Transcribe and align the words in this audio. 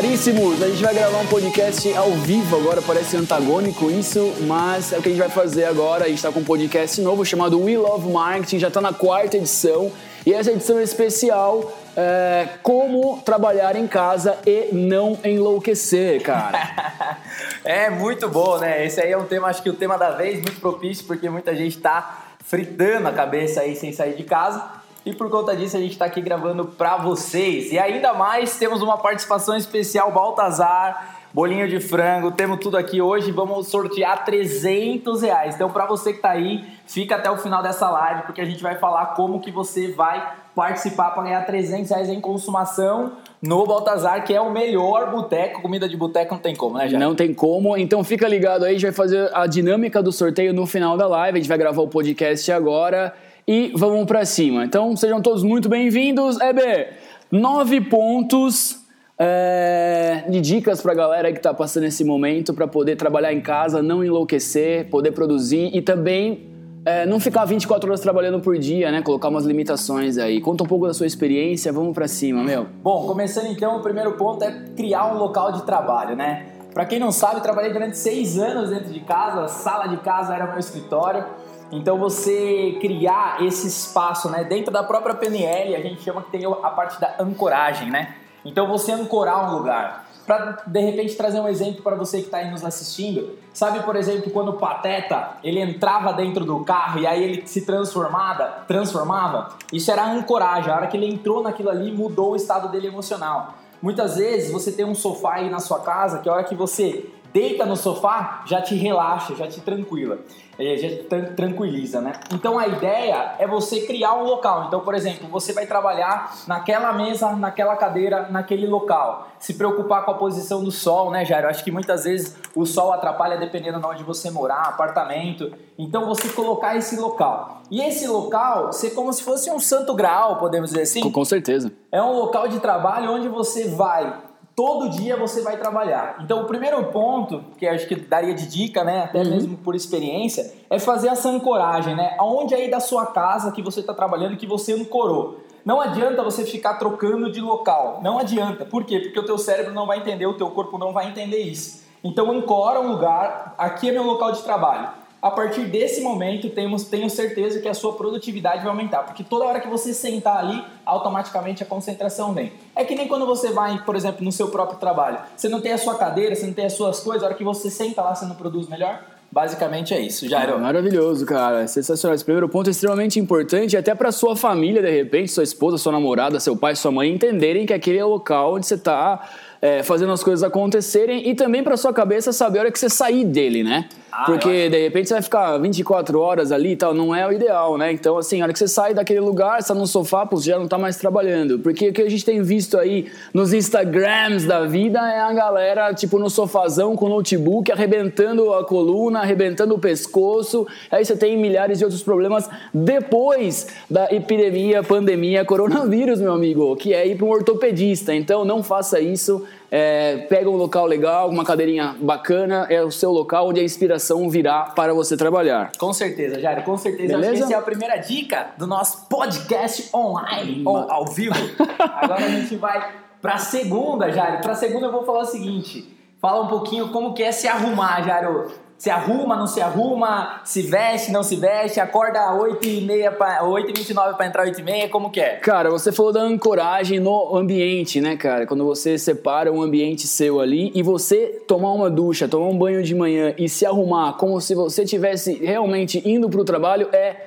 Caríssimos, 0.00 0.62
a 0.62 0.68
gente 0.68 0.80
vai 0.80 0.94
gravar 0.94 1.18
um 1.18 1.26
podcast 1.26 1.92
ao 1.94 2.12
vivo 2.12 2.56
agora, 2.56 2.80
parece 2.80 3.16
antagônico 3.16 3.90
isso, 3.90 4.32
mas 4.46 4.92
é 4.92 4.98
o 4.98 5.02
que 5.02 5.08
a 5.08 5.10
gente 5.10 5.18
vai 5.18 5.28
fazer 5.28 5.64
agora. 5.64 6.04
A 6.04 6.06
gente 6.06 6.18
está 6.18 6.30
com 6.30 6.38
um 6.38 6.44
podcast 6.44 7.00
novo 7.00 7.24
chamado 7.24 7.60
We 7.60 7.76
Love 7.76 8.08
Marketing, 8.08 8.60
já 8.60 8.68
está 8.68 8.80
na 8.80 8.92
quarta 8.92 9.36
edição. 9.36 9.90
E 10.24 10.32
essa 10.32 10.52
edição 10.52 10.78
é 10.78 10.84
especial 10.84 11.76
é, 11.96 12.48
como 12.62 13.20
trabalhar 13.22 13.74
em 13.74 13.88
casa 13.88 14.38
e 14.46 14.68
não 14.72 15.18
enlouquecer, 15.24 16.22
cara. 16.22 17.18
é 17.64 17.90
muito 17.90 18.28
bom, 18.28 18.56
né? 18.58 18.86
Esse 18.86 19.00
aí 19.00 19.10
é 19.10 19.18
um 19.18 19.24
tema, 19.24 19.48
acho 19.48 19.64
que 19.64 19.70
o 19.70 19.74
tema 19.74 19.98
da 19.98 20.12
vez, 20.12 20.34
muito 20.34 20.60
propício, 20.60 21.06
porque 21.06 21.28
muita 21.28 21.56
gente 21.56 21.76
está 21.76 22.36
fritando 22.44 23.08
a 23.08 23.12
cabeça 23.12 23.62
aí 23.62 23.74
sem 23.74 23.92
sair 23.92 24.14
de 24.14 24.22
casa. 24.22 24.77
E 25.08 25.14
por 25.14 25.30
conta 25.30 25.56
disso 25.56 25.74
a 25.74 25.80
gente 25.80 25.92
está 25.92 26.04
aqui 26.04 26.20
gravando 26.20 26.66
para 26.66 26.98
vocês. 26.98 27.72
E 27.72 27.78
ainda 27.78 28.12
mais 28.12 28.58
temos 28.58 28.82
uma 28.82 28.98
participação 28.98 29.56
especial 29.56 30.12
Baltazar, 30.12 31.16
bolinho 31.32 31.66
de 31.66 31.80
frango, 31.80 32.30
temos 32.30 32.60
tudo 32.60 32.76
aqui 32.76 33.00
hoje. 33.00 33.32
Vamos 33.32 33.68
sortear 33.68 34.22
300 34.26 35.22
reais. 35.22 35.54
Então 35.54 35.70
para 35.70 35.86
você 35.86 36.10
que 36.10 36.18
está 36.18 36.32
aí, 36.32 36.62
fica 36.86 37.16
até 37.16 37.30
o 37.30 37.38
final 37.38 37.62
dessa 37.62 37.88
live 37.88 38.24
porque 38.24 38.42
a 38.42 38.44
gente 38.44 38.62
vai 38.62 38.74
falar 38.74 39.14
como 39.14 39.40
que 39.40 39.50
você 39.50 39.90
vai 39.90 40.30
participar 40.54 41.12
para 41.12 41.22
ganhar 41.22 41.46
300 41.46 41.90
reais 41.90 42.10
em 42.10 42.20
consumação 42.20 43.12
no 43.40 43.64
Baltazar, 43.64 44.26
que 44.26 44.34
é 44.34 44.40
o 44.42 44.52
melhor 44.52 45.10
boteco. 45.10 45.62
Comida 45.62 45.88
de 45.88 45.96
boteco 45.96 46.34
não 46.34 46.42
tem 46.42 46.54
como, 46.54 46.76
né, 46.76 46.86
Jair? 46.86 47.02
Não 47.02 47.14
tem 47.14 47.32
como. 47.32 47.78
Então 47.78 48.04
fica 48.04 48.28
ligado 48.28 48.66
aí, 48.66 48.72
a 48.72 48.74
gente 48.74 48.82
vai 48.82 48.92
fazer 48.92 49.30
a 49.32 49.46
dinâmica 49.46 50.02
do 50.02 50.12
sorteio 50.12 50.52
no 50.52 50.66
final 50.66 50.98
da 50.98 51.08
live. 51.08 51.38
A 51.38 51.40
gente 51.40 51.48
vai 51.48 51.56
gravar 51.56 51.80
o 51.80 51.88
podcast 51.88 52.52
agora 52.52 53.14
e 53.48 53.72
vamos 53.74 54.04
para 54.04 54.26
cima. 54.26 54.62
Então 54.62 54.94
sejam 54.94 55.22
todos 55.22 55.42
muito 55.42 55.70
bem-vindos. 55.70 56.38
EB, 56.38 56.88
nove 57.32 57.80
pontos 57.80 58.84
é, 59.18 60.24
de 60.28 60.38
dicas 60.42 60.82
para 60.82 60.92
a 60.92 60.94
galera 60.94 61.32
que 61.32 61.38
está 61.38 61.54
passando 61.54 61.84
esse 61.84 62.04
momento 62.04 62.52
para 62.52 62.68
poder 62.68 62.96
trabalhar 62.96 63.32
em 63.32 63.40
casa, 63.40 63.82
não 63.82 64.04
enlouquecer, 64.04 64.90
poder 64.90 65.12
produzir 65.12 65.74
e 65.74 65.80
também 65.80 66.46
é, 66.84 67.06
não 67.06 67.18
ficar 67.18 67.46
24 67.46 67.88
horas 67.88 68.00
trabalhando 68.00 68.38
por 68.38 68.58
dia, 68.58 68.92
né? 68.92 69.00
Colocar 69.00 69.28
umas 69.30 69.46
limitações 69.46 70.18
aí. 70.18 70.42
Conta 70.42 70.64
um 70.64 70.66
pouco 70.66 70.86
da 70.86 70.92
sua 70.92 71.06
experiência, 71.06 71.72
vamos 71.72 71.94
para 71.94 72.06
cima, 72.06 72.44
meu. 72.44 72.66
Bom, 72.82 73.06
começando 73.06 73.46
então, 73.46 73.78
o 73.78 73.82
primeiro 73.82 74.12
ponto 74.12 74.44
é 74.44 74.52
criar 74.76 75.14
um 75.14 75.18
local 75.18 75.52
de 75.52 75.62
trabalho, 75.62 76.14
né? 76.14 76.48
Para 76.74 76.84
quem 76.84 76.98
não 76.98 77.10
sabe, 77.10 77.40
trabalhei 77.40 77.72
durante 77.72 77.96
seis 77.96 78.38
anos 78.38 78.68
dentro 78.68 78.92
de 78.92 79.00
casa, 79.00 79.40
a 79.40 79.48
sala 79.48 79.86
de 79.86 79.96
casa 79.96 80.34
era 80.34 80.46
meu 80.46 80.58
escritório. 80.58 81.24
Então 81.70 81.98
você 81.98 82.78
criar 82.80 83.44
esse 83.44 83.66
espaço, 83.66 84.30
né, 84.30 84.44
dentro 84.44 84.72
da 84.72 84.82
própria 84.82 85.14
PNL, 85.14 85.76
a 85.76 85.80
gente 85.80 86.02
chama 86.02 86.22
que 86.22 86.30
tem 86.30 86.44
a 86.46 86.70
parte 86.70 87.00
da 87.00 87.16
ancoragem, 87.20 87.90
né? 87.90 88.14
Então 88.44 88.66
você 88.66 88.92
ancorar 88.92 89.50
um 89.50 89.58
lugar. 89.58 90.06
Para 90.26 90.62
de 90.66 90.80
repente 90.80 91.16
trazer 91.16 91.40
um 91.40 91.48
exemplo 91.48 91.82
para 91.82 91.96
você 91.96 92.18
que 92.18 92.26
está 92.26 92.38
aí 92.38 92.50
nos 92.50 92.62
assistindo, 92.62 93.38
sabe 93.52 93.80
por 93.80 93.96
exemplo 93.96 94.30
quando 94.30 94.50
o 94.50 94.52
Pateta 94.54 95.38
ele 95.42 95.58
entrava 95.58 96.12
dentro 96.12 96.44
do 96.44 96.62
carro 96.64 97.00
e 97.00 97.06
aí 97.06 97.22
ele 97.22 97.46
se 97.46 97.64
transformava, 97.64 98.64
transformava, 98.68 99.56
isso 99.72 99.90
era 99.90 100.02
a 100.02 100.12
ancoragem. 100.12 100.70
A 100.70 100.76
hora 100.76 100.86
que 100.86 100.98
ele 100.98 101.06
entrou 101.06 101.42
naquilo 101.42 101.70
ali 101.70 101.90
mudou 101.90 102.32
o 102.32 102.36
estado 102.36 102.68
dele 102.68 102.88
emocional. 102.88 103.54
Muitas 103.80 104.16
vezes 104.16 104.52
você 104.52 104.72
tem 104.72 104.84
um 104.84 104.94
sofá 104.94 105.36
aí 105.36 105.48
na 105.48 105.60
sua 105.60 105.80
casa 105.80 106.18
que 106.18 106.28
a 106.28 106.32
hora 106.32 106.44
que 106.44 106.54
você 106.54 107.06
deita 107.32 107.64
no 107.66 107.76
sofá, 107.76 108.42
já 108.46 108.60
te 108.60 108.74
relaxa, 108.74 109.34
já 109.34 109.46
te 109.46 109.60
tranquila, 109.60 110.18
é, 110.58 110.76
já 110.76 110.88
te 110.88 111.30
tranquiliza, 111.34 112.00
né? 112.00 112.12
Então 112.32 112.58
a 112.58 112.66
ideia 112.66 113.34
é 113.38 113.46
você 113.46 113.82
criar 113.82 114.14
um 114.14 114.24
local. 114.24 114.64
Então, 114.66 114.80
por 114.80 114.94
exemplo, 114.94 115.28
você 115.28 115.52
vai 115.52 115.66
trabalhar 115.66 116.36
naquela 116.46 116.92
mesa, 116.92 117.32
naquela 117.32 117.76
cadeira, 117.76 118.28
naquele 118.30 118.66
local. 118.66 119.28
Se 119.38 119.54
preocupar 119.54 120.04
com 120.04 120.10
a 120.10 120.14
posição 120.14 120.64
do 120.64 120.70
sol, 120.70 121.10
né, 121.10 121.24
Jairo? 121.24 121.48
Acho 121.48 121.62
que 121.62 121.70
muitas 121.70 122.04
vezes 122.04 122.36
o 122.54 122.66
sol 122.66 122.92
atrapalha 122.92 123.36
dependendo 123.36 123.78
de 123.78 123.86
onde 123.86 124.02
você 124.02 124.30
morar, 124.30 124.62
apartamento. 124.62 125.52
Então 125.78 126.06
você 126.06 126.28
colocar 126.30 126.76
esse 126.76 126.96
local. 126.96 127.62
E 127.70 127.80
esse 127.80 128.06
local 128.06 128.72
ser 128.72 128.90
como 128.90 129.12
se 129.12 129.22
fosse 129.22 129.50
um 129.50 129.60
santo 129.60 129.94
graal, 129.94 130.36
podemos 130.36 130.70
dizer 130.70 130.82
assim? 130.82 131.10
Com 131.10 131.24
certeza. 131.24 131.72
É 131.92 132.02
um 132.02 132.18
local 132.18 132.48
de 132.48 132.58
trabalho 132.58 133.12
onde 133.12 133.28
você 133.28 133.68
vai 133.68 134.27
todo 134.58 134.88
dia 134.88 135.16
você 135.16 135.40
vai 135.40 135.56
trabalhar. 135.56 136.16
Então, 136.20 136.42
o 136.42 136.44
primeiro 136.44 136.82
ponto, 136.86 137.44
que 137.56 137.64
acho 137.64 137.86
que 137.86 137.94
daria 137.94 138.34
de 138.34 138.44
dica, 138.48 138.82
né, 138.82 139.04
até 139.04 139.20
uhum. 139.22 139.30
mesmo 139.30 139.56
por 139.56 139.76
experiência, 139.76 140.52
é 140.68 140.80
fazer 140.80 141.06
essa 141.06 141.28
ancoragem, 141.28 141.94
né? 141.94 142.16
Aonde 142.18 142.56
aí 142.56 142.68
da 142.68 142.80
sua 142.80 143.06
casa 143.06 143.52
que 143.52 143.62
você 143.62 143.78
está 143.78 143.94
trabalhando 143.94 144.36
que 144.36 144.48
você 144.48 144.72
ancorou. 144.72 145.38
Não 145.64 145.80
adianta 145.80 146.24
você 146.24 146.44
ficar 146.44 146.74
trocando 146.74 147.30
de 147.30 147.40
local. 147.40 148.00
Não 148.02 148.18
adianta. 148.18 148.64
Por 148.64 148.82
quê? 148.82 148.98
Porque 148.98 149.20
o 149.20 149.24
teu 149.24 149.38
cérebro 149.38 149.72
não 149.72 149.86
vai 149.86 149.98
entender, 149.98 150.26
o 150.26 150.34
teu 150.34 150.50
corpo 150.50 150.76
não 150.76 150.92
vai 150.92 151.06
entender 151.06 151.38
isso. 151.38 151.84
Então, 152.02 152.28
ancora 152.32 152.80
um 152.80 152.88
lugar. 152.88 153.54
Aqui 153.56 153.90
é 153.90 153.92
meu 153.92 154.02
local 154.02 154.32
de 154.32 154.42
trabalho 154.42 154.88
a 155.20 155.30
partir 155.30 155.64
desse 155.64 156.00
momento 156.00 156.48
temos, 156.50 156.84
tenho 156.84 157.10
certeza 157.10 157.60
que 157.60 157.68
a 157.68 157.74
sua 157.74 157.94
produtividade 157.94 158.62
vai 158.62 158.68
aumentar, 158.68 159.02
porque 159.02 159.24
toda 159.24 159.44
hora 159.44 159.60
que 159.60 159.68
você 159.68 159.92
sentar 159.92 160.38
ali, 160.38 160.62
automaticamente 160.86 161.62
a 161.62 161.66
concentração 161.66 162.32
vem. 162.32 162.52
É 162.74 162.84
que 162.84 162.94
nem 162.94 163.08
quando 163.08 163.26
você 163.26 163.50
vai, 163.50 163.82
por 163.84 163.96
exemplo, 163.96 164.24
no 164.24 164.30
seu 164.30 164.48
próprio 164.48 164.78
trabalho. 164.78 165.18
Você 165.36 165.48
não 165.48 165.60
tem 165.60 165.72
a 165.72 165.78
sua 165.78 165.96
cadeira, 165.96 166.34
você 166.34 166.46
não 166.46 166.54
tem 166.54 166.66
as 166.66 166.74
suas 166.74 167.00
coisas, 167.00 167.22
a 167.22 167.26
hora 167.26 167.34
que 167.34 167.44
você 167.44 167.68
senta 167.68 168.00
lá, 168.00 168.14
você 168.14 168.26
não 168.26 168.36
produz 168.36 168.68
melhor? 168.68 169.02
Basicamente 169.30 169.92
é 169.92 170.00
isso, 170.00 170.26
Jairo. 170.26 170.58
Maravilhoso, 170.58 171.26
cara. 171.26 171.66
Sensacional. 171.66 172.14
Esse 172.14 172.24
primeiro 172.24 172.48
ponto 172.48 172.68
é 172.68 172.70
extremamente 172.70 173.20
importante, 173.20 173.76
até 173.76 173.94
para 173.94 174.10
sua 174.10 174.34
família, 174.34 174.80
de 174.80 174.90
repente, 174.90 175.30
sua 175.30 175.44
esposa, 175.44 175.76
sua 175.76 175.92
namorada, 175.92 176.40
seu 176.40 176.56
pai, 176.56 176.74
sua 176.74 176.90
mãe, 176.90 177.12
entenderem 177.12 177.66
que 177.66 177.74
aquele 177.74 177.98
é 177.98 178.04
o 178.04 178.08
local 178.08 178.54
onde 178.54 178.66
você 178.66 178.74
está 178.74 179.28
é, 179.60 179.82
fazendo 179.82 180.12
as 180.12 180.22
coisas 180.22 180.42
acontecerem 180.42 181.28
e 181.28 181.34
também 181.34 181.62
para 181.62 181.76
sua 181.76 181.92
cabeça 181.92 182.32
saber 182.32 182.58
a 182.58 182.62
hora 182.62 182.72
que 182.72 182.78
você 182.78 182.88
sair 182.88 183.24
dele, 183.24 183.62
né? 183.62 183.88
Ah, 184.10 184.24
Porque 184.24 184.68
de 184.68 184.82
repente 184.82 185.08
você 185.08 185.14
vai 185.14 185.22
ficar 185.22 185.58
24 185.58 186.18
horas 186.18 186.50
ali 186.50 186.72
e 186.72 186.76
tal, 186.76 186.94
não 186.94 187.14
é 187.14 187.26
o 187.26 187.32
ideal, 187.32 187.76
né? 187.76 187.92
Então, 187.92 188.16
assim, 188.16 188.40
a 188.40 188.44
hora 188.44 188.52
que 188.52 188.58
você 188.58 188.66
sai 188.66 188.94
daquele 188.94 189.20
lugar, 189.20 189.58
está 189.58 189.74
no 189.74 189.86
sofá, 189.86 190.24
pô, 190.24 190.36
você 190.36 190.50
já 190.50 190.56
não 190.56 190.64
está 190.64 190.78
mais 190.78 190.96
trabalhando. 190.96 191.58
Porque 191.58 191.90
o 191.90 191.92
que 191.92 192.02
a 192.02 192.10
gente 192.10 192.24
tem 192.24 192.42
visto 192.42 192.78
aí 192.78 193.06
nos 193.34 193.52
Instagrams 193.52 194.44
da 194.44 194.64
vida 194.64 194.98
é 194.98 195.20
a 195.20 195.32
galera, 195.32 195.92
tipo, 195.92 196.18
no 196.18 196.30
sofazão 196.30 196.96
com 196.96 197.08
notebook, 197.08 197.70
arrebentando 197.70 198.52
a 198.54 198.64
coluna, 198.64 199.20
arrebentando 199.20 199.74
o 199.74 199.78
pescoço. 199.78 200.66
Aí 200.90 201.04
você 201.04 201.16
tem 201.16 201.36
milhares 201.36 201.78
de 201.78 201.84
outros 201.84 202.02
problemas 202.02 202.48
depois 202.72 203.68
da 203.90 204.06
epidemia, 204.10 204.82
pandemia, 204.82 205.44
coronavírus, 205.44 206.20
meu 206.20 206.32
amigo, 206.32 206.74
que 206.76 206.94
é 206.94 207.06
ir 207.06 207.16
para 207.16 207.26
um 207.26 207.30
ortopedista. 207.30 208.14
Então, 208.14 208.44
não 208.44 208.62
faça 208.62 208.98
isso 208.98 209.44
é, 209.70 210.18
pega 210.28 210.48
um 210.48 210.56
local 210.56 210.86
legal, 210.86 211.28
uma 211.28 211.44
cadeirinha 211.44 211.94
bacana, 212.00 212.66
é 212.70 212.82
o 212.82 212.90
seu 212.90 213.10
local 213.10 213.48
onde 213.48 213.60
a 213.60 213.62
inspiração 213.62 214.28
virá 214.30 214.62
para 214.74 214.94
você 214.94 215.16
trabalhar. 215.16 215.72
Com 215.78 215.92
certeza, 215.92 216.40
Jairo, 216.40 216.62
com 216.62 216.76
certeza. 216.76 217.14
Beleza? 217.14 217.32
Acho 217.32 217.38
que 217.38 217.44
essa 217.44 217.54
é 217.54 217.56
a 217.56 217.62
primeira 217.62 217.96
dica 217.96 218.48
do 218.56 218.66
nosso 218.66 219.06
podcast 219.08 219.90
online, 219.94 220.62
ou 220.64 220.90
ao 220.90 221.06
vivo. 221.06 221.34
Agora 221.78 222.24
a 222.24 222.28
gente 222.28 222.56
vai 222.56 222.92
para 223.20 223.34
a 223.34 223.38
segunda, 223.38 224.10
Jairo. 224.10 224.40
Para 224.40 224.52
a 224.52 224.56
segunda 224.56 224.86
eu 224.86 224.92
vou 224.92 225.04
falar 225.04 225.20
o 225.20 225.26
seguinte, 225.26 225.94
fala 226.20 226.42
um 226.42 226.48
pouquinho 226.48 226.88
como 226.88 227.12
que 227.12 227.22
é 227.22 227.32
se 227.32 227.46
arrumar, 227.46 228.02
Jairo 228.02 228.67
se 228.78 228.90
arruma, 228.90 229.34
não 229.34 229.48
se 229.48 229.60
arruma, 229.60 230.40
se 230.44 230.62
veste, 230.62 231.10
não 231.10 231.24
se 231.24 231.34
veste, 231.34 231.80
acorda 231.80 232.20
8h30 232.30 233.10
para 233.16 233.42
8h29 233.42 234.16
para 234.16 234.26
entrar 234.26 234.46
8h30, 234.46 234.88
como 234.88 235.10
que 235.10 235.20
é? 235.20 235.34
Cara, 235.34 235.68
você 235.68 235.90
falou 235.90 236.12
da 236.12 236.20
ancoragem 236.20 237.00
no 237.00 237.36
ambiente, 237.36 238.00
né, 238.00 238.16
cara? 238.16 238.46
Quando 238.46 238.64
você 238.64 238.96
separa 238.96 239.52
um 239.52 239.60
ambiente 239.60 240.06
seu 240.06 240.40
ali 240.40 240.70
e 240.76 240.82
você 240.82 241.42
tomar 241.48 241.72
uma 241.72 241.90
ducha, 241.90 242.28
tomar 242.28 242.46
um 242.46 242.56
banho 242.56 242.80
de 242.84 242.94
manhã 242.94 243.34
e 243.36 243.48
se 243.48 243.66
arrumar 243.66 244.12
como 244.12 244.40
se 244.40 244.54
você 244.54 244.84
tivesse 244.84 245.34
realmente 245.34 246.00
indo 246.08 246.30
para 246.30 246.40
o 246.40 246.44
trabalho 246.44 246.88
é 246.92 247.26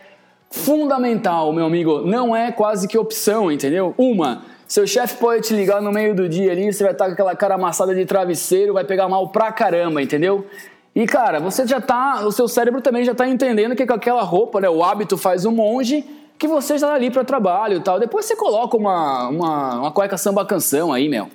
fundamental, 0.49 1.51
meu 1.51 1.65
amigo. 1.65 1.99
Não 2.05 2.33
é 2.33 2.53
quase 2.53 2.87
que 2.87 2.97
opção, 2.97 3.51
entendeu? 3.51 3.93
Uma, 3.97 4.43
seu 4.71 4.87
chefe 4.87 5.17
pode 5.17 5.47
te 5.47 5.53
ligar 5.53 5.81
no 5.81 5.91
meio 5.91 6.15
do 6.15 6.29
dia 6.29 6.53
ali, 6.53 6.71
você 6.71 6.81
vai 6.81 6.93
estar 6.93 7.07
com 7.07 7.11
aquela 7.11 7.35
cara 7.35 7.55
amassada 7.55 7.93
de 7.93 8.05
travesseiro, 8.05 8.71
vai 8.71 8.85
pegar 8.85 9.09
mal 9.09 9.27
pra 9.27 9.51
caramba, 9.51 10.01
entendeu? 10.01 10.45
E 10.93 11.05
cara, 11.05 11.39
você 11.39 11.65
já 11.65 11.79
tá, 11.79 12.21
o 12.25 12.31
seu 12.31 12.47
cérebro 12.47 12.81
também 12.81 13.03
já 13.03 13.15
tá 13.15 13.27
entendendo 13.27 13.75
que 13.75 13.85
com 13.85 13.93
aquela 13.93 14.23
roupa, 14.23 14.59
né, 14.59 14.69
o 14.69 14.83
hábito 14.83 15.17
faz 15.17 15.45
um 15.45 15.51
monge, 15.51 16.03
que 16.37 16.47
você 16.47 16.75
está 16.75 16.93
ali 16.93 17.09
para 17.09 17.23
trabalho 17.23 17.77
e 17.77 17.79
tal. 17.79 17.99
Depois 17.99 18.25
você 18.25 18.35
coloca 18.35 18.75
uma, 18.75 19.29
uma, 19.29 19.75
uma 19.79 19.91
cueca 19.91 20.17
samba 20.17 20.45
canção 20.45 20.91
aí, 20.91 21.07
meu. 21.07 21.29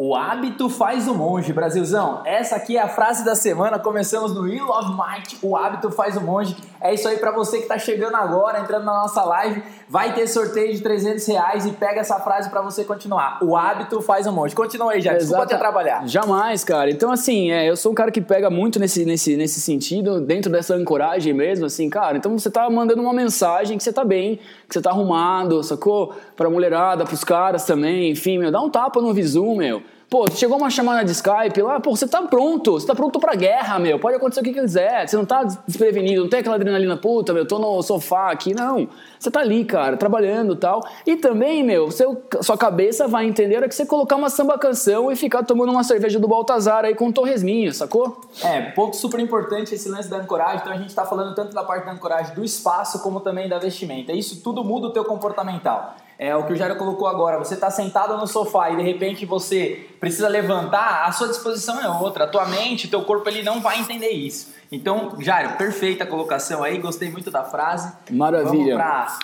O 0.00 0.14
hábito 0.14 0.70
faz 0.70 1.08
o 1.08 1.14
monge, 1.14 1.52
Brasilzão. 1.52 2.22
Essa 2.24 2.54
aqui 2.54 2.76
é 2.76 2.80
a 2.80 2.86
frase 2.86 3.24
da 3.24 3.34
semana. 3.34 3.80
Começamos 3.80 4.32
no 4.32 4.46
You 4.46 4.64
Love 4.64 4.92
Might. 4.92 5.38
O 5.42 5.56
hábito 5.56 5.90
faz 5.90 6.16
o 6.16 6.20
monge. 6.20 6.56
É 6.80 6.94
isso 6.94 7.08
aí 7.08 7.18
para 7.18 7.32
você 7.32 7.56
que 7.56 7.64
está 7.64 7.76
chegando 7.76 8.14
agora, 8.14 8.60
entrando 8.60 8.84
na 8.84 8.94
nossa 8.94 9.24
live. 9.24 9.60
Vai 9.88 10.14
ter 10.14 10.26
sorteio 10.26 10.72
de 10.74 10.82
300 10.82 11.26
reais 11.26 11.64
e 11.64 11.72
pega 11.72 12.00
essa 12.00 12.20
frase 12.20 12.50
para 12.50 12.60
você 12.60 12.84
continuar. 12.84 13.38
O 13.42 13.56
hábito 13.56 14.02
faz 14.02 14.26
o 14.26 14.32
monge. 14.32 14.54
Continua 14.54 14.92
aí, 14.92 15.00
já. 15.00 15.14
Desculpa 15.14 15.46
ter 15.46 15.56
trabalhar. 15.58 16.06
Jamais, 16.06 16.62
cara. 16.62 16.90
Então, 16.90 17.10
assim, 17.10 17.50
é, 17.50 17.68
eu 17.68 17.76
sou 17.76 17.92
um 17.92 17.94
cara 17.94 18.10
que 18.10 18.20
pega 18.20 18.50
muito 18.50 18.78
nesse, 18.78 19.04
nesse, 19.04 19.36
nesse 19.36 19.60
sentido, 19.60 20.20
dentro 20.20 20.52
dessa 20.52 20.74
ancoragem 20.74 21.32
mesmo, 21.32 21.64
assim, 21.64 21.88
cara. 21.88 22.18
Então 22.18 22.38
você 22.38 22.50
tá 22.50 22.68
mandando 22.68 23.00
uma 23.00 23.14
mensagem 23.14 23.78
que 23.78 23.82
você 23.82 23.92
tá 23.92 24.04
bem, 24.04 24.36
que 24.68 24.74
você 24.74 24.82
tá 24.82 24.90
arrumado, 24.90 25.62
sacou? 25.62 26.14
Pra 26.36 26.50
mulherada, 26.50 27.04
pros 27.04 27.24
caras 27.24 27.64
também, 27.64 28.10
enfim, 28.10 28.38
meu. 28.38 28.52
Dá 28.52 28.60
um 28.60 28.68
tapa 28.68 29.00
no 29.00 29.14
visu, 29.14 29.54
meu 29.54 29.82
Pô, 30.10 30.24
chegou 30.30 30.56
uma 30.56 30.70
chamada 30.70 31.04
de 31.04 31.12
Skype 31.12 31.60
lá, 31.60 31.78
pô, 31.80 31.94
você 31.94 32.08
tá 32.08 32.22
pronto, 32.22 32.72
você 32.72 32.86
tá 32.86 32.94
pronto 32.94 33.20
pra 33.20 33.34
guerra, 33.34 33.78
meu. 33.78 33.98
Pode 33.98 34.16
acontecer 34.16 34.40
o 34.40 34.42
que 34.42 34.54
quiser. 34.54 35.06
Você 35.06 35.14
não 35.18 35.26
tá 35.26 35.44
desprevenido, 35.66 36.22
não 36.22 36.30
tem 36.30 36.40
aquela 36.40 36.56
adrenalina, 36.56 36.96
puta, 36.96 37.34
meu, 37.34 37.46
tô 37.46 37.58
no 37.58 37.82
sofá 37.82 38.30
aqui. 38.30 38.54
Não. 38.54 38.88
Você 39.18 39.30
tá 39.30 39.40
ali, 39.40 39.66
cara, 39.66 39.98
trabalhando 39.98 40.54
e 40.54 40.56
tal. 40.56 40.82
E 41.06 41.16
também, 41.16 41.62
meu, 41.62 41.90
seu, 41.90 42.22
sua 42.40 42.56
cabeça 42.56 43.06
vai 43.06 43.26
entender 43.26 43.56
hora 43.56 43.68
que 43.68 43.74
você 43.74 43.84
colocar 43.84 44.16
uma 44.16 44.30
samba 44.30 44.56
canção 44.56 45.12
e 45.12 45.16
ficar 45.16 45.42
tomando 45.42 45.72
uma 45.72 45.84
cerveja 45.84 46.18
do 46.18 46.26
Baltazar 46.26 46.86
aí 46.86 46.94
com 46.94 47.08
um 47.08 47.12
torresminho, 47.12 47.74
sacou? 47.74 48.18
É, 48.42 48.62
ponto 48.70 48.96
super 48.96 49.20
importante 49.20 49.74
esse 49.74 49.90
lance 49.90 50.08
da 50.08 50.16
ancoragem. 50.16 50.60
Então 50.62 50.72
a 50.72 50.78
gente 50.78 50.94
tá 50.94 51.04
falando 51.04 51.34
tanto 51.34 51.52
da 51.52 51.62
parte 51.62 51.84
da 51.84 51.92
ancoragem 51.92 52.34
do 52.34 52.42
espaço 52.42 53.02
como 53.02 53.20
também 53.20 53.46
da 53.46 53.58
vestimenta. 53.58 54.12
Isso 54.12 54.40
tudo 54.42 54.64
muda 54.64 54.86
o 54.86 54.90
teu 54.90 55.04
comportamental. 55.04 55.96
É 56.18 56.34
o 56.34 56.44
que 56.44 56.52
o 56.52 56.56
Jairo 56.56 56.74
colocou 56.74 57.06
agora. 57.06 57.38
Você 57.38 57.54
está 57.54 57.70
sentado 57.70 58.16
no 58.16 58.26
sofá 58.26 58.70
e 58.70 58.76
de 58.76 58.82
repente 58.82 59.24
você 59.24 59.86
precisa 60.00 60.26
levantar, 60.26 61.04
a 61.06 61.12
sua 61.12 61.28
disposição 61.28 61.80
é 61.80 61.88
outra. 61.88 62.24
A 62.24 62.26
tua 62.26 62.44
mente, 62.46 62.88
teu 62.88 63.02
corpo, 63.02 63.28
ele 63.28 63.44
não 63.44 63.60
vai 63.60 63.78
entender 63.78 64.08
isso. 64.08 64.52
Então, 64.70 65.14
Jairo, 65.20 65.56
perfeita 65.56 66.04
colocação 66.04 66.64
aí. 66.64 66.78
Gostei 66.78 67.08
muito 67.08 67.30
da 67.30 67.44
frase. 67.44 67.92
Maravilha. 68.10 68.74
Pra... 68.74 69.18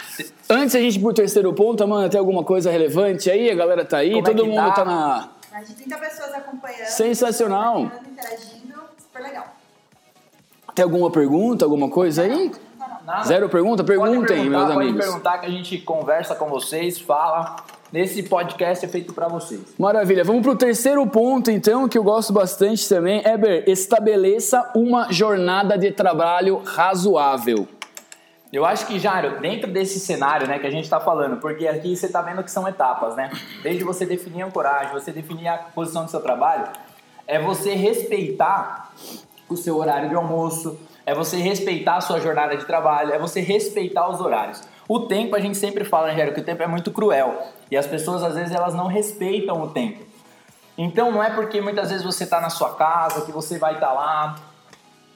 Antes 0.48 0.76
a 0.76 0.78
gente 0.78 0.96
ir 0.96 1.02
pro 1.02 1.12
terceiro 1.12 1.52
ponto, 1.52 1.86
mano, 1.86 2.08
tem 2.08 2.18
alguma 2.18 2.44
coisa 2.44 2.70
relevante 2.70 3.28
aí? 3.28 3.50
A 3.50 3.54
galera 3.54 3.84
tá 3.84 3.98
aí, 3.98 4.12
Como 4.12 4.28
é 4.28 4.30
todo 4.30 4.44
é 4.44 4.48
mundo 4.48 4.68
tá? 4.68 4.72
tá 4.72 4.84
na. 4.84 5.28
Mais 5.50 5.68
de 5.68 5.74
30 5.74 5.98
pessoas 5.98 6.32
acompanhando. 6.32 6.86
Sensacional. 6.86 7.90
Interagindo, 8.06 8.74
super 8.98 9.22
legal. 9.22 9.46
Tem 10.74 10.82
alguma 10.84 11.10
pergunta, 11.10 11.64
alguma 11.64 11.88
coisa 11.88 12.22
aí? 12.22 12.52
Nada. 13.04 13.24
Zero 13.24 13.48
pergunta? 13.50 13.84
Perguntem, 13.84 14.48
meus 14.48 14.70
amigos. 14.70 14.94
Pode 14.94 14.98
perguntar 14.98 15.38
que 15.38 15.46
a 15.46 15.50
gente 15.50 15.78
conversa 15.78 16.34
com 16.34 16.48
vocês, 16.48 16.98
fala. 16.98 17.56
Nesse 17.92 18.22
podcast 18.22 18.84
é 18.84 18.88
feito 18.88 19.12
para 19.12 19.28
vocês. 19.28 19.60
Maravilha. 19.78 20.24
Vamos 20.24 20.42
para 20.42 20.52
o 20.52 20.56
terceiro 20.56 21.06
ponto, 21.06 21.50
então, 21.50 21.86
que 21.86 21.98
eu 21.98 22.02
gosto 22.02 22.32
bastante 22.32 22.88
também. 22.88 23.22
Eber, 23.24 23.68
estabeleça 23.68 24.72
uma 24.74 25.12
jornada 25.12 25.76
de 25.76 25.92
trabalho 25.92 26.62
razoável. 26.64 27.68
Eu 28.50 28.64
acho 28.64 28.86
que, 28.86 28.98
Jairo, 28.98 29.38
dentro 29.40 29.70
desse 29.70 30.00
cenário 30.00 30.48
né, 30.48 30.58
que 30.58 30.66
a 30.66 30.70
gente 30.70 30.84
está 30.84 30.98
falando, 30.98 31.36
porque 31.36 31.68
aqui 31.68 31.94
você 31.94 32.06
está 32.06 32.22
vendo 32.22 32.42
que 32.42 32.50
são 32.50 32.66
etapas, 32.66 33.14
né? 33.16 33.30
Desde 33.62 33.84
você 33.84 34.06
definir 34.06 34.42
a 34.42 34.50
coragem, 34.50 34.92
você 34.92 35.12
definir 35.12 35.48
a 35.48 35.58
posição 35.58 36.04
do 36.04 36.10
seu 36.10 36.20
trabalho, 36.20 36.68
é 37.26 37.38
você 37.38 37.74
respeitar 37.74 38.92
o 39.48 39.56
seu 39.56 39.76
horário 39.76 40.08
de 40.08 40.14
almoço, 40.14 40.78
é 41.06 41.14
você 41.14 41.36
respeitar 41.36 41.96
a 41.96 42.00
sua 42.00 42.20
jornada 42.20 42.56
de 42.56 42.64
trabalho, 42.64 43.12
é 43.12 43.18
você 43.18 43.40
respeitar 43.40 44.08
os 44.08 44.20
horários. 44.20 44.62
O 44.88 45.00
tempo, 45.00 45.34
a 45.34 45.40
gente 45.40 45.56
sempre 45.56 45.84
fala, 45.84 46.14
Gero, 46.14 46.32
que 46.34 46.40
o 46.40 46.44
tempo 46.44 46.62
é 46.62 46.66
muito 46.66 46.90
cruel. 46.90 47.42
E 47.70 47.76
as 47.76 47.86
pessoas, 47.86 48.22
às 48.22 48.34
vezes, 48.34 48.54
elas 48.54 48.74
não 48.74 48.86
respeitam 48.86 49.62
o 49.62 49.68
tempo. 49.68 50.04
Então, 50.76 51.10
não 51.10 51.22
é 51.22 51.30
porque 51.30 51.60
muitas 51.60 51.90
vezes 51.90 52.04
você 52.04 52.24
está 52.24 52.40
na 52.40 52.50
sua 52.50 52.74
casa 52.74 53.24
que 53.24 53.32
você 53.32 53.58
vai 53.58 53.74
estar 53.74 53.88
tá 53.88 53.92
lá. 53.92 54.36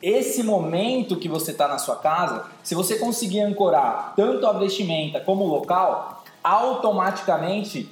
Esse 0.00 0.42
momento 0.42 1.16
que 1.16 1.28
você 1.28 1.50
está 1.50 1.66
na 1.66 1.78
sua 1.78 1.96
casa, 1.96 2.46
se 2.62 2.74
você 2.74 2.98
conseguir 2.98 3.40
ancorar 3.40 4.12
tanto 4.14 4.46
a 4.46 4.52
vestimenta 4.52 5.20
como 5.20 5.44
o 5.44 5.48
local, 5.48 6.22
automaticamente, 6.42 7.90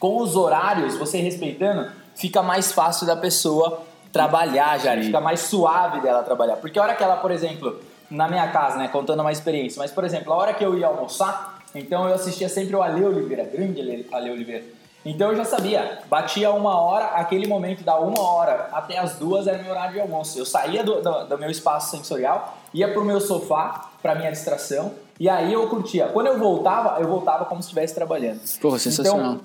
com 0.00 0.18
os 0.18 0.34
horários, 0.34 0.96
você 0.96 1.18
respeitando, 1.18 1.90
fica 2.14 2.42
mais 2.42 2.72
fácil 2.72 3.06
da 3.06 3.16
pessoa 3.16 3.82
trabalhar 4.12 4.78
já, 4.78 4.96
fica 4.96 5.20
mais 5.20 5.40
suave 5.40 6.00
dela 6.00 6.22
trabalhar. 6.22 6.56
Porque 6.56 6.78
a 6.78 6.82
hora 6.82 6.94
que 6.94 7.02
ela, 7.02 7.16
por 7.16 7.30
exemplo, 7.30 7.80
na 8.10 8.28
minha 8.28 8.48
casa, 8.48 8.78
né, 8.78 8.88
contando 8.88 9.20
uma 9.20 9.32
experiência, 9.32 9.78
mas 9.78 9.90
por 9.90 10.04
exemplo, 10.04 10.32
a 10.32 10.36
hora 10.36 10.54
que 10.54 10.64
eu 10.64 10.76
ia 10.76 10.86
almoçar, 10.86 11.58
então 11.74 12.08
eu 12.08 12.14
assistia 12.14 12.48
sempre 12.48 12.74
o 12.74 12.82
Ale 12.82 13.04
Oliveira, 13.04 13.44
grande 13.44 14.06
Ale 14.10 14.30
Oliveira. 14.30 14.64
Então 15.04 15.30
eu 15.30 15.36
já 15.36 15.44
sabia, 15.44 16.00
batia 16.08 16.50
uma 16.50 16.78
hora, 16.80 17.06
aquele 17.06 17.46
momento 17.46 17.84
da 17.84 17.98
uma 17.98 18.20
hora 18.20 18.68
até 18.72 18.98
as 18.98 19.14
duas 19.14 19.46
era 19.46 19.62
meu 19.62 19.70
horário 19.70 19.94
de 19.94 20.00
almoço. 20.00 20.38
Eu 20.38 20.44
saía 20.44 20.82
do, 20.82 21.00
do, 21.00 21.24
do 21.24 21.38
meu 21.38 21.50
espaço 21.50 21.96
sensorial, 21.96 22.58
ia 22.74 22.92
pro 22.92 23.04
meu 23.04 23.20
sofá, 23.20 23.90
pra 24.02 24.14
minha 24.14 24.30
distração, 24.30 24.92
e 25.18 25.28
aí 25.28 25.52
eu 25.52 25.68
curtia. 25.68 26.08
Quando 26.08 26.26
eu 26.26 26.38
voltava, 26.38 27.00
eu 27.00 27.08
voltava 27.08 27.44
como 27.44 27.62
se 27.62 27.68
estivesse 27.68 27.94
trabalhando. 27.94 28.40
Porra, 28.60 28.78
sensacional. 28.78 29.34
Então, 29.34 29.40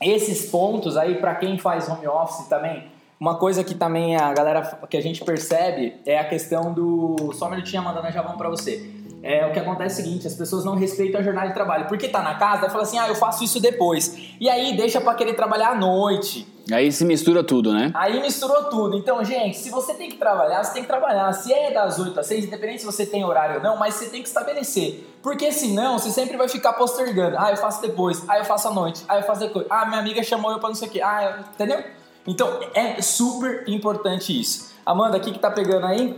esses 0.00 0.50
pontos 0.50 0.96
aí, 0.96 1.16
para 1.16 1.34
quem 1.36 1.58
faz 1.58 1.88
home 1.88 2.06
office 2.06 2.46
também, 2.48 2.88
uma 3.18 3.36
coisa 3.36 3.62
que 3.62 3.74
também 3.74 4.16
a 4.16 4.32
galera 4.32 4.62
que 4.88 4.96
a 4.96 5.02
gente 5.02 5.24
percebe 5.24 5.94
é 6.04 6.18
a 6.18 6.24
questão 6.24 6.72
do. 6.72 7.32
Só 7.34 7.46
um 7.46 7.50
minutinho, 7.50 7.80
Amanda, 7.80 8.10
já 8.10 8.22
vamos 8.22 8.38
para 8.38 8.48
você. 8.48 9.04
É, 9.22 9.46
o 9.46 9.52
que 9.52 9.58
acontece 9.58 10.00
é 10.00 10.02
o 10.02 10.04
seguinte, 10.04 10.26
as 10.26 10.34
pessoas 10.34 10.66
não 10.66 10.74
respeitam 10.74 11.18
a 11.18 11.24
jornada 11.24 11.48
de 11.48 11.54
trabalho. 11.54 11.86
Porque 11.86 12.08
tá 12.08 12.20
na 12.20 12.34
casa, 12.34 12.68
fala 12.68 12.82
assim, 12.82 12.98
ah, 12.98 13.08
eu 13.08 13.14
faço 13.14 13.42
isso 13.42 13.58
depois. 13.58 14.14
E 14.38 14.50
aí 14.50 14.76
deixa 14.76 15.00
para 15.00 15.14
querer 15.14 15.32
trabalhar 15.32 15.70
à 15.70 15.74
noite. 15.74 16.46
Aí 16.70 16.92
se 16.92 17.06
mistura 17.06 17.42
tudo, 17.42 17.72
né? 17.72 17.90
Aí 17.94 18.20
misturou 18.20 18.64
tudo. 18.64 18.98
Então, 18.98 19.24
gente, 19.24 19.56
se 19.56 19.70
você 19.70 19.94
tem 19.94 20.10
que 20.10 20.16
trabalhar, 20.16 20.62
você 20.62 20.74
tem 20.74 20.82
que 20.82 20.88
trabalhar. 20.88 21.32
Se 21.32 21.50
é 21.52 21.72
das 21.72 21.98
8 21.98 22.20
às 22.20 22.26
6, 22.26 22.44
independente 22.44 22.80
se 22.80 22.86
você 22.86 23.06
tem 23.06 23.24
horário 23.24 23.56
ou 23.56 23.62
não, 23.62 23.78
mas 23.78 23.94
você 23.94 24.10
tem 24.10 24.22
que 24.22 24.28
estabelecer. 24.28 25.06
Porque 25.22 25.50
senão, 25.50 25.98
você 25.98 26.10
sempre 26.10 26.36
vai 26.36 26.48
ficar 26.48 26.74
postergando. 26.74 27.36
Ah, 27.38 27.50
eu 27.50 27.56
faço 27.56 27.80
depois. 27.80 28.22
Ah, 28.28 28.38
eu 28.38 28.44
faço 28.44 28.68
à 28.68 28.72
noite. 28.72 29.02
Ah, 29.08 29.16
eu 29.16 29.22
faço 29.22 29.40
depois. 29.40 29.66
Ah, 29.70 29.86
minha 29.86 30.00
amiga 30.00 30.22
chamou 30.22 30.52
eu 30.52 30.58
pra 30.58 30.68
não 30.68 30.76
sei 30.76 30.88
o 30.88 30.90
quê. 30.90 31.00
Ah, 31.00 31.24
eu... 31.24 31.40
entendeu? 31.40 31.82
Então 32.26 32.60
é 32.74 33.00
super 33.02 33.64
importante 33.66 34.38
isso. 34.38 34.74
Amanda, 34.84 35.18
o 35.18 35.20
que, 35.20 35.32
que 35.32 35.38
tá 35.38 35.50
pegando 35.50 35.86
aí? 35.86 36.16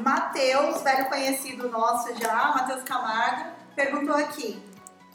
Matheus, 0.00 0.82
velho 0.82 1.08
conhecido 1.08 1.68
nosso 1.68 2.14
já, 2.20 2.52
Matheus 2.54 2.82
Camargo, 2.82 3.50
perguntou 3.74 4.14
aqui: 4.14 4.62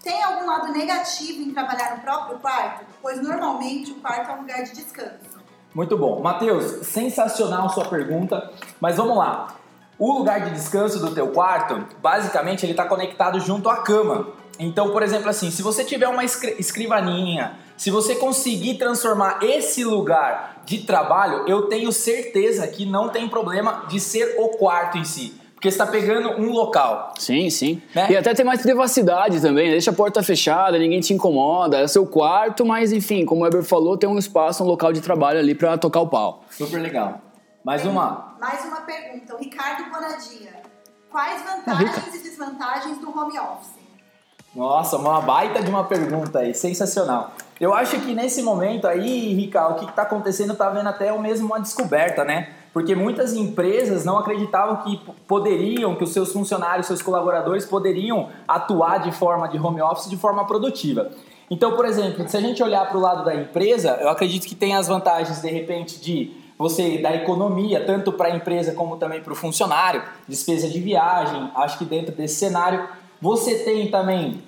tem 0.04 0.22
algum 0.24 0.46
lado 0.46 0.72
negativo 0.72 1.42
em 1.42 1.54
trabalhar 1.54 1.96
no 1.96 2.02
próprio 2.02 2.40
quarto? 2.40 2.86
Pois 3.02 3.22
normalmente 3.22 3.92
o 3.92 3.96
quarto 3.96 4.32
é 4.32 4.34
um 4.34 4.42
lugar 4.42 4.64
de 4.64 4.74
descanso. 4.74 5.42
Muito 5.74 5.98
bom. 5.98 6.22
Matheus, 6.22 6.86
sensacional 6.86 7.70
sua 7.70 7.86
pergunta, 7.86 8.52
mas 8.80 8.98
vamos 8.98 9.18
lá. 9.18 9.56
O 9.98 10.18
lugar 10.18 10.42
de 10.42 10.52
descanso 10.52 11.00
do 11.00 11.14
teu 11.14 11.30
quarto, 11.30 11.88
basicamente, 12.02 12.66
ele 12.66 12.74
está 12.74 12.86
conectado 12.86 13.40
junto 13.40 13.70
à 13.70 13.78
cama. 13.78 14.28
Então, 14.60 14.92
por 14.92 15.02
exemplo, 15.02 15.30
assim, 15.30 15.50
se 15.50 15.62
você 15.62 15.84
tiver 15.84 16.08
uma 16.08 16.24
escrivaninha, 16.24 17.58
se 17.78 17.90
você 17.90 18.16
conseguir 18.16 18.76
transformar 18.76 19.40
esse 19.42 19.84
lugar 19.84 20.62
de 20.66 20.80
trabalho, 20.80 21.46
eu 21.48 21.64
tenho 21.64 21.92
certeza 21.92 22.68
que 22.68 22.86
não 22.86 23.10
tem 23.10 23.28
problema 23.28 23.86
de 23.90 24.00
ser 24.00 24.36
o 24.40 24.50
quarto 24.50 24.98
em 24.98 25.04
si. 25.04 25.40
Porque 25.54 25.72
você 25.72 25.82
está 25.82 25.88
pegando 25.88 26.42
um 26.42 26.52
local. 26.52 27.14
Sim, 27.18 27.50
sim. 27.50 27.82
Né? 27.96 28.12
E 28.12 28.18
até 28.18 28.34
tem 28.34 28.46
mais 28.46 28.62
privacidade 28.62 29.40
também. 29.40 29.72
Deixa 29.72 29.92
a 29.92 29.94
porta 29.94 30.22
fechada, 30.22 30.78
ninguém 30.78 31.00
te 31.00 31.14
incomoda. 31.14 31.80
É 31.80 31.88
seu 31.88 32.06
quarto, 32.06 32.66
mas 32.66 32.92
enfim, 32.92 33.24
como 33.24 33.42
o 33.42 33.44
Weber 33.46 33.64
falou, 33.64 33.98
tem 33.98 34.10
um 34.10 34.18
espaço, 34.18 34.62
um 34.62 34.68
local 34.68 34.92
de 34.92 35.00
trabalho 35.00 35.40
ali 35.40 35.56
para 35.56 35.78
tocar 35.78 36.02
o 36.02 36.08
pau. 36.08 36.44
Super 36.50 36.82
legal. 36.82 37.22
Mais 37.64 37.86
uma. 37.86 38.36
Mais 38.42 38.66
uma 38.66 38.82
pergunta. 38.82 39.36
O 39.36 39.38
Ricardo 39.38 39.90
Bonadia. 39.90 40.64
Quais 41.10 41.42
vantagens 41.44 42.14
e 42.16 42.24
desvantagens 42.24 42.98
do 42.98 43.18
home 43.18 43.40
office? 43.40 43.83
Nossa, 44.56 44.98
uma 44.98 45.20
baita 45.20 45.64
de 45.64 45.70
uma 45.70 45.84
pergunta 45.84 46.40
aí, 46.40 46.54
sensacional. 46.54 47.32
Eu 47.60 47.74
acho 47.74 48.00
que 48.02 48.14
nesse 48.14 48.44
momento 48.44 48.88
aí, 48.88 49.34
Rica, 49.34 49.68
o 49.70 49.76
que 49.76 49.86
está 49.86 50.04
acontecendo 50.04 50.54
está 50.54 50.70
vendo 50.70 50.88
até 50.88 51.12
mesmo 51.18 51.48
uma 51.48 51.60
descoberta, 51.60 52.24
né? 52.24 52.50
Porque 52.72 52.94
muitas 52.94 53.34
empresas 53.34 54.06
não 54.06 54.18
acreditavam 54.18 54.78
que 54.84 55.00
poderiam, 55.28 55.96
que 55.96 56.04
os 56.04 56.14
seus 56.14 56.32
funcionários, 56.32 56.86
seus 56.86 57.02
colaboradores 57.02 57.66
poderiam 57.66 58.30
atuar 58.48 59.00
de 59.00 59.12
forma 59.12 59.48
de 59.48 59.58
home 59.58 59.82
office 59.82 60.10
de 60.10 60.18
forma 60.18 60.46
produtiva. 60.46 61.10
Então, 61.50 61.76
por 61.76 61.86
exemplo, 61.86 62.28
se 62.28 62.38
a 62.38 62.42
gente 62.42 62.62
olhar 62.62 62.88
para 62.88 62.98
o 62.98 63.02
lado 63.02 63.26
da 63.26 63.34
empresa, 63.34 63.98
eu 64.02 64.10
acredito 64.10 64.48
que 64.48 64.56
tem 64.56 64.76
as 64.76 64.88
vantagens 64.88 65.42
de 65.42 65.50
repente 65.50 66.00
de 66.00 66.32
você 66.58 67.00
da 67.00 67.14
economia, 67.14 67.84
tanto 67.86 68.12
para 68.12 68.30
a 68.30 68.36
empresa 68.36 68.74
como 68.74 68.98
também 68.98 69.22
para 69.22 69.34
o 69.34 69.36
funcionário, 69.36 70.04
despesa 70.28 70.68
de 70.68 70.80
viagem. 70.80 71.52
Acho 71.56 71.78
que 71.78 71.86
dentro 71.86 72.16
desse 72.16 72.36
cenário 72.36 72.88
você 73.24 73.60
tem 73.60 73.90
também 73.90 74.44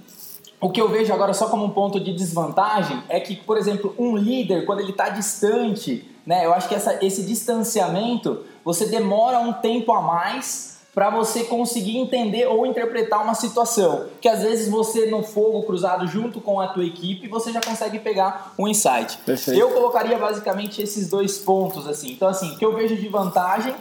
o 0.60 0.70
que 0.70 0.82
eu 0.82 0.89
vejo 0.89 1.13
agora 1.13 1.34
só 1.34 1.48
como 1.48 1.63
um 1.63 1.70
ponto 1.70 1.98
de 1.98 2.13
desvantagem 2.13 3.01
é 3.08 3.22
que, 3.22 3.38
por 3.38 3.58
exemplo, 3.58 3.96
um 3.98 4.17
líder, 4.17 4.65
quando 4.65 4.82
ele 4.82 4.91
está 4.91 5.08
distante, 5.08 6.05
né, 6.25 6.46
eu 6.46 6.53
acho 6.53 6.67
que 6.67 6.75
essa, 6.75 7.00
esse 7.05 7.24
distanciamento, 7.24 8.44
você 8.65 8.86
demora 8.86 9.39
um 9.39 9.53
tempo 9.53 9.94
a 9.94 10.01
mais 10.01 10.75
para 10.94 11.10
você 11.10 11.46
conseguir 11.46 11.98
entender 11.98 12.48
ou 12.48 12.65
interpretar 12.65 13.24
uma 13.24 13.34
situação. 13.34 14.08
Que 14.20 14.27
às 14.27 14.41
vezes 14.41 14.70
você 14.70 15.05
no 15.05 15.24
fogo 15.24 15.63
cruzado 15.63 16.05
junto 16.08 16.41
com 16.41 16.60
a 16.60 16.67
tua 16.67 16.86
equipe, 16.86 17.29
você 17.29 17.53
já 17.53 17.62
consegue 17.62 18.00
pegar 18.00 18.53
um 18.58 18.67
insight. 18.67 19.17
Perfeito. 19.25 19.60
Eu 19.60 19.72
colocaria 19.72 20.17
basicamente 20.17 20.82
esses 20.82 21.10
dois 21.10 21.38
pontos 21.38 21.88
assim. 21.88 22.12
Então 22.12 22.27
assim, 22.27 22.53
o 22.53 22.58
que 22.58 22.65
eu 22.65 22.74
vejo 22.74 22.96
de 22.96 23.08
vantagem 23.08 23.74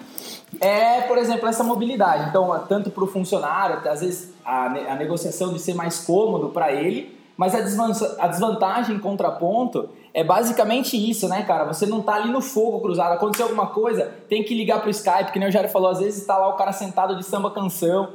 é, 0.61 1.03
por 1.03 1.19
exemplo, 1.19 1.49
essa 1.49 1.63
mobilidade. 1.63 2.29
Então, 2.29 2.59
tanto 2.69 2.91
para 2.91 3.05
o 3.05 3.07
funcionário, 3.07 3.89
às 3.89 4.01
vezes 4.01 4.35
a, 4.45 4.67
a, 4.67 4.95
negociação 4.97 5.53
de 5.53 5.59
ser 5.59 5.75
mais 5.75 6.01
cômodo 6.01 6.51
para 6.51 6.73
ele, 6.73 7.19
mas 7.37 7.55
a, 7.55 7.59
a 8.25 8.29
desvantagem, 8.29 8.99
contraponto, 8.99 9.89
é 10.13 10.23
basicamente 10.23 10.97
isso, 10.97 11.29
né, 11.29 11.43
cara? 11.43 11.65
Você 11.65 11.87
não 11.87 12.01
tá 12.01 12.15
ali 12.15 12.31
no 12.31 12.41
fogo 12.41 12.81
cruzado. 12.81 13.13
Aconteceu 13.13 13.47
alguma 13.47 13.67
coisa, 13.69 14.13
tem 14.29 14.45
que 14.45 14.55
ligar 14.55 14.81
pro 14.81 14.91
Skype, 14.91 15.33
que 15.33 15.39
nem 15.39 15.49
o 15.49 15.53
Jair 15.53 15.71
falou, 15.71 15.91
às 15.91 15.99
vezes 15.99 16.21
está 16.21 16.39
lá 16.39 16.49
o 16.49 16.57
cara 16.57 16.73
sentado 16.73 17.17
de 17.17 17.25
samba 17.25 17.51
canção. 17.51 18.11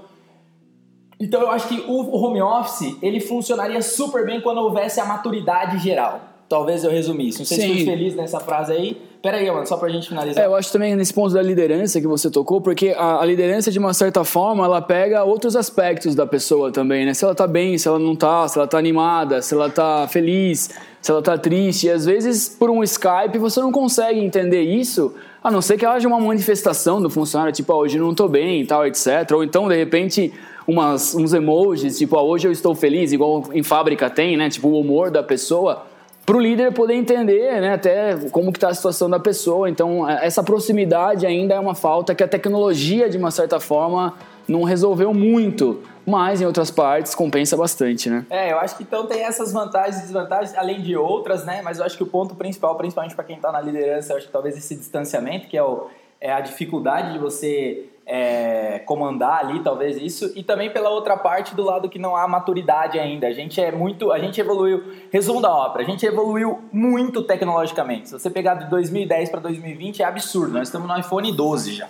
Então 1.20 1.42
eu 1.42 1.52
acho 1.52 1.68
que 1.68 1.84
o 1.86 2.16
home 2.16 2.42
office, 2.42 2.98
ele 3.02 3.20
funcionaria 3.20 3.82
super 3.82 4.26
bem 4.26 4.40
quando 4.40 4.60
houvesse 4.60 5.02
a 5.02 5.06
maturidade 5.06 5.78
geral. 5.80 6.22
talvez 6.48 6.84
eu 6.84 6.90
resumisse. 6.90 7.40
Não 7.40 7.46
sei 7.46 7.58
Sim. 7.58 7.68
se 7.68 7.74
fui 7.76 7.86
feliz 7.86 8.16
nessa 8.16 8.40
frase 8.40 8.72
aí. 8.74 9.09
Pera 9.22 9.36
aí, 9.36 9.52
mano, 9.52 9.66
só 9.68 9.76
pra 9.76 9.90
gente 9.90 10.08
finalizar. 10.08 10.42
É, 10.42 10.48
eu 10.48 10.56
acho 10.56 10.72
também 10.72 10.96
nesse 10.96 11.14
ponto 11.14 11.34
da 11.34 11.42
liderança 11.42 12.00
que 12.00 12.08
você 12.08 12.32
tocou, 12.32 12.62
porque 12.62 12.96
a, 12.98 13.22
a 13.22 13.26
liderança, 13.26 13.70
de 13.70 13.78
uma 13.78 13.94
certa 13.94 14.24
forma, 14.24 14.64
ela 14.64 14.82
pega 14.82 15.26
outros 15.26 15.58
aspectos 15.58 16.16
da 16.16 16.26
pessoa 16.26 16.72
também, 16.72 17.06
né? 17.06 17.14
Se 17.14 17.26
ela 17.26 17.36
tá 17.36 17.46
bem, 17.46 17.78
se 17.78 17.86
ela 17.86 18.00
não 18.00 18.16
tá, 18.16 18.48
se 18.48 18.58
ela 18.58 18.66
tá 18.66 18.78
animada, 18.78 19.42
se 19.42 19.54
ela 19.54 19.70
tá 19.70 20.08
feliz, 20.08 20.70
se 21.02 21.12
ela 21.12 21.22
tá 21.22 21.38
triste. 21.38 21.88
E 21.88 21.90
às 21.90 22.06
vezes, 22.06 22.48
por 22.48 22.70
um 22.70 22.82
Skype, 22.82 23.38
você 23.38 23.60
não 23.60 23.74
consegue 23.74 24.22
entender 24.22 24.62
isso, 24.62 25.14
a 25.44 25.52
não 25.52 25.62
ser 25.62 25.78
que 25.78 25.86
haja 25.86 26.08
uma 26.08 26.20
manifestação 26.20 27.02
do 27.02 27.10
funcionário, 27.10 27.52
tipo, 27.52 27.74
ah, 27.74 27.78
hoje 27.78 28.00
não 28.00 28.16
tô 28.16 28.30
bem 28.30 28.62
e 28.62 28.66
tal, 28.66 28.88
etc. 28.88 29.30
Ou 29.34 29.44
então, 29.44 29.68
de 29.68 29.76
repente, 29.76 30.34
umas, 30.66 31.14
uns 31.14 31.34
emojis, 31.34 31.98
tipo, 31.98 32.16
ah, 32.18 32.24
hoje 32.24 32.48
eu 32.48 32.54
estou 32.54 32.74
feliz, 32.74 33.12
igual 33.12 33.44
em 33.52 33.64
fábrica 33.64 34.10
tem, 34.10 34.38
né? 34.38 34.50
Tipo, 34.50 34.70
o 34.70 34.80
humor 34.80 35.12
da 35.12 35.22
pessoa 35.22 35.89
para 36.30 36.38
o 36.38 36.40
líder 36.40 36.72
poder 36.72 36.94
entender 36.94 37.60
né, 37.60 37.74
até 37.74 38.16
como 38.30 38.52
que 38.52 38.58
está 38.58 38.70
a 38.70 38.74
situação 38.76 39.10
da 39.10 39.20
pessoa. 39.20 39.68
Então, 39.68 40.08
é, 40.08 40.28
essa 40.28 40.44
proximidade 40.44 41.26
ainda 41.26 41.56
é 41.56 41.60
uma 41.60 41.74
falta 41.74 42.14
que 42.14 42.24
a 42.24 42.28
tecnologia, 42.28 43.10
de 43.10 43.18
uma 43.18 43.32
certa 43.32 43.60
forma, 43.60 44.14
não 44.48 44.64
resolveu 44.64 45.12
muito, 45.12 45.82
mas 46.06 46.40
em 46.40 46.46
outras 46.46 46.70
partes 46.70 47.16
compensa 47.16 47.58
bastante, 47.58 48.12
né? 48.12 48.28
É, 48.30 48.52
eu 48.52 48.60
acho 48.60 48.78
que 48.78 48.84
então 48.84 49.08
tem 49.08 49.24
essas 49.24 49.52
vantagens 49.52 49.98
e 49.98 50.02
desvantagens, 50.02 50.56
além 50.56 50.84
de 50.84 50.96
outras, 50.96 51.44
né? 51.46 51.64
Mas 51.64 51.80
eu 51.80 51.86
acho 51.86 51.98
que 51.98 52.04
o 52.04 52.08
ponto 52.08 52.36
principal, 52.36 52.76
principalmente 52.76 53.16
para 53.16 53.24
quem 53.24 53.38
está 53.38 53.52
na 53.52 53.60
liderança, 53.60 54.14
eu 54.14 54.18
acho 54.18 54.28
que 54.28 54.32
talvez 54.32 54.56
esse 54.56 54.76
distanciamento, 54.76 55.48
que 55.48 55.58
é, 55.58 55.64
o, 55.64 55.88
é 56.22 56.32
a 56.32 56.42
dificuldade 56.42 57.14
de 57.14 57.20
você 57.20 57.90
é, 58.06 58.80
comandar 58.80 59.46
ali, 59.46 59.60
talvez 59.62 59.96
isso, 59.98 60.34
e 60.36 60.42
também 60.42 60.72
pela 60.72 60.90
outra 60.90 61.16
parte 61.16 61.54
do 61.54 61.64
lado 61.64 61.88
que 61.88 62.00
não 62.00 62.16
há 62.16 62.28
maturidade 62.28 62.98
ainda. 62.98 63.28
A 63.28 63.32
gente 63.32 63.62
é 63.62 63.72
muito, 63.72 64.12
a 64.12 64.18
gente 64.18 64.42
evoluiu, 64.42 64.84
resumo 65.12 65.40
da 65.40 65.54
ópera, 65.54 65.84
a 65.84 65.88
gente 65.88 66.06
evoluiu 66.06 66.68
muito 66.74 67.22
tecnologicamente. 67.22 68.10
Se 68.10 68.20
você 68.20 68.30
pegar 68.30 68.56
de 68.56 68.70
2010 68.70 69.30
para 69.30 69.40
2020 69.42 70.02
é 70.02 70.06
absurdo, 70.06 70.54
nós 70.54 70.68
estamos 70.68 70.88
no 70.88 70.98
iPhone 70.98 71.32
12 71.32 71.74
já. 71.74 71.88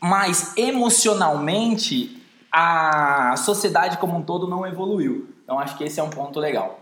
Mas 0.00 0.56
emocionalmente 0.56 2.18
a 2.50 3.36
sociedade 3.36 3.98
como 3.98 4.16
um 4.16 4.22
todo 4.22 4.48
não 4.48 4.66
evoluiu. 4.66 5.28
Então 5.44 5.58
acho 5.58 5.76
que 5.76 5.84
esse 5.84 6.00
é 6.00 6.02
um 6.02 6.10
ponto 6.10 6.40
legal. 6.40 6.80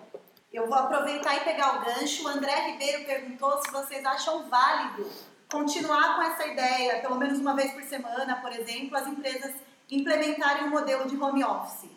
Eu 0.53 0.69
vou 0.69 0.79
aproveitar 0.79 1.37
e 1.37 1.41
pegar 1.41 1.77
o 1.77 1.85
gancho. 1.85 2.25
O 2.25 2.29
André 2.29 2.71
Ribeiro 2.71 3.05
perguntou 3.05 3.59
se 3.59 3.71
vocês 3.73 4.05
acham 4.07 4.49
válido 4.49 5.05
continuar 5.51 6.17
com 6.17 6.23
essa 6.23 6.47
ideia, 6.47 7.01
pelo 7.01 7.17
menos 7.17 7.39
uma 7.39 7.55
vez 7.55 7.73
por 7.73 7.83
semana, 7.83 8.37
por 8.37 8.53
exemplo, 8.53 8.97
as 8.97 9.07
empresas 9.07 9.53
implementarem 9.91 10.65
um 10.65 10.71
modelo 10.71 11.09
de 11.09 11.17
home 11.17 11.43
office. 11.43 11.89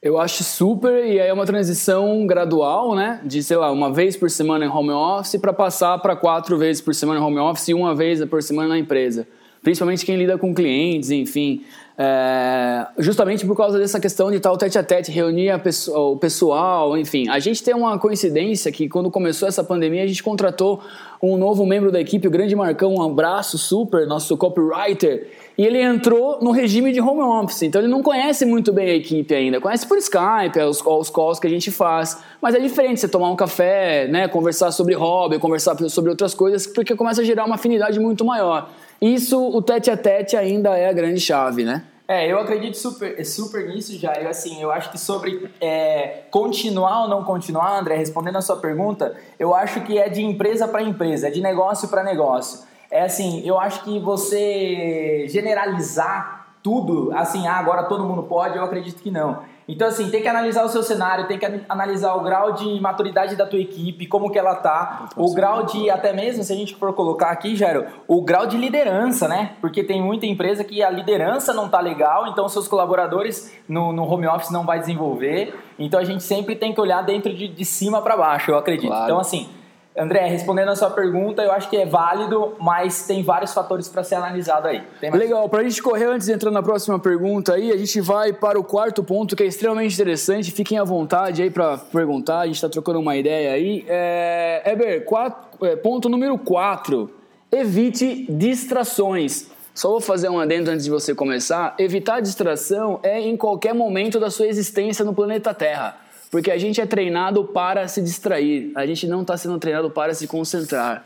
Eu 0.00 0.18
acho 0.18 0.44
super, 0.44 1.04
e 1.04 1.20
aí 1.20 1.28
é 1.28 1.32
uma 1.32 1.44
transição 1.44 2.24
gradual, 2.24 2.94
né? 2.94 3.20
De, 3.24 3.42
sei 3.42 3.56
lá, 3.56 3.70
uma 3.72 3.92
vez 3.92 4.16
por 4.16 4.30
semana 4.30 4.64
em 4.64 4.68
home 4.68 4.90
office 4.90 5.40
para 5.40 5.52
passar 5.52 5.98
para 5.98 6.14
quatro 6.14 6.56
vezes 6.56 6.80
por 6.80 6.94
semana 6.94 7.18
em 7.18 7.22
home 7.22 7.38
office 7.38 7.68
e 7.68 7.74
uma 7.74 7.94
vez 7.94 8.24
por 8.26 8.40
semana 8.40 8.68
na 8.68 8.78
empresa. 8.78 9.26
Principalmente 9.68 10.06
quem 10.06 10.16
lida 10.16 10.38
com 10.38 10.54
clientes, 10.54 11.10
enfim. 11.10 11.62
É, 12.00 12.86
justamente 12.96 13.44
por 13.44 13.54
causa 13.54 13.78
dessa 13.78 14.00
questão 14.00 14.30
de 14.30 14.38
o 14.38 14.56
tete 14.56 14.78
a 14.78 14.82
tete, 14.82 15.10
reunir 15.10 15.58
pessoa, 15.58 16.12
o 16.12 16.16
pessoal, 16.16 16.96
enfim. 16.96 17.28
A 17.28 17.38
gente 17.38 17.62
tem 17.62 17.74
uma 17.74 17.98
coincidência 17.98 18.72
que 18.72 18.88
quando 18.88 19.10
começou 19.10 19.46
essa 19.46 19.62
pandemia, 19.62 20.04
a 20.04 20.06
gente 20.06 20.22
contratou 20.22 20.80
um 21.22 21.36
novo 21.36 21.66
membro 21.66 21.92
da 21.92 22.00
equipe, 22.00 22.26
o 22.26 22.30
grande 22.30 22.56
Marcão, 22.56 22.94
um 22.94 23.02
abraço 23.02 23.58
super, 23.58 24.06
nosso 24.06 24.38
copywriter, 24.38 25.28
e 25.58 25.66
ele 25.66 25.82
entrou 25.82 26.38
no 26.40 26.50
regime 26.50 26.92
de 26.92 27.00
home 27.00 27.20
office, 27.20 27.62
então 27.62 27.82
ele 27.82 27.90
não 27.90 28.02
conhece 28.02 28.46
muito 28.46 28.72
bem 28.72 28.88
a 28.88 28.94
equipe 28.94 29.34
ainda, 29.34 29.60
conhece 29.60 29.86
por 29.86 29.98
Skype, 29.98 30.58
os, 30.60 30.80
os 30.80 31.10
calls 31.10 31.40
que 31.40 31.46
a 31.46 31.50
gente 31.50 31.70
faz, 31.70 32.22
mas 32.40 32.54
é 32.54 32.60
diferente 32.60 33.00
você 33.00 33.08
tomar 33.08 33.28
um 33.28 33.36
café, 33.36 34.06
né, 34.06 34.28
conversar 34.28 34.70
sobre 34.70 34.94
hobby, 34.94 35.38
conversar 35.38 35.76
sobre 35.90 36.10
outras 36.10 36.32
coisas, 36.32 36.66
porque 36.66 36.94
começa 36.94 37.20
a 37.20 37.24
gerar 37.24 37.44
uma 37.44 37.56
afinidade 37.56 37.98
muito 37.98 38.24
maior. 38.24 38.70
Isso, 39.00 39.40
o 39.40 39.62
tete 39.62 39.90
a 39.90 39.96
tete 39.96 40.36
ainda 40.36 40.76
é 40.76 40.88
a 40.88 40.92
grande 40.92 41.20
chave, 41.20 41.64
né? 41.64 41.84
É, 42.10 42.26
eu 42.26 42.38
acredito 42.38 42.74
super, 42.74 43.22
super 43.24 43.68
nisso, 43.68 43.98
Jair. 43.98 44.26
Assim, 44.26 44.62
eu 44.62 44.72
acho 44.72 44.90
que 44.90 44.96
sobre 44.96 45.50
é, 45.60 46.22
continuar 46.30 47.02
ou 47.02 47.08
não 47.08 47.22
continuar, 47.22 47.78
André, 47.78 47.96
respondendo 47.96 48.36
a 48.36 48.40
sua 48.40 48.56
pergunta, 48.56 49.14
eu 49.38 49.54
acho 49.54 49.82
que 49.82 49.98
é 49.98 50.08
de 50.08 50.22
empresa 50.22 50.66
para 50.66 50.82
empresa, 50.82 51.28
é 51.28 51.30
de 51.30 51.42
negócio 51.42 51.86
para 51.88 52.02
negócio. 52.02 52.66
É 52.90 53.02
assim, 53.02 53.46
eu 53.46 53.60
acho 53.60 53.84
que 53.84 54.00
você 54.00 55.26
generalizar 55.28 56.46
tudo, 56.62 57.12
assim, 57.14 57.46
ah, 57.46 57.56
agora 57.56 57.82
todo 57.84 58.04
mundo 58.04 58.22
pode, 58.22 58.56
eu 58.56 58.64
acredito 58.64 59.02
que 59.02 59.10
não. 59.10 59.42
Então, 59.68 59.86
assim, 59.86 60.08
tem 60.08 60.22
que 60.22 60.28
analisar 60.28 60.64
o 60.64 60.68
seu 60.68 60.82
cenário, 60.82 61.28
tem 61.28 61.38
que 61.38 61.46
analisar 61.68 62.14
o 62.14 62.22
grau 62.22 62.52
de 62.52 62.80
maturidade 62.80 63.36
da 63.36 63.44
tua 63.44 63.60
equipe, 63.60 64.06
como 64.06 64.30
que 64.30 64.38
ela 64.38 64.54
tá, 64.54 65.10
o 65.14 65.34
grau 65.34 65.64
de, 65.64 65.90
até 65.90 66.10
mesmo, 66.10 66.42
se 66.42 66.50
a 66.50 66.56
gente 66.56 66.74
for 66.74 66.94
colocar 66.94 67.28
aqui, 67.28 67.54
Jairo, 67.54 67.84
o 68.06 68.22
grau 68.22 68.46
de 68.46 68.56
liderança, 68.56 69.28
né? 69.28 69.52
Porque 69.60 69.84
tem 69.84 70.02
muita 70.02 70.24
empresa 70.24 70.64
que 70.64 70.82
a 70.82 70.88
liderança 70.88 71.52
não 71.52 71.68
tá 71.68 71.80
legal, 71.80 72.28
então 72.28 72.48
seus 72.48 72.66
colaboradores 72.66 73.54
no, 73.68 73.92
no 73.92 74.10
home 74.10 74.26
office 74.26 74.50
não 74.50 74.64
vai 74.64 74.80
desenvolver. 74.80 75.54
Então, 75.78 76.00
a 76.00 76.04
gente 76.04 76.22
sempre 76.22 76.56
tem 76.56 76.72
que 76.72 76.80
olhar 76.80 77.02
dentro 77.02 77.34
de, 77.34 77.46
de 77.46 77.64
cima 77.64 78.00
para 78.00 78.16
baixo, 78.16 78.50
eu 78.50 78.56
acredito. 78.56 78.88
Claro. 78.88 79.04
Então, 79.04 79.20
assim, 79.20 79.50
André, 79.98 80.26
respondendo 80.28 80.68
a 80.70 80.76
sua 80.76 80.90
pergunta, 80.90 81.42
eu 81.42 81.50
acho 81.50 81.68
que 81.68 81.76
é 81.76 81.84
válido, 81.84 82.54
mas 82.60 83.06
tem 83.06 83.22
vários 83.22 83.52
fatores 83.52 83.88
para 83.88 84.04
ser 84.04 84.14
analisado 84.14 84.68
aí. 84.68 84.82
Legal, 85.12 85.48
para 85.48 85.60
a 85.60 85.64
gente 85.64 85.82
correr 85.82 86.04
antes 86.06 86.26
de 86.26 86.32
entrar 86.32 86.50
na 86.50 86.62
próxima 86.62 86.98
pergunta 86.98 87.54
aí, 87.54 87.72
a 87.72 87.76
gente 87.76 88.00
vai 88.00 88.32
para 88.32 88.58
o 88.58 88.62
quarto 88.64 89.02
ponto 89.02 89.34
que 89.34 89.42
é 89.42 89.46
extremamente 89.46 89.94
interessante. 89.94 90.52
Fiquem 90.52 90.78
à 90.78 90.84
vontade 90.84 91.42
aí 91.42 91.50
para 91.50 91.78
perguntar, 91.78 92.40
a 92.40 92.46
gente 92.46 92.54
está 92.56 92.68
trocando 92.68 93.00
uma 93.00 93.16
ideia 93.16 93.52
aí. 93.52 93.84
É, 93.88 95.02
quatro- 95.04 95.66
é, 95.66 95.74
ponto 95.76 96.08
número 96.08 96.38
4. 96.38 97.10
Evite 97.50 98.26
distrações. 98.30 99.48
Só 99.74 99.90
vou 99.90 100.00
fazer 100.00 100.28
um 100.28 100.38
adendo 100.38 100.70
antes 100.70 100.84
de 100.84 100.90
você 100.90 101.14
começar. 101.14 101.74
Evitar 101.78 102.20
distração 102.20 102.98
é 103.02 103.20
em 103.20 103.36
qualquer 103.36 103.72
momento 103.74 104.18
da 104.20 104.28
sua 104.30 104.46
existência 104.46 105.04
no 105.04 105.14
planeta 105.14 105.54
Terra. 105.54 105.96
Porque 106.30 106.50
a 106.50 106.58
gente 106.58 106.80
é 106.80 106.86
treinado 106.86 107.44
para 107.44 107.88
se 107.88 108.02
distrair. 108.02 108.72
A 108.74 108.86
gente 108.86 109.06
não 109.06 109.22
está 109.22 109.36
sendo 109.36 109.58
treinado 109.58 109.90
para 109.90 110.14
se 110.14 110.26
concentrar. 110.26 111.04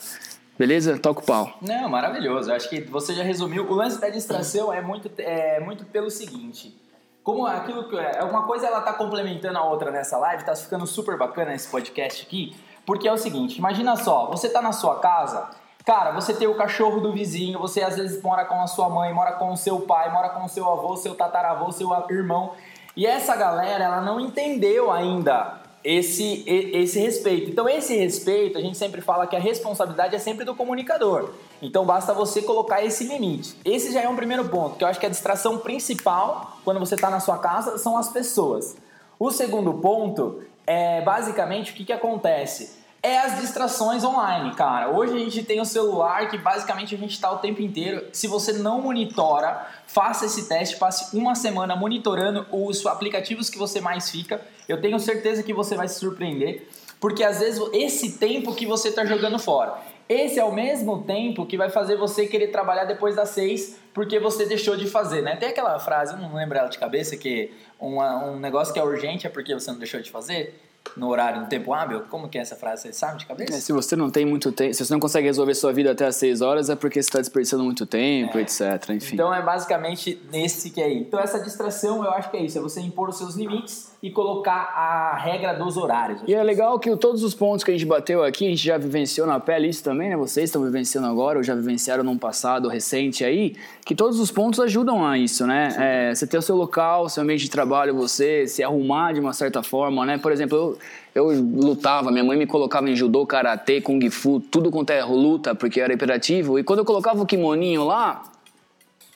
Beleza? 0.59 0.99
Toca 0.99 1.21
o 1.21 1.25
pau. 1.25 1.53
Não, 1.61 1.89
maravilhoso. 1.89 2.53
Acho 2.53 2.69
que 2.69 2.81
você 2.83 3.15
já 3.15 3.23
resumiu. 3.23 3.65
O 3.71 3.75
lance 3.75 4.01
da 4.01 4.09
distração 4.09 4.73
é 4.73 4.81
muito, 4.81 5.11
é 5.19 5.61
muito 5.61 5.85
pelo 5.85 6.11
seguinte. 6.11 6.77
Como 7.23 7.47
aquilo 7.47 7.89
que 7.89 7.97
é, 7.97 8.23
uma 8.25 8.43
coisa 8.47 8.67
ela 8.67 8.81
tá 8.81 8.93
complementando 8.93 9.57
a 9.57 9.65
outra 9.65 9.93
nessa 9.93 10.19
live, 10.19 10.45
tá 10.45 10.57
ficando 10.57 10.87
super 10.89 11.17
bacana 11.17 11.55
esse 11.55 11.69
podcast 11.69 12.27
aqui, 12.27 12.57
porque 12.85 13.07
é 13.07 13.13
o 13.13 13.17
seguinte, 13.17 13.59
imagina 13.59 13.95
só, 13.95 14.27
você 14.27 14.49
tá 14.49 14.61
na 14.61 14.73
sua 14.73 14.99
casa, 14.99 15.51
cara, 15.87 16.11
você 16.11 16.35
tem 16.35 16.49
o 16.49 16.57
cachorro 16.57 17.01
do 17.01 17.13
vizinho, 17.13 17.61
você 17.61 17.81
às 17.81 17.97
vezes 17.97 18.21
mora 18.21 18.45
com 18.45 18.61
a 18.61 18.67
sua 18.67 18.89
mãe, 18.89 19.15
mora 19.15 19.35
com 19.35 19.53
o 19.53 19.57
seu 19.57 19.83
pai, 19.83 20.13
mora 20.13 20.31
com 20.31 20.45
o 20.45 20.49
seu 20.49 20.69
avô, 20.69 20.97
seu 20.97 21.15
tataravô, 21.15 21.71
seu 21.71 21.89
irmão, 22.11 22.55
e 22.97 23.07
essa 23.07 23.35
galera, 23.37 23.85
ela 23.85 24.01
não 24.01 24.21
entendeu 24.21 24.91
ainda 24.91 25.61
esse, 25.85 26.45
esse 26.47 27.01
respeito. 27.01 27.51
Então, 27.51 27.69
esse 27.69 27.97
respeito, 27.97 28.59
a 28.59 28.61
gente 28.61 28.77
sempre 28.77 29.01
fala 29.01 29.27
que 29.27 29.35
a 29.35 29.41
responsabilidade 29.41 30.15
é 30.15 30.19
sempre 30.19 30.45
do 30.45 30.55
comunicador. 30.55 31.31
Então, 31.61 31.85
basta 31.85 32.13
você 32.13 32.43
colocar 32.43 32.85
esse 32.85 33.05
limite. 33.05 33.57
Esse 33.65 33.93
já 33.93 34.03
é 34.03 34.09
um 34.09 34.17
primeiro 34.17 34.49
ponto, 34.49 34.77
que 34.77 34.85
eu 34.85 34.89
acho 34.89 35.01
que 35.01 35.07
a 35.07 35.11
distração 35.11 35.59
principal, 35.59 36.59
quando 36.65 36.79
você 36.79 36.95
está 36.95 37.11
na 37.11 37.21
sua 37.21 37.39
casa, 37.39 37.79
são 37.79 37.97
as 37.97 38.11
pessoas. 38.11 38.77
O 39.19 39.31
segundo 39.31 39.75
ponto 39.75 40.43
é, 40.67 41.01
basicamente, 41.03 41.73
o 41.73 41.75
que, 41.75 41.85
que 41.85 41.93
acontece? 41.93 42.82
É 43.05 43.19
as 43.19 43.41
distrações 43.41 44.05
online, 44.05 44.55
cara. 44.55 44.91
Hoje 44.91 45.13
a 45.17 45.19
gente 45.19 45.43
tem 45.43 45.61
o 45.61 45.65
celular 45.65 46.29
que 46.31 46.39
basicamente 46.39 46.95
a 46.95 46.99
gente 46.99 47.11
está 47.11 47.33
o 47.33 47.39
tempo 47.39 47.61
inteiro. 47.61 48.05
Se 48.13 48.29
você 48.29 48.53
não 48.53 48.81
monitora, 48.81 49.67
faça 49.89 50.25
esse 50.27 50.49
teste, 50.49 50.77
passe 50.77 51.17
uma 51.17 51.35
semana 51.35 51.75
monitorando 51.75 52.47
os 52.53 52.87
aplicativos 52.87 53.51
que 53.51 53.59
você 53.59 53.81
mais 53.81 54.09
fica. 54.09 54.41
Eu 54.69 54.81
tenho 54.81 55.01
certeza 55.01 55.43
que 55.43 55.53
você 55.53 55.75
vai 55.75 55.89
se 55.89 55.99
surpreender, 55.99 56.69
porque 57.01 57.25
às 57.25 57.41
vezes 57.41 57.61
esse 57.73 58.19
tempo 58.19 58.55
que 58.55 58.65
você 58.67 58.91
está 58.91 59.05
jogando 59.05 59.37
fora. 59.39 59.75
Esse 60.09 60.39
é 60.39 60.45
o 60.45 60.53
mesmo 60.53 61.03
tempo 61.03 61.45
que 61.45 61.57
vai 61.57 61.71
fazer 61.71 61.97
você 61.97 62.27
querer 62.27 62.49
trabalhar 62.49 62.85
depois 62.85 63.17
das 63.17 63.31
seis, 63.31 63.79
porque 63.93 64.21
você 64.21 64.47
deixou 64.47 64.77
de 64.77 64.87
fazer, 64.87 65.23
né? 65.23 65.35
Tem 65.35 65.49
aquela 65.49 65.77
frase, 65.81 66.15
não 66.17 66.35
lembro 66.35 66.57
ela 66.57 66.69
de 66.69 66.79
cabeça, 66.79 67.17
que 67.17 67.53
uma- 67.81 68.27
um 68.27 68.39
negócio 68.39 68.73
que 68.73 68.79
é 68.79 68.85
urgente 68.85 69.27
é 69.27 69.31
porque 69.31 69.53
você 69.55 69.73
não 69.73 69.79
deixou 69.79 70.01
de 70.01 70.11
fazer 70.11 70.61
no 70.97 71.09
horário, 71.09 71.41
no 71.43 71.47
tempo 71.47 71.73
hábil. 71.73 72.03
Como 72.11 72.29
que 72.29 72.37
é 72.39 72.41
essa 72.41 72.57
frase? 72.57 72.83
Você 72.83 72.93
sabe 72.93 73.19
de 73.19 73.25
É, 73.25 73.29
cabeça? 73.29 73.61
se 73.61 73.73
você 73.73 73.95
não 73.97 74.11
tem 74.11 74.27
muito 74.27 74.51
tempo, 74.53 74.75
se 74.75 74.85
você 74.85 74.93
não 74.93 75.01
consegue 75.01 75.27
resolver 75.27 75.55
sua 75.55 75.73
vida 75.73 75.93
até 75.93 76.07
às 76.07 76.17
6 76.17 76.41
horas, 76.41 76.69
é 76.69 76.77
porque 76.77 77.03
você 77.03 77.09
está 77.09 77.19
desperdiçando 77.21 77.63
muito 77.65 77.87
tempo, 77.87 78.39
etc. 78.39 78.61
Enfim. 78.91 79.15
Então 79.15 79.33
é 79.33 79.41
basicamente 79.43 80.21
nesse 80.31 80.71
que 80.71 80.81
é 80.81 80.85
aí. 80.87 80.99
Então 80.99 81.21
essa 81.21 81.39
distração 81.41 82.05
eu 82.05 82.11
acho 82.11 82.31
que 82.31 82.37
é 82.37 82.43
isso, 82.43 82.59
é 82.59 82.61
você 82.61 82.81
impor 82.81 83.09
os 83.09 83.19
seus 83.19 83.35
limites 83.37 83.92
e 84.03 84.11
colocar 84.11 84.73
a 84.75 85.17
regra 85.17 85.53
dos 85.53 85.77
horários. 85.77 86.23
E 86.27 86.35
é 86.35 86.43
legal 86.43 86.77
que 86.81 86.95
todos 86.97 87.23
os 87.23 87.35
pontos 87.35 87.63
que 87.63 87.71
a 87.71 87.75
gente 87.75 87.87
bateu 87.87 88.25
aqui, 88.25 88.47
a 88.47 88.51
gente 88.51 88.65
já 88.65 88.77
vivenciou 88.77 89.29
na 89.29 89.39
pele 89.39 89.69
isso 89.69 89.85
também, 89.85 90.11
né? 90.11 90.17
Vocês 90.17 90.47
estão 90.47 90.61
vivenciando 90.65 91.07
agora, 91.07 91.39
ou 91.39 91.45
já 91.45 91.55
vivenciaram 91.55 92.03
num 92.03 92.19
passado 92.19 92.69
recente 92.69 93.25
aí, 93.25 93.55
que 93.85 93.95
todos 93.95 94.19
os 94.19 94.33
pontos 94.33 94.59
ajudam 94.59 95.07
a 95.07 95.17
isso, 95.17 95.47
né? 95.47 95.73
É, 95.79 96.15
você 96.15 96.27
ter 96.27 96.37
o 96.37 96.43
seu 96.43 96.57
local, 96.57 97.09
seu 97.09 97.23
ambiente 97.23 97.45
de 97.45 97.51
trabalho, 97.51 97.95
você 97.95 98.49
se 98.49 98.65
arrumar 98.65 99.13
de 99.13 99.21
uma 99.21 99.33
certa 99.33 99.63
forma, 99.63 100.05
né? 100.05 100.19
Por 100.19 100.33
exemplo, 100.33 100.77
eu, 101.15 101.31
eu 101.31 101.41
lutava, 101.41 102.11
minha 102.11 102.25
mãe 102.25 102.37
me 102.37 102.47
colocava 102.47 102.91
em 102.91 102.97
judô, 102.97 103.25
karatê, 103.25 103.81
kung 103.81 104.11
fu, 104.11 104.41
tudo 104.41 104.69
quanto 104.73 104.91
é 104.91 105.05
luta, 105.05 105.55
porque 105.55 105.79
eu 105.79 105.85
era 105.85 105.95
imperativo, 105.95 106.59
e 106.59 106.65
quando 106.65 106.81
eu 106.81 106.85
colocava 106.85 107.23
o 107.23 107.27
kimoninho 107.27 107.85
lá, 107.85 108.25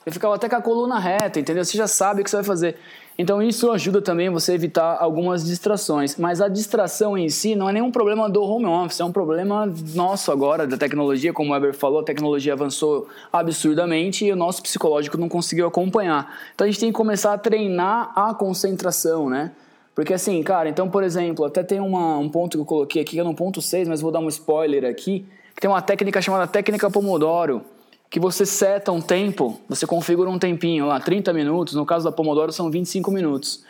eu 0.07 0.12
ficava 0.12 0.37
até 0.37 0.49
com 0.49 0.55
a 0.55 0.62
coluna 0.62 1.00
reta, 1.00 1.40
entendeu? 1.40 1.64
Você 1.64 1.76
já 1.76 1.88
sabe 1.88 2.21
o 2.21 2.25
que 2.25 2.31
você 2.31 2.37
vai 2.37 2.45
fazer. 2.45 2.76
Então 3.18 3.42
isso 3.42 3.70
ajuda 3.70 4.02
também 4.02 4.28
você 4.28 4.52
a 4.52 4.54
evitar 4.54 4.99
algumas 5.00 5.44
distrações. 5.44 6.16
Mas 6.16 6.40
a 6.40 6.49
distração 6.49 7.16
em 7.16 7.28
si 7.30 7.56
não 7.56 7.68
é 7.68 7.73
nenhum 7.73 7.90
problema 7.90 8.28
do 8.28 8.42
home 8.42 8.66
office, 8.66 9.00
é 9.00 9.04
um 9.04 9.12
problema 9.12 9.73
nosso 9.94 10.30
agora, 10.30 10.66
da 10.66 10.76
tecnologia. 10.76 11.32
Como 11.32 11.50
o 11.50 11.52
Weber 11.54 11.75
falou, 11.75 12.00
a 12.00 12.04
tecnologia 12.04 12.52
avançou 12.52 13.08
absurdamente 13.32 14.26
e 14.26 14.32
o 14.32 14.37
nosso 14.37 14.62
psicológico 14.62 15.16
não 15.16 15.28
conseguiu 15.28 15.66
acompanhar. 15.66 16.30
Então 16.54 16.66
a 16.66 16.70
gente 16.70 16.80
tem 16.80 16.90
que 16.90 16.96
começar 16.96 17.32
a 17.32 17.38
treinar 17.38 18.12
a 18.14 18.35
concentração, 18.35 19.30
né? 19.30 19.52
Porque 19.94 20.12
assim, 20.12 20.42
cara, 20.42 20.68
então, 20.68 20.90
por 20.90 21.02
exemplo, 21.02 21.46
até 21.46 21.62
tem 21.62 21.80
uma, 21.80 22.18
um 22.18 22.28
ponto 22.28 22.58
que 22.58 22.61
eu 22.61 22.66
coloquei 22.66 23.00
aqui, 23.00 23.12
que 23.12 23.20
é 23.20 23.25
no 23.25 23.35
ponto 23.35 23.62
6, 23.62 23.88
mas 23.88 24.02
vou 24.02 24.12
dar 24.12 24.20
um 24.20 24.28
spoiler 24.28 24.85
aqui, 24.85 25.25
que 25.54 25.61
tem 25.62 25.70
uma 25.70 25.80
técnica 25.80 26.20
chamada 26.20 26.46
técnica 26.46 26.90
Pomodoro 26.90 27.64
que 28.08 28.20
você 28.20 28.46
seta 28.46 28.92
um 28.92 29.00
tempo, 29.00 29.60
você 29.68 29.86
configura 29.86 30.30
um 30.30 30.38
tempinho 30.38 30.86
lá, 30.86 31.00
30 31.00 31.32
minutos, 31.32 31.75
no 31.75 31.84
caso 31.84 32.04
da 32.04 32.12
Pomodoro 32.12 32.52
são 32.52 32.70
25 32.70 33.10
minutos. 33.10 33.64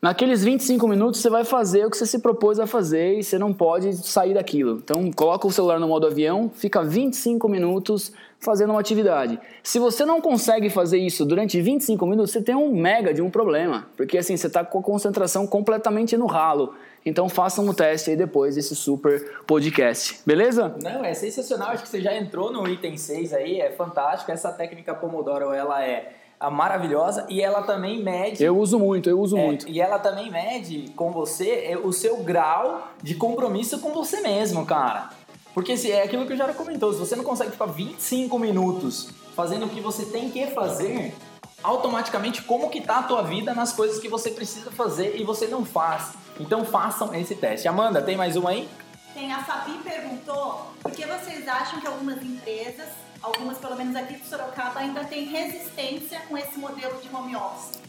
Naqueles 0.00 0.44
25 0.44 0.86
minutos 0.86 1.20
você 1.20 1.30
vai 1.30 1.44
fazer 1.44 1.86
o 1.86 1.90
que 1.90 1.96
você 1.96 2.06
se 2.06 2.18
propôs 2.18 2.60
a 2.60 2.66
fazer 2.66 3.18
e 3.18 3.24
você 3.24 3.38
não 3.38 3.52
pode 3.52 3.96
sair 3.96 4.34
daquilo. 4.34 4.80
Então 4.84 5.10
coloca 5.10 5.46
o 5.46 5.52
celular 5.52 5.80
no 5.80 5.88
modo 5.88 6.06
avião, 6.06 6.50
fica 6.54 6.82
25 6.82 7.48
minutos 7.48 8.12
fazendo 8.38 8.70
uma 8.70 8.80
atividade. 8.80 9.38
Se 9.62 9.78
você 9.78 10.04
não 10.04 10.20
consegue 10.20 10.70
fazer 10.70 10.98
isso 10.98 11.24
durante 11.24 11.60
25 11.60 12.06
minutos, 12.06 12.32
você 12.32 12.42
tem 12.42 12.54
um 12.54 12.74
mega 12.74 13.12
de 13.12 13.22
um 13.22 13.30
problema, 13.30 13.88
porque 13.96 14.18
assim 14.18 14.36
você 14.36 14.46
está 14.46 14.64
com 14.64 14.78
a 14.78 14.82
concentração 14.82 15.46
completamente 15.46 16.16
no 16.16 16.26
ralo. 16.26 16.74
Então 17.04 17.28
façam 17.28 17.68
o 17.68 17.74
teste 17.74 18.10
aí 18.10 18.16
depois 18.16 18.56
desse 18.56 18.74
super 18.74 19.40
podcast, 19.46 20.20
beleza? 20.26 20.74
Não, 20.82 21.04
é 21.04 21.14
sensacional, 21.14 21.70
acho 21.70 21.84
que 21.84 21.88
você 21.88 22.00
já 22.00 22.16
entrou 22.16 22.52
no 22.52 22.68
item 22.68 22.96
6 22.96 23.32
aí, 23.32 23.60
é 23.60 23.70
fantástico. 23.70 24.32
Essa 24.32 24.50
técnica 24.52 24.94
Pomodoro, 24.94 25.52
ela 25.52 25.84
é 25.84 26.12
a 26.38 26.50
maravilhosa 26.50 27.26
e 27.28 27.40
ela 27.40 27.62
também 27.62 28.02
mede. 28.02 28.42
Eu 28.42 28.58
uso 28.58 28.78
muito, 28.78 29.08
eu 29.08 29.20
uso 29.20 29.36
é, 29.38 29.44
muito. 29.44 29.68
E 29.68 29.80
ela 29.80 29.98
também 29.98 30.30
mede 30.30 30.92
com 30.94 31.10
você 31.10 31.64
é, 31.70 31.78
o 31.78 31.92
seu 31.92 32.18
grau 32.18 32.88
de 33.02 33.14
compromisso 33.14 33.80
com 33.80 33.92
você 33.92 34.20
mesmo, 34.20 34.66
cara. 34.66 35.10
Porque 35.56 35.74
se 35.74 35.90
é 35.90 36.02
aquilo 36.02 36.26
que 36.26 36.34
o 36.34 36.36
Jara 36.36 36.52
comentou, 36.52 36.92
se 36.92 36.98
você 36.98 37.16
não 37.16 37.24
consegue 37.24 37.52
ficar 37.52 37.64
25 37.64 38.38
minutos 38.38 39.08
fazendo 39.34 39.64
o 39.64 39.68
que 39.70 39.80
você 39.80 40.04
tem 40.04 40.28
que 40.28 40.48
fazer, 40.48 41.14
automaticamente 41.62 42.42
como 42.42 42.68
que 42.68 42.82
tá 42.82 42.98
a 42.98 43.02
tua 43.04 43.22
vida 43.22 43.54
nas 43.54 43.72
coisas 43.72 43.98
que 43.98 44.06
você 44.06 44.30
precisa 44.30 44.70
fazer 44.70 45.18
e 45.18 45.24
você 45.24 45.46
não 45.46 45.64
faz. 45.64 46.12
Então 46.38 46.62
façam 46.62 47.14
esse 47.14 47.34
teste. 47.34 47.66
Amanda, 47.66 48.02
tem 48.02 48.18
mais 48.18 48.36
uma 48.36 48.50
aí? 48.50 48.68
Tem, 49.14 49.32
a 49.32 49.42
Fabi 49.44 49.78
perguntou 49.82 50.66
por 50.82 50.92
que 50.92 51.06
vocês 51.06 51.48
acham 51.48 51.80
que 51.80 51.86
algumas 51.86 52.22
empresas, 52.22 52.88
algumas 53.22 53.56
pelo 53.56 53.76
menos 53.76 53.96
aqui 53.96 54.12
de 54.12 54.26
Sorocaba, 54.26 54.80
ainda 54.80 55.04
têm 55.04 55.24
resistência 55.24 56.20
com 56.28 56.36
esse 56.36 56.58
modelo 56.58 57.00
de 57.00 57.08
home 57.16 57.34
office? 57.34 57.80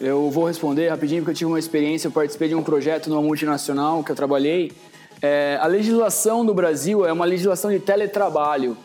Eu 0.00 0.30
vou 0.30 0.44
responder 0.44 0.90
rapidinho 0.90 1.22
porque 1.22 1.32
eu 1.32 1.36
tive 1.38 1.50
uma 1.50 1.58
experiência, 1.58 2.06
eu 2.06 2.12
participei 2.12 2.50
de 2.50 2.54
um 2.54 2.62
projeto 2.62 3.10
numa 3.10 3.20
multinacional 3.20 4.04
que 4.04 4.12
eu 4.12 4.14
trabalhei. 4.14 4.70
É, 5.22 5.58
a 5.60 5.66
legislação 5.66 6.44
do 6.44 6.52
Brasil 6.52 7.04
é 7.06 7.12
uma 7.12 7.24
legislação 7.24 7.70
de 7.70 7.78
teletrabalho. 7.78 8.76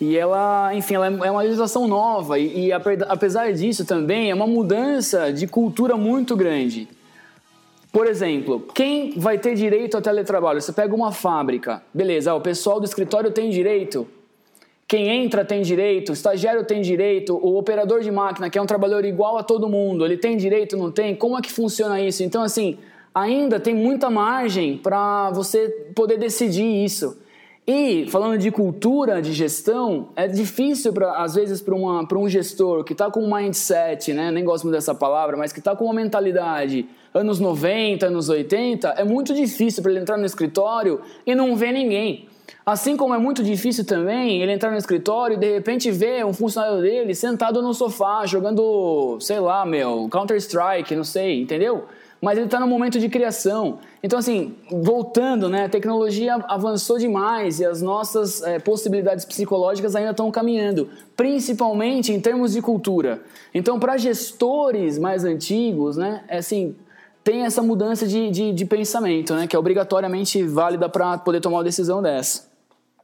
E 0.00 0.16
ela, 0.16 0.74
enfim, 0.74 0.94
ela 0.94 1.06
é 1.06 1.30
uma 1.30 1.42
legislação 1.42 1.86
nova 1.86 2.38
e, 2.38 2.66
e 2.66 2.72
apesar 2.72 3.52
disso 3.52 3.84
também 3.84 4.30
é 4.30 4.34
uma 4.34 4.46
mudança 4.46 5.32
de 5.32 5.46
cultura 5.46 5.96
muito 5.96 6.36
grande. 6.36 6.88
Por 7.92 8.08
exemplo, 8.08 8.66
quem 8.74 9.12
vai 9.16 9.38
ter 9.38 9.54
direito 9.54 9.94
ao 9.94 10.02
teletrabalho? 10.02 10.60
Você 10.60 10.72
pega 10.72 10.92
uma 10.92 11.12
fábrica, 11.12 11.80
beleza, 11.94 12.34
o 12.34 12.40
pessoal 12.40 12.80
do 12.80 12.86
escritório 12.86 13.30
tem 13.30 13.50
direito, 13.50 14.08
quem 14.86 15.08
entra 15.08 15.44
tem 15.44 15.62
direito, 15.62 16.10
o 16.10 16.12
estagiário 16.12 16.64
tem 16.64 16.82
direito, 16.82 17.36
o 17.36 17.56
operador 17.56 18.00
de 18.00 18.10
máquina, 18.10 18.50
que 18.50 18.58
é 18.58 18.62
um 18.62 18.66
trabalhador 18.66 19.04
igual 19.04 19.38
a 19.38 19.44
todo 19.44 19.68
mundo, 19.68 20.04
ele 20.04 20.16
tem 20.16 20.36
direito, 20.36 20.76
não 20.76 20.90
tem? 20.90 21.14
Como 21.14 21.38
é 21.38 21.40
que 21.40 21.52
funciona 21.52 22.00
isso? 22.00 22.24
Então, 22.24 22.42
assim, 22.42 22.78
ainda 23.14 23.60
tem 23.60 23.74
muita 23.74 24.10
margem 24.10 24.76
para 24.76 25.30
você 25.30 25.68
poder 25.94 26.18
decidir 26.18 26.84
isso. 26.84 27.16
E 27.66 28.06
falando 28.10 28.36
de 28.36 28.50
cultura 28.50 29.22
de 29.22 29.32
gestão, 29.32 30.08
é 30.14 30.28
difícil 30.28 30.92
pra, 30.92 31.22
às 31.22 31.34
vezes 31.34 31.62
para 31.62 31.74
um 31.74 32.28
gestor 32.28 32.84
que 32.84 32.92
está 32.92 33.10
com 33.10 33.20
um 33.20 33.34
mindset, 33.34 34.12
né? 34.12 34.30
nem 34.30 34.44
gosto 34.44 34.64
muito 34.64 34.74
dessa 34.74 34.94
palavra, 34.94 35.34
mas 35.34 35.50
que 35.50 35.60
está 35.60 35.74
com 35.74 35.86
uma 35.86 35.94
mentalidade 35.94 36.86
anos 37.14 37.40
90, 37.40 38.06
anos 38.06 38.28
80, 38.28 38.88
é 38.88 39.04
muito 39.04 39.32
difícil 39.32 39.82
para 39.82 39.92
ele 39.92 40.00
entrar 40.00 40.18
no 40.18 40.26
escritório 40.26 41.00
e 41.24 41.34
não 41.34 41.56
ver 41.56 41.72
ninguém. 41.72 42.28
Assim 42.66 42.98
como 42.98 43.14
é 43.14 43.18
muito 43.18 43.42
difícil 43.42 43.86
também 43.86 44.42
ele 44.42 44.52
entrar 44.52 44.70
no 44.70 44.76
escritório 44.76 45.36
e 45.36 45.38
de 45.38 45.52
repente 45.52 45.90
ver 45.90 46.24
um 46.26 46.34
funcionário 46.34 46.82
dele 46.82 47.14
sentado 47.14 47.62
no 47.62 47.72
sofá 47.72 48.26
jogando, 48.26 49.16
sei 49.20 49.38
lá, 49.38 49.64
meu, 49.64 50.06
Counter-Strike, 50.10 50.94
não 50.94 51.04
sei, 51.04 51.40
entendeu? 51.40 51.84
Mas 52.24 52.38
ele 52.38 52.46
está 52.46 52.58
no 52.58 52.66
momento 52.66 52.98
de 52.98 53.08
criação. 53.10 53.78
Então, 54.02 54.18
assim, 54.18 54.56
voltando, 54.70 55.46
né, 55.48 55.66
a 55.66 55.68
tecnologia 55.68 56.36
avançou 56.48 56.98
demais 56.98 57.60
e 57.60 57.66
as 57.66 57.82
nossas 57.82 58.42
é, 58.42 58.58
possibilidades 58.58 59.26
psicológicas 59.26 59.94
ainda 59.94 60.12
estão 60.12 60.30
caminhando, 60.30 60.88
principalmente 61.14 62.12
em 62.12 62.20
termos 62.20 62.54
de 62.54 62.62
cultura. 62.62 63.22
Então, 63.52 63.78
para 63.78 63.98
gestores 63.98 64.98
mais 64.98 65.22
antigos, 65.22 65.98
né, 65.98 66.24
é 66.26 66.38
assim, 66.38 66.74
tem 67.22 67.44
essa 67.44 67.62
mudança 67.62 68.06
de, 68.06 68.30
de, 68.30 68.52
de 68.54 68.64
pensamento, 68.64 69.34
né, 69.34 69.46
que 69.46 69.54
é 69.54 69.58
obrigatoriamente 69.58 70.42
válida 70.42 70.88
para 70.88 71.18
poder 71.18 71.42
tomar 71.42 71.58
uma 71.58 71.64
decisão 71.64 72.00
dessa. 72.00 72.48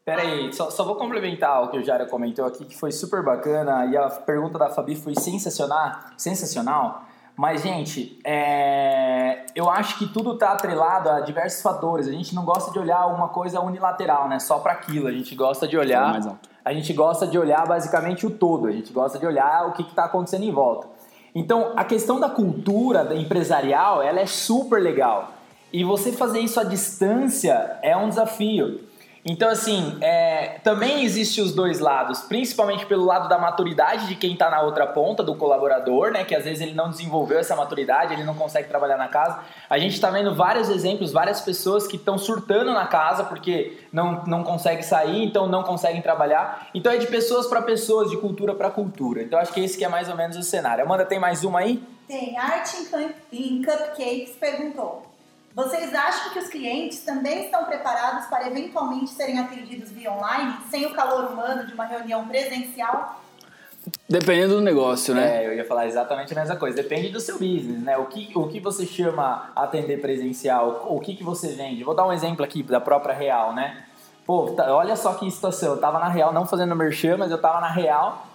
Peraí, 0.02 0.50
só, 0.50 0.70
só 0.70 0.82
vou 0.82 0.96
complementar 0.96 1.62
o 1.62 1.68
que 1.68 1.76
o 1.78 1.84
Jara 1.84 2.06
comentou 2.06 2.46
aqui, 2.46 2.64
que 2.64 2.74
foi 2.74 2.90
super 2.90 3.22
bacana, 3.22 3.84
e 3.84 3.96
a 3.98 4.08
pergunta 4.08 4.58
da 4.58 4.70
Fabi 4.70 4.96
foi 4.96 5.14
sensacional, 5.14 5.92
sensacional 6.16 7.09
mas, 7.40 7.62
gente, 7.62 8.20
é... 8.22 9.46
eu 9.56 9.70
acho 9.70 9.96
que 9.98 10.06
tudo 10.06 10.34
está 10.34 10.52
atrelado 10.52 11.08
a 11.08 11.20
diversos 11.20 11.62
fatores. 11.62 12.06
A 12.06 12.12
gente 12.12 12.34
não 12.34 12.44
gosta 12.44 12.70
de 12.70 12.78
olhar 12.78 13.06
uma 13.06 13.28
coisa 13.28 13.62
unilateral, 13.62 14.28
né? 14.28 14.38
Só 14.38 14.58
para 14.58 14.72
aquilo. 14.72 15.08
A 15.08 15.10
gente 15.10 15.34
gosta 15.34 15.66
de 15.66 15.74
olhar. 15.74 16.20
A 16.62 16.74
gente 16.74 16.92
gosta 16.92 17.26
de 17.26 17.38
olhar 17.38 17.66
basicamente 17.66 18.26
o 18.26 18.30
todo. 18.30 18.66
A 18.66 18.70
gente 18.70 18.92
gosta 18.92 19.18
de 19.18 19.24
olhar 19.24 19.68
o 19.68 19.72
que 19.72 19.80
está 19.80 20.04
acontecendo 20.04 20.44
em 20.44 20.52
volta. 20.52 20.86
Então, 21.34 21.72
a 21.76 21.82
questão 21.82 22.20
da 22.20 22.28
cultura 22.28 23.08
empresarial, 23.16 24.02
ela 24.02 24.20
é 24.20 24.26
super 24.26 24.78
legal. 24.78 25.30
E 25.72 25.82
você 25.82 26.12
fazer 26.12 26.40
isso 26.40 26.60
à 26.60 26.64
distância 26.64 27.78
é 27.80 27.96
um 27.96 28.10
desafio. 28.10 28.80
Então, 29.24 29.50
assim, 29.50 29.98
é, 30.00 30.58
também 30.64 31.04
existe 31.04 31.40
os 31.40 31.54
dois 31.54 31.78
lados, 31.78 32.20
principalmente 32.20 32.86
pelo 32.86 33.04
lado 33.04 33.28
da 33.28 33.38
maturidade 33.38 34.08
de 34.08 34.14
quem 34.14 34.32
está 34.32 34.50
na 34.50 34.62
outra 34.62 34.86
ponta, 34.86 35.22
do 35.22 35.34
colaborador, 35.34 36.10
né? 36.10 36.24
Que 36.24 36.34
às 36.34 36.44
vezes 36.44 36.62
ele 36.62 36.74
não 36.74 36.88
desenvolveu 36.88 37.38
essa 37.38 37.54
maturidade, 37.54 38.14
ele 38.14 38.24
não 38.24 38.34
consegue 38.34 38.68
trabalhar 38.68 38.96
na 38.96 39.08
casa. 39.08 39.40
A 39.68 39.78
gente 39.78 39.92
está 39.92 40.10
vendo 40.10 40.34
vários 40.34 40.70
exemplos, 40.70 41.12
várias 41.12 41.40
pessoas 41.40 41.86
que 41.86 41.96
estão 41.96 42.16
surtando 42.16 42.72
na 42.72 42.86
casa 42.86 43.24
porque 43.24 43.78
não, 43.92 44.24
não 44.24 44.42
conseguem 44.42 44.82
sair, 44.82 45.22
então 45.24 45.46
não 45.46 45.62
conseguem 45.62 46.00
trabalhar. 46.00 46.68
Então 46.74 46.90
é 46.90 46.96
de 46.96 47.06
pessoas 47.06 47.46
para 47.46 47.60
pessoas, 47.60 48.10
de 48.10 48.16
cultura 48.16 48.54
para 48.54 48.70
cultura. 48.70 49.22
Então 49.22 49.38
acho 49.38 49.52
que 49.52 49.60
esse 49.60 49.76
que 49.76 49.84
é 49.84 49.88
mais 49.88 50.08
ou 50.08 50.16
menos 50.16 50.36
o 50.36 50.42
cenário. 50.42 50.82
Amanda, 50.84 51.04
tem 51.04 51.18
mais 51.18 51.44
uma 51.44 51.60
aí? 51.60 51.82
Tem. 52.08 52.36
Arte 52.38 52.88
em 53.32 53.62
Cupcakes 53.62 54.32
perguntou. 54.40 55.09
Vocês 55.54 55.92
acham 55.92 56.32
que 56.32 56.38
os 56.38 56.48
clientes 56.48 57.00
também 57.00 57.44
estão 57.44 57.64
preparados 57.64 58.26
para 58.26 58.46
eventualmente 58.46 59.10
serem 59.10 59.38
atendidos 59.38 59.90
via 59.90 60.12
online, 60.12 60.56
sem 60.70 60.86
o 60.86 60.94
calor 60.94 61.24
humano 61.32 61.66
de 61.66 61.74
uma 61.74 61.86
reunião 61.86 62.26
presencial? 62.28 63.20
Dependendo 64.08 64.56
do 64.56 64.60
negócio, 64.60 65.14
né? 65.14 65.42
É, 65.42 65.46
eu 65.46 65.54
ia 65.54 65.64
falar 65.64 65.86
exatamente 65.86 66.32
a 66.32 66.40
mesma 66.40 66.56
coisa. 66.56 66.76
Depende 66.76 67.08
do 67.08 67.18
seu 67.18 67.38
business, 67.38 67.82
né? 67.82 67.96
O 67.96 68.06
que, 68.06 68.30
o 68.34 68.46
que 68.46 68.60
você 68.60 68.86
chama 68.86 69.50
atender 69.56 70.00
presencial, 70.00 70.86
o 70.88 71.00
que, 71.00 71.16
que 71.16 71.24
você 71.24 71.48
vende. 71.48 71.82
Vou 71.82 71.94
dar 71.94 72.06
um 72.06 72.12
exemplo 72.12 72.44
aqui 72.44 72.62
da 72.62 72.80
própria 72.80 73.14
Real, 73.14 73.52
né? 73.52 73.84
Pô, 74.26 74.52
tá, 74.52 74.72
olha 74.74 74.94
só 74.94 75.14
que 75.14 75.28
situação. 75.30 75.74
Eu 75.74 75.80
tava 75.80 75.98
na 75.98 76.08
Real, 76.08 76.32
não 76.32 76.46
fazendo 76.46 76.76
merchan, 76.76 77.16
mas 77.16 77.30
eu 77.30 77.40
tava 77.40 77.60
na 77.60 77.70
Real. 77.70 78.26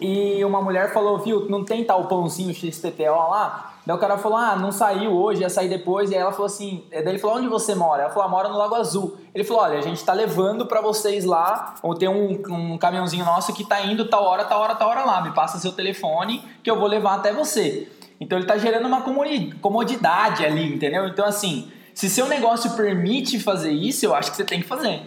E 0.00 0.44
uma 0.44 0.62
mulher 0.62 0.92
falou, 0.92 1.18
viu, 1.18 1.48
não 1.48 1.64
tem 1.64 1.84
tal 1.84 2.06
pãozinho 2.06 2.54
XPTO 2.54 3.28
lá? 3.30 3.69
Daí 3.84 3.96
o 3.96 3.98
cara 3.98 4.18
falou, 4.18 4.38
ah, 4.38 4.56
não 4.56 4.70
saiu 4.70 5.12
hoje, 5.12 5.40
ia 5.40 5.48
sair 5.48 5.68
depois. 5.68 6.10
E 6.10 6.14
aí 6.14 6.20
ela 6.20 6.32
falou 6.32 6.46
assim, 6.46 6.84
daí 6.90 7.06
ele 7.06 7.18
falou, 7.18 7.38
onde 7.38 7.48
você 7.48 7.74
mora? 7.74 8.02
Ela 8.02 8.10
falou, 8.10 8.28
ah, 8.28 8.30
mora 8.30 8.48
no 8.48 8.56
Lago 8.56 8.74
Azul. 8.74 9.16
Ele 9.34 9.44
falou, 9.44 9.62
olha, 9.62 9.78
a 9.78 9.82
gente 9.82 10.04
tá 10.04 10.12
levando 10.12 10.66
para 10.66 10.80
vocês 10.80 11.24
lá, 11.24 11.74
ou 11.82 11.94
tem 11.94 12.08
um, 12.08 12.42
um 12.48 12.78
caminhãozinho 12.78 13.24
nosso 13.24 13.52
que 13.52 13.64
tá 13.64 13.80
indo 13.80 14.08
tal 14.08 14.24
hora, 14.24 14.44
tal 14.44 14.60
hora, 14.60 14.74
tal 14.74 14.88
hora 14.88 15.04
lá. 15.04 15.22
Me 15.22 15.32
passa 15.32 15.58
seu 15.58 15.72
telefone 15.72 16.44
que 16.62 16.70
eu 16.70 16.78
vou 16.78 16.88
levar 16.88 17.14
até 17.14 17.32
você. 17.32 17.88
Então 18.20 18.36
ele 18.36 18.44
está 18.44 18.58
gerando 18.58 18.86
uma 18.86 19.02
comodidade 19.02 20.44
ali, 20.44 20.74
entendeu? 20.74 21.06
Então 21.06 21.24
assim, 21.24 21.72
se 21.94 22.08
seu 22.08 22.28
negócio 22.28 22.72
permite 22.72 23.40
fazer 23.40 23.72
isso, 23.72 24.04
eu 24.04 24.14
acho 24.14 24.30
que 24.30 24.36
você 24.36 24.44
tem 24.44 24.60
que 24.60 24.66
fazer. 24.66 25.02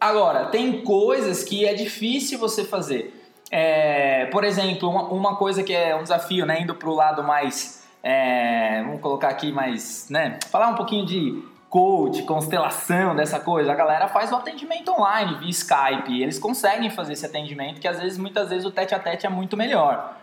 Agora, 0.00 0.46
tem 0.46 0.82
coisas 0.82 1.42
que 1.42 1.66
é 1.66 1.74
difícil 1.74 2.38
você 2.38 2.64
fazer. 2.64 3.14
É, 3.50 4.26
por 4.26 4.44
exemplo, 4.44 4.88
uma, 4.88 5.02
uma, 5.08 5.36
coisa 5.36 5.62
que 5.62 5.72
é 5.72 5.96
um 5.96 6.02
desafio, 6.02 6.46
né? 6.46 6.60
Indo 6.60 6.74
para 6.74 6.88
o 6.88 6.94
lado 6.94 7.24
mais. 7.24 7.77
É, 8.02 8.82
vamos 8.84 9.00
colocar 9.00 9.28
aqui 9.28 9.52
mais. 9.52 10.08
Né, 10.10 10.38
falar 10.50 10.68
um 10.68 10.74
pouquinho 10.74 11.04
de 11.04 11.42
coach, 11.68 12.22
constelação, 12.22 13.14
dessa 13.14 13.38
coisa. 13.38 13.72
A 13.72 13.74
galera 13.74 14.08
faz 14.08 14.32
o 14.32 14.36
atendimento 14.36 14.90
online 14.90 15.36
via 15.36 15.50
Skype. 15.50 16.22
Eles 16.22 16.38
conseguem 16.38 16.90
fazer 16.90 17.12
esse 17.12 17.26
atendimento 17.26 17.80
que 17.80 17.88
às 17.88 18.00
vezes, 18.00 18.18
muitas 18.18 18.48
vezes, 18.48 18.64
o 18.64 18.70
tete 18.70 18.94
a 18.94 18.98
tete 18.98 19.26
é 19.26 19.28
muito 19.28 19.56
melhor. 19.56 20.16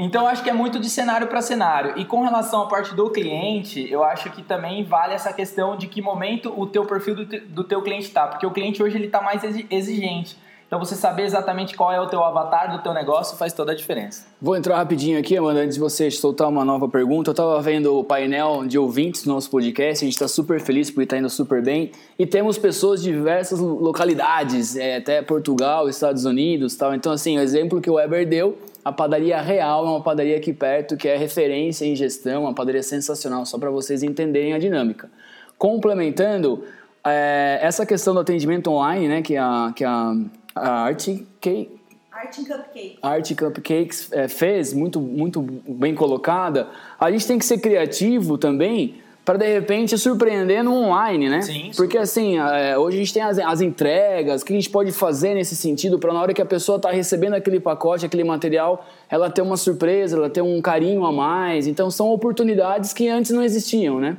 Então 0.00 0.28
acho 0.28 0.44
que 0.44 0.50
é 0.50 0.52
muito 0.52 0.78
de 0.78 0.88
cenário 0.88 1.26
para 1.26 1.42
cenário. 1.42 1.98
E 1.98 2.04
com 2.04 2.22
relação 2.22 2.62
à 2.62 2.66
parte 2.68 2.94
do 2.94 3.10
cliente, 3.10 3.90
eu 3.90 4.04
acho 4.04 4.30
que 4.30 4.42
também 4.42 4.84
vale 4.84 5.12
essa 5.12 5.32
questão 5.32 5.76
de 5.76 5.88
que 5.88 6.00
momento 6.00 6.54
o 6.56 6.66
teu 6.66 6.86
perfil 6.86 7.16
do, 7.16 7.26
te, 7.26 7.40
do 7.40 7.64
teu 7.64 7.82
cliente 7.82 8.06
está, 8.06 8.28
porque 8.28 8.46
o 8.46 8.52
cliente 8.52 8.80
hoje 8.80 8.96
ele 8.96 9.06
está 9.06 9.20
mais 9.20 9.42
exigente. 9.68 10.38
Então 10.68 10.78
você 10.78 10.94
saber 10.94 11.22
exatamente 11.22 11.74
qual 11.74 11.90
é 11.90 11.98
o 11.98 12.06
teu 12.06 12.22
avatar 12.22 12.70
do 12.70 12.82
teu 12.82 12.92
negócio 12.92 13.38
faz 13.38 13.54
toda 13.54 13.72
a 13.72 13.74
diferença. 13.74 14.26
Vou 14.40 14.54
entrar 14.54 14.76
rapidinho 14.76 15.18
aqui, 15.18 15.34
Amanda, 15.34 15.60
antes 15.60 15.76
de 15.76 15.80
você 15.80 16.10
soltar 16.10 16.46
uma 16.46 16.62
nova 16.62 16.86
pergunta. 16.86 17.30
Eu 17.30 17.32
estava 17.32 17.58
vendo 17.62 17.98
o 17.98 18.04
painel 18.04 18.66
de 18.66 18.78
ouvintes 18.78 19.24
do 19.24 19.32
nosso 19.32 19.50
podcast, 19.50 20.04
a 20.04 20.06
gente 20.06 20.12
está 20.12 20.28
super 20.28 20.60
feliz 20.60 20.90
por 20.90 21.02
estar 21.02 21.16
indo 21.16 21.30
super 21.30 21.62
bem. 21.62 21.90
E 22.18 22.26
temos 22.26 22.58
pessoas 22.58 23.02
de 23.02 23.10
diversas 23.10 23.58
localidades, 23.58 24.76
é, 24.76 24.96
até 24.96 25.22
Portugal, 25.22 25.88
Estados 25.88 26.26
Unidos 26.26 26.76
tal. 26.76 26.94
Então, 26.94 27.12
assim, 27.12 27.38
o 27.38 27.40
exemplo 27.40 27.80
que 27.80 27.88
o 27.88 27.94
Weber 27.94 28.28
deu 28.28 28.58
a 28.84 28.92
padaria 28.92 29.40
Real 29.40 29.86
é 29.86 29.88
uma 29.90 30.02
padaria 30.02 30.36
aqui 30.36 30.52
perto 30.52 30.96
que 30.96 31.08
é 31.08 31.16
referência 31.16 31.84
em 31.84 31.94
gestão, 31.94 32.44
uma 32.44 32.54
padaria 32.54 32.82
sensacional, 32.82 33.44
só 33.44 33.58
para 33.58 33.70
vocês 33.70 34.02
entenderem 34.02 34.54
a 34.54 34.58
dinâmica. 34.58 35.10
Complementando, 35.58 36.64
é, 37.04 37.58
essa 37.60 37.84
questão 37.84 38.14
do 38.14 38.20
atendimento 38.20 38.70
online, 38.70 39.08
né, 39.08 39.22
que 39.22 39.36
a, 39.36 39.72
que 39.74 39.84
a, 39.84 40.14
a 40.58 40.70
Art 40.84 41.06
Cake, 41.40 41.78
Art 42.10 42.36
Cupcakes, 42.36 42.98
Art 43.00 43.34
Cupcakes 43.36 44.12
é, 44.12 44.26
fez, 44.26 44.72
muito, 44.72 45.00
muito 45.00 45.40
bem 45.40 45.94
colocada, 45.94 46.68
a 46.98 47.10
gente 47.10 47.26
tem 47.26 47.38
que 47.38 47.44
ser 47.44 47.58
criativo 47.58 48.36
também 48.36 49.00
para 49.28 49.36
de 49.36 49.46
repente 49.46 49.98
surpreender 49.98 50.64
no 50.64 50.72
online, 50.74 51.28
né? 51.28 51.42
Sim. 51.42 51.70
Porque 51.76 51.98
assim, 51.98 52.38
é, 52.38 52.78
hoje 52.78 52.96
a 52.96 53.00
gente 53.00 53.12
tem 53.12 53.22
as, 53.22 53.38
as 53.38 53.60
entregas, 53.60 54.40
o 54.40 54.44
que 54.44 54.54
a 54.54 54.56
gente 54.56 54.70
pode 54.70 54.90
fazer 54.90 55.34
nesse 55.34 55.54
sentido 55.54 55.98
para 55.98 56.14
na 56.14 56.22
hora 56.22 56.32
que 56.32 56.40
a 56.40 56.46
pessoa 56.46 56.76
está 56.76 56.90
recebendo 56.90 57.34
aquele 57.34 57.60
pacote, 57.60 58.06
aquele 58.06 58.24
material, 58.24 58.86
ela 59.10 59.30
ter 59.30 59.42
uma 59.42 59.58
surpresa, 59.58 60.16
ela 60.16 60.30
ter 60.30 60.40
um 60.40 60.62
carinho 60.62 61.04
a 61.04 61.12
mais. 61.12 61.66
Então 61.66 61.90
são 61.90 62.08
oportunidades 62.08 62.94
que 62.94 63.06
antes 63.06 63.30
não 63.30 63.42
existiam, 63.42 64.00
né? 64.00 64.16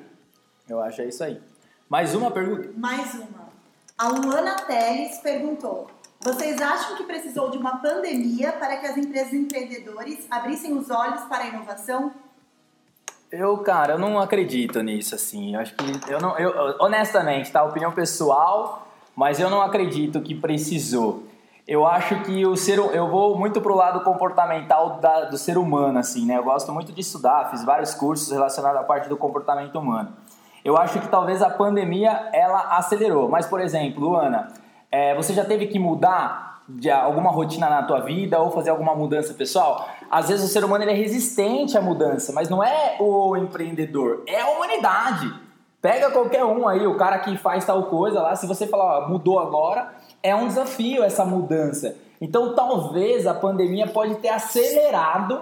Eu 0.70 0.80
acho 0.80 1.02
é 1.02 1.08
isso 1.08 1.24
aí. 1.24 1.40
Mais 1.90 2.14
uma 2.14 2.30
pergunta? 2.30 2.70
Mais 2.78 3.16
uma. 3.16 3.50
A 3.98 4.10
Luana 4.10 4.58
Teles 4.68 5.18
perguntou: 5.18 5.88
Vocês 6.22 6.62
acham 6.62 6.98
que 6.98 7.04
precisou 7.04 7.50
de 7.50 7.58
uma 7.58 7.78
pandemia 7.78 8.52
para 8.52 8.76
que 8.76 8.86
as 8.86 8.98
empresas 8.98 9.34
empreendedores 9.34 10.28
abrissem 10.30 10.78
os 10.78 10.90
olhos 10.90 11.22
para 11.22 11.46
a 11.46 11.48
inovação? 11.48 12.12
Eu, 13.32 13.58
cara, 13.60 13.94
eu 13.94 14.00
não 14.00 14.20
acredito 14.20 14.82
nisso, 14.82 15.16
assim. 15.16 15.56
Eu 15.56 15.62
acho 15.62 15.74
que 15.76 16.12
eu 16.12 16.20
não, 16.20 16.38
eu, 16.38 16.76
honestamente, 16.82 17.50
tá? 17.52 17.64
Opinião 17.64 17.94
pessoal, 17.94 18.88
mas 19.16 19.40
eu 19.40 19.50
não 19.50 19.62
acredito 19.62 20.20
que 20.20 20.36
precisou. 20.36 21.24
Eu 21.66 21.86
acho 21.86 22.22
que 22.24 22.46
o 22.46 22.58
ser, 22.58 22.80
eu 22.80 23.08
vou 23.08 23.38
muito 23.38 23.62
pro 23.62 23.76
lado 23.76 24.02
comportamental 24.02 25.00
da, 25.00 25.26
do 25.26 25.38
ser 25.38 25.58
humano, 25.58 26.00
assim, 26.00 26.26
né? 26.26 26.38
Eu 26.38 26.44
gosto 26.44 26.74
muito 26.74 26.92
de 26.92 27.00
estudar, 27.00 27.50
fiz 27.50 27.64
vários 27.64 27.94
cursos 27.94 28.30
relacionados 28.30 28.82
à 28.82 28.84
parte 28.84 29.08
do 29.08 29.16
comportamento 29.16 29.80
humano. 29.80 30.12
Eu 30.66 30.76
acho 30.78 31.00
que 31.00 31.08
talvez 31.08 31.42
a 31.42 31.50
pandemia 31.50 32.30
ela 32.34 32.76
acelerou. 32.78 33.30
Mas, 33.30 33.46
por 33.46 33.62
exemplo, 33.62 34.02
Luana, 34.02 34.52
é, 34.92 35.16
você 35.16 35.34
já 35.34 35.46
teve 35.46 35.68
que 35.68 35.80
mudar 35.80 36.50
de 36.68 36.90
alguma 36.90 37.32
rotina 37.32 37.70
na 37.70 37.84
tua 37.84 38.00
vida 38.02 38.40
ou 38.40 38.52
fazer 38.52 38.70
alguma 38.70 38.94
mudança 38.96 39.34
pessoal, 39.34 39.88
às 40.10 40.30
vezes 40.30 40.46
o 40.46 40.54
ser 40.54 40.64
humano 40.64 40.84
é 40.84 40.94
resistente 40.94 41.78
à 41.78 41.82
mudança, 41.82 42.32
mas 42.32 42.48
não 42.50 42.64
é 42.64 42.98
o 43.00 43.36
empreendedor, 43.36 44.24
é 44.28 44.40
a 44.42 44.50
humanidade. 44.50 45.34
Pega 45.82 46.12
qualquer 46.12 46.44
um 46.44 46.68
aí, 46.68 46.86
o 46.86 46.96
cara 46.96 47.18
que 47.20 47.38
faz 47.38 47.66
tal 47.66 47.84
coisa 47.84 48.22
lá, 48.22 48.36
se 48.36 48.46
você 48.46 48.68
falar, 48.68 49.06
ó, 49.06 49.08
mudou 49.08 49.40
agora, 49.40 49.94
é 50.22 50.36
um 50.36 50.48
desafio 50.48 51.04
essa 51.04 51.26
mudança. 51.26 51.96
Então 52.22 52.54
talvez 52.54 53.26
a 53.26 53.34
pandemia 53.34 53.88
pode 53.88 54.16
ter 54.16 54.30
acelerado 54.30 55.42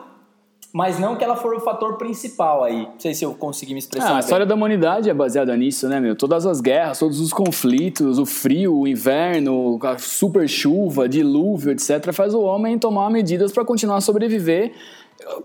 mas 0.77 0.99
não 0.99 1.15
que 1.15 1.23
ela 1.23 1.35
for 1.35 1.55
o 1.55 1.59
fator 1.59 1.97
principal 1.97 2.63
aí. 2.63 2.83
Não 2.83 2.99
sei 2.99 3.11
se 3.11 3.25
eu 3.25 3.33
consegui 3.33 3.73
me 3.73 3.79
expressar. 3.79 4.11
Ah, 4.11 4.17
a 4.17 4.19
história 4.19 4.45
da 4.45 4.53
humanidade 4.53 5.09
é 5.09 5.13
baseada 5.13 5.57
nisso, 5.57 5.89
né, 5.89 5.99
meu? 5.99 6.15
Todas 6.15 6.45
as 6.45 6.61
guerras, 6.61 6.99
todos 6.99 7.19
os 7.19 7.33
conflitos, 7.33 8.19
o 8.19 8.27
frio, 8.27 8.81
o 8.81 8.87
inverno, 8.87 9.79
a 9.81 9.97
super 9.97 10.47
chuva, 10.47 11.09
dilúvio, 11.09 11.71
etc., 11.71 12.13
faz 12.13 12.35
o 12.35 12.41
homem 12.41 12.77
tomar 12.77 13.09
medidas 13.09 13.51
para 13.51 13.65
continuar 13.65 13.95
a 13.95 14.01
sobreviver. 14.01 14.71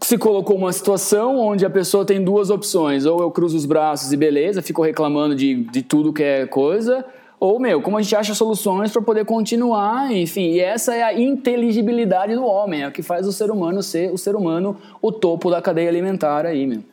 Se 0.02 0.18
colocou 0.18 0.54
uma 0.54 0.70
situação 0.70 1.38
onde 1.38 1.64
a 1.64 1.70
pessoa 1.70 2.04
tem 2.04 2.22
duas 2.22 2.50
opções: 2.50 3.06
ou 3.06 3.18
eu 3.22 3.30
cruzo 3.30 3.56
os 3.56 3.64
braços 3.64 4.12
e 4.12 4.18
beleza, 4.18 4.60
fico 4.60 4.82
reclamando 4.82 5.34
de, 5.34 5.64
de 5.64 5.80
tudo 5.80 6.12
que 6.12 6.22
é 6.22 6.46
coisa 6.46 7.06
ou, 7.44 7.58
meu, 7.58 7.82
como 7.82 7.98
a 7.98 8.02
gente 8.02 8.14
acha 8.14 8.34
soluções 8.34 8.92
para 8.92 9.02
poder 9.02 9.24
continuar, 9.24 10.12
enfim. 10.12 10.52
E 10.52 10.60
essa 10.60 10.94
é 10.94 11.02
a 11.02 11.12
inteligibilidade 11.12 12.36
do 12.36 12.44
homem, 12.44 12.84
é 12.84 12.86
o 12.86 12.92
que 12.92 13.02
faz 13.02 13.26
o 13.26 13.32
ser 13.32 13.50
humano 13.50 13.82
ser 13.82 14.12
o 14.12 14.16
ser 14.16 14.36
humano 14.36 14.76
o 15.02 15.10
topo 15.10 15.50
da 15.50 15.60
cadeia 15.60 15.88
alimentar 15.88 16.46
aí, 16.46 16.68
meu. 16.68 16.84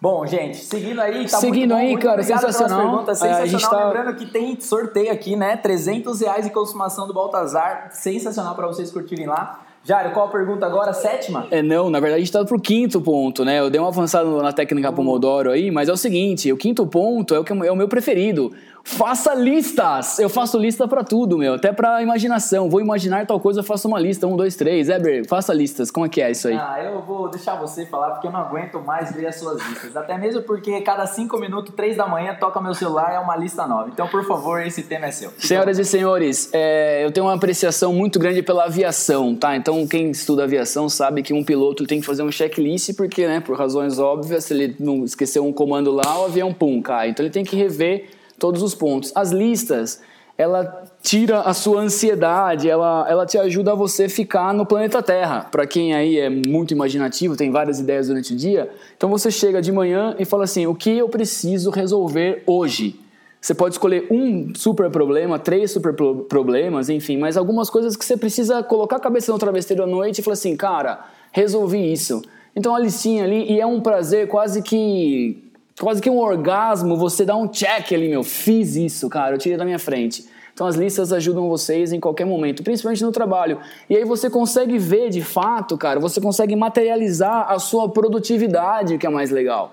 Bom, 0.00 0.26
gente, 0.26 0.56
seguindo 0.56 1.00
aí, 1.00 1.28
tá 1.28 1.38
seguindo 1.38 1.68
muito 1.68 1.68
bom, 1.68 1.76
aí, 1.76 1.90
muito 1.92 2.02
cara, 2.04 2.20
sensacional. 2.20 2.80
Perguntas, 2.80 3.18
sensacional. 3.18 3.42
A 3.42 3.46
gente 3.46 3.70
tá... 3.70 3.84
Lembrando 3.84 4.16
que 4.16 4.26
tem 4.26 4.60
sorteio 4.60 5.12
aqui, 5.12 5.36
né? 5.36 5.56
300 5.56 6.20
reais 6.20 6.44
de 6.44 6.50
consumação 6.50 7.06
do 7.06 7.14
Baltazar, 7.14 7.90
sensacional 7.92 8.56
para 8.56 8.66
vocês 8.66 8.90
curtirem 8.90 9.26
lá. 9.26 9.60
Jário, 9.82 10.12
qual 10.12 10.26
a 10.26 10.30
pergunta 10.30 10.66
agora? 10.66 10.92
Sétima? 10.92 11.46
É, 11.50 11.62
não, 11.62 11.88
na 11.88 11.98
verdade 12.00 12.22
a 12.22 12.24
gente 12.24 12.32
tá 12.32 12.44
pro 12.44 12.60
quinto 12.60 13.00
ponto, 13.00 13.44
né? 13.44 13.60
Eu 13.60 13.70
dei 13.70 13.80
uma 13.80 13.88
avançada 13.88 14.28
na 14.42 14.52
técnica 14.52 14.92
Pomodoro 14.92 15.50
aí, 15.50 15.70
mas 15.70 15.88
é 15.88 15.92
o 15.92 15.96
seguinte, 15.96 16.52
o 16.52 16.56
quinto 16.56 16.86
ponto 16.86 17.34
é 17.34 17.38
o, 17.38 17.44
que 17.44 17.52
é 17.52 17.72
o 17.72 17.76
meu 17.76 17.88
preferido. 17.88 18.52
Faça 18.82 19.34
listas! 19.34 20.18
Eu 20.18 20.28
faço 20.28 20.58
lista 20.58 20.88
para 20.88 21.04
tudo, 21.04 21.36
meu. 21.36 21.54
Até 21.54 21.72
pra 21.72 22.02
imaginação. 22.02 22.68
Vou 22.68 22.80
imaginar 22.80 23.26
tal 23.26 23.38
coisa, 23.38 23.60
eu 23.60 23.64
faço 23.64 23.86
uma 23.86 24.00
lista. 24.00 24.26
Um, 24.26 24.36
dois, 24.36 24.56
três. 24.56 24.88
Eber, 24.88 25.26
faça 25.28 25.52
listas. 25.52 25.90
Como 25.90 26.06
é 26.06 26.08
que 26.08 26.20
é 26.20 26.30
isso 26.30 26.48
aí? 26.48 26.54
Ah, 26.54 26.82
eu 26.82 27.02
vou 27.02 27.28
deixar 27.28 27.56
você 27.56 27.84
falar 27.86 28.10
porque 28.12 28.26
eu 28.26 28.32
não 28.32 28.40
aguento 28.40 28.80
mais 28.80 29.14
ler 29.14 29.26
as 29.26 29.36
suas 29.36 29.62
listas. 29.68 29.96
Até 29.96 30.16
mesmo 30.16 30.42
porque 30.42 30.80
cada 30.80 31.06
cinco 31.06 31.38
minutos, 31.38 31.74
três 31.74 31.96
da 31.96 32.06
manhã, 32.06 32.34
toca 32.34 32.60
meu 32.60 32.74
celular, 32.74 33.12
é 33.14 33.18
uma 33.18 33.36
lista 33.36 33.66
nova. 33.66 33.90
Então, 33.92 34.08
por 34.08 34.26
favor, 34.26 34.60
esse 34.62 34.82
tema 34.82 35.06
é 35.06 35.10
seu. 35.10 35.30
Senhoras 35.38 35.78
e 35.78 35.84
senhores, 35.84 36.48
é, 36.52 37.04
eu 37.04 37.12
tenho 37.12 37.26
uma 37.26 37.34
apreciação 37.34 37.92
muito 37.92 38.18
grande 38.18 38.42
pela 38.42 38.64
aviação, 38.64 39.36
tá? 39.36 39.56
Então, 39.56 39.69
quem 39.86 40.10
estuda 40.10 40.44
aviação 40.44 40.88
sabe 40.88 41.22
que 41.22 41.32
um 41.32 41.44
piloto 41.44 41.86
tem 41.86 42.00
que 42.00 42.06
fazer 42.06 42.22
um 42.22 42.30
checklist 42.30 42.94
porque, 42.96 43.26
né, 43.26 43.40
por 43.40 43.56
razões 43.56 43.98
óbvias, 43.98 44.44
se 44.44 44.54
ele 44.54 44.76
não 44.78 45.04
esquecer 45.04 45.40
um 45.40 45.52
comando 45.52 45.90
lá, 45.90 46.20
o 46.20 46.24
avião 46.26 46.52
pum, 46.52 46.80
cai. 46.80 47.10
Então, 47.10 47.24
ele 47.24 47.32
tem 47.32 47.44
que 47.44 47.56
rever 47.56 48.10
todos 48.38 48.62
os 48.62 48.74
pontos. 48.74 49.12
As 49.14 49.30
listas, 49.30 50.00
ela 50.36 50.84
tira 51.02 51.40
a 51.40 51.52
sua 51.54 51.80
ansiedade, 51.80 52.68
ela, 52.68 53.06
ela 53.08 53.26
te 53.26 53.36
ajuda 53.38 53.72
a 53.72 53.74
você 53.74 54.08
ficar 54.08 54.54
no 54.54 54.64
planeta 54.66 55.02
Terra. 55.02 55.46
Para 55.50 55.66
quem 55.66 55.94
aí 55.94 56.18
é 56.18 56.28
muito 56.28 56.72
imaginativo, 56.72 57.36
tem 57.36 57.50
várias 57.50 57.80
ideias 57.80 58.08
durante 58.08 58.32
o 58.32 58.36
dia, 58.36 58.70
então 58.96 59.08
você 59.08 59.30
chega 59.30 59.60
de 59.60 59.72
manhã 59.72 60.14
e 60.18 60.24
fala 60.24 60.44
assim: 60.44 60.66
o 60.66 60.74
que 60.74 60.90
eu 60.90 61.08
preciso 61.08 61.70
resolver 61.70 62.42
hoje? 62.46 62.99
Você 63.40 63.54
pode 63.54 63.74
escolher 63.74 64.06
um 64.10 64.54
super 64.54 64.90
problema, 64.90 65.38
três 65.38 65.70
super 65.70 65.94
problemas, 65.94 66.90
enfim, 66.90 67.16
mas 67.16 67.38
algumas 67.38 67.70
coisas 67.70 67.96
que 67.96 68.04
você 68.04 68.16
precisa 68.16 68.62
colocar 68.62 68.96
a 68.96 69.00
cabeça 69.00 69.32
no 69.32 69.38
travesseiro 69.38 69.82
à 69.82 69.86
noite 69.86 70.18
e 70.18 70.22
falar 70.22 70.34
assim, 70.34 70.54
cara, 70.54 71.06
resolvi 71.32 71.90
isso. 71.90 72.20
Então 72.54 72.74
a 72.74 72.78
listinha 72.78 73.24
ali, 73.24 73.50
e 73.50 73.58
é 73.58 73.66
um 73.66 73.80
prazer 73.80 74.28
quase 74.28 74.60
que 74.62 75.42
quase 75.80 76.02
que 76.02 76.10
um 76.10 76.18
orgasmo, 76.18 76.94
você 76.94 77.24
dá 77.24 77.34
um 77.34 77.48
check 77.48 77.92
ali, 77.94 78.10
meu, 78.10 78.22
fiz 78.22 78.76
isso, 78.76 79.08
cara, 79.08 79.36
eu 79.36 79.38
tirei 79.38 79.56
da 79.56 79.64
minha 79.64 79.78
frente. 79.78 80.26
Então 80.52 80.66
as 80.66 80.76
listas 80.76 81.10
ajudam 81.10 81.48
vocês 81.48 81.90
em 81.90 81.98
qualquer 81.98 82.26
momento, 82.26 82.62
principalmente 82.62 83.02
no 83.02 83.10
trabalho. 83.10 83.58
E 83.88 83.96
aí 83.96 84.04
você 84.04 84.28
consegue 84.28 84.76
ver 84.76 85.08
de 85.08 85.22
fato, 85.22 85.78
cara, 85.78 85.98
você 85.98 86.20
consegue 86.20 86.54
materializar 86.54 87.50
a 87.50 87.58
sua 87.58 87.88
produtividade, 87.88 88.98
que 88.98 89.06
é 89.06 89.10
mais 89.10 89.30
legal. 89.30 89.72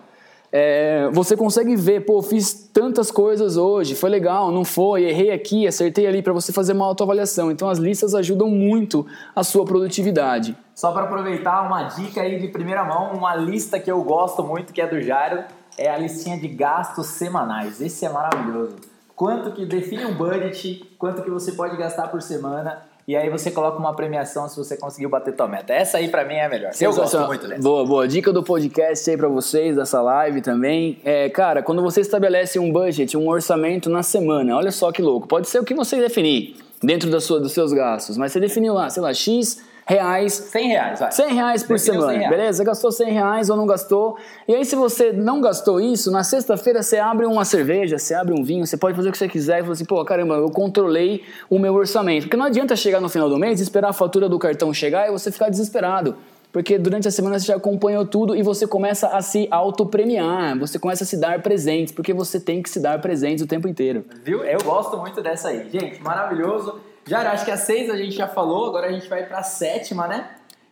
É, 0.51 1.10
você 1.12 1.36
consegue 1.36 1.75
ver, 1.75 2.05
pô, 2.05 2.21
fiz 2.21 2.69
tantas 2.73 3.12
coisas 3.12 3.57
hoje, 3.57 3.95
foi 3.95 4.10
legal, 4.10 4.51
não 4.51 4.63
foi, 4.63 5.03
errei 5.03 5.31
aqui, 5.31 5.67
acertei 5.67 6.07
ali 6.07 6.21
para 6.21 6.31
você 6.31 6.53
fazer 6.53 6.73
uma 6.73 6.86
autoavaliação. 6.86 7.51
Então 7.51 7.69
as 7.69 7.77
listas 7.77 8.15
ajudam 8.15 8.49
muito 8.49 9.05
a 9.36 9.43
sua 9.43 9.65
produtividade. 9.65 10.55
Só 10.73 10.91
para 10.91 11.03
aproveitar 11.03 11.63
uma 11.67 11.83
dica 11.83 12.21
aí 12.21 12.39
de 12.39 12.47
primeira 12.47 12.83
mão, 12.83 13.13
uma 13.13 13.36
lista 13.36 13.79
que 13.79 13.91
eu 13.91 14.01
gosto 14.03 14.43
muito, 14.43 14.71
que 14.71 14.81
é 14.81 14.88
do 14.88 15.01
Jairo, 15.01 15.43
é 15.77 15.89
a 15.89 15.97
listinha 15.97 16.39
de 16.39 16.47
gastos 16.47 17.07
semanais. 17.07 17.81
Esse 17.81 18.05
é 18.05 18.10
maravilhoso. 18.10 18.75
Quanto 19.15 19.51
que 19.51 19.65
define 19.65 20.05
um 20.05 20.13
budget, 20.13 20.95
quanto 20.97 21.23
que 21.23 21.29
você 21.29 21.51
pode 21.51 21.75
gastar 21.75 22.07
por 22.07 22.21
semana. 22.21 22.87
E 23.08 23.15
aí 23.15 23.30
você 23.30 23.50
coloca 23.50 23.80
uma 23.80 23.96
premiação 23.96 24.50
se 24.50 24.58
você 24.58 24.76
conseguiu 24.76 25.10
bater 25.10 25.34
tua 25.34 25.48
meta. 25.48 25.74
Essa 25.74 25.98
aí 25.98 26.10
pra 26.10 26.26
mim 26.26 26.34
é 26.34 26.46
a 26.46 26.50
melhor. 26.50 26.72
Eu 26.78 26.93
gosto 26.93 27.17
muito 27.22 27.48
dessa. 27.48 27.62
Boa, 27.62 27.86
boa. 27.86 28.06
Dica 28.06 28.34
do 28.34 28.43
podcast 28.43 29.10
aí 29.10 29.15
pra 29.15 29.30
vocês, 29.30 29.78
dessa 29.78 30.02
live 30.02 30.41
também. 30.41 31.00
É, 31.06 31.30
cara, 31.30 31.63
quando 31.63 31.82
você 31.82 32.02
estabelece 32.02 32.60
um 32.60 32.70
budget, 32.70 33.15
um 33.15 33.30
orçamento 33.30 33.89
na 33.89 34.04
semana, 34.04 34.58
olha 34.58 34.72
só 34.72 34.91
que 34.91 35.02
louco. 35.02 35.26
Pode 35.26 35.48
ser 35.48 35.60
o 35.60 35.63
que 35.63 35.74
você 35.74 36.02
definir 36.02 36.58
dentro 36.84 37.10
da 37.10 37.22
sua, 37.22 37.39
dos 37.39 37.54
seus 37.54 37.72
gastos, 37.72 38.17
mas 38.17 38.34
você 38.34 38.41
definiu 38.41 38.74
lá, 38.74 38.89
sei 38.89 39.02
lá, 39.02 39.13
X 39.13 39.63
reais. 39.88 40.34
100 40.34 40.67
reais, 40.67 41.00
vai. 41.00 41.12
100 41.12 41.34
reais 41.34 41.63
por 41.63 41.78
Definiu 41.78 42.02
semana, 42.02 42.12
100 42.12 42.19
reais. 42.19 42.38
beleza? 42.38 42.63
Gastou 42.63 42.91
100 42.91 43.12
reais 43.12 43.50
ou 43.50 43.58
não 43.58 43.65
gastou. 43.65 44.17
E 44.47 44.54
aí, 44.54 44.65
se 44.65 44.76
você 44.76 45.12
não 45.12 45.39
gastou 45.41 45.80
isso, 45.80 46.12
na 46.12 46.23
sexta-feira 46.23 46.84
você 46.84 46.97
abre 46.97 47.26
uma 47.26 47.45
cerveja, 47.45 47.97
você 47.97 48.13
abre 48.13 48.34
um 48.34 48.43
vinho, 48.43 48.65
você 48.65 48.78
pode 48.78 48.95
fazer 48.95 49.10
o 49.10 49.12
que 49.12 49.17
você 49.17 49.28
quiser 49.28 49.60
e 49.60 49.62
fala 49.62 49.73
assim, 49.73 49.86
pô, 49.86 50.04
caramba, 50.04 50.36
eu 50.36 50.50
controlei 50.52 51.23
o 51.50 51.58
meu 51.58 51.73
orçamento. 51.73 52.23
Porque 52.23 52.38
não 52.38 52.45
adianta 52.45 52.76
chegar 52.76 53.00
no 53.00 53.10
final 53.10 53.30
do 53.30 53.38
mês, 53.38 53.60
esperar 53.62 53.89
a 53.89 53.93
fatura 53.93 54.28
do 54.28 54.38
cartão 54.38 54.73
chegar 54.73 55.08
e 55.08 55.12
você 55.12 55.32
ficar 55.32 55.50
desesperado. 55.50 56.15
Porque 56.52 56.78
durante 56.80 57.08
a 57.08 57.12
semana 57.12 57.38
você 57.38 57.47
já 57.47 57.56
acompanhou 57.56 58.06
tudo 58.06 58.36
e 58.36 58.41
você 58.41 58.65
começa 58.65 59.08
a 59.10 59.21
se 59.21 59.47
autopremiar, 59.52 60.58
você 60.58 60.80
começa 60.80 61.04
a 61.04 61.08
se 61.08 61.17
dar 61.17 61.41
presentes, 61.41 61.93
porque 61.93 62.13
você 62.13 62.39
tem 62.39 62.63
que 62.63 62.69
se 62.69 62.80
dar 62.80 63.00
presentes 63.00 63.43
o 63.43 63.47
tempo 63.47 63.67
inteiro. 63.67 64.06
Viu? 64.23 64.43
Eu 64.43 64.60
gosto 64.63 64.97
muito 64.97 65.21
dessa 65.21 65.50
aí. 65.50 65.69
Gente, 65.71 66.02
maravilhoso. 66.02 66.80
Já 67.08 67.32
acho 67.32 67.46
que 67.46 67.52
a 67.52 67.58
seis 67.58 67.89
a 67.89 67.96
gente 67.98 68.15
já 68.15 68.28
falou, 68.28 68.67
agora 68.67 68.88
a 68.88 68.91
gente 68.91 69.08
vai 69.08 69.24
pra 69.24 69.41
sétima, 69.43 70.08
né? 70.08 70.30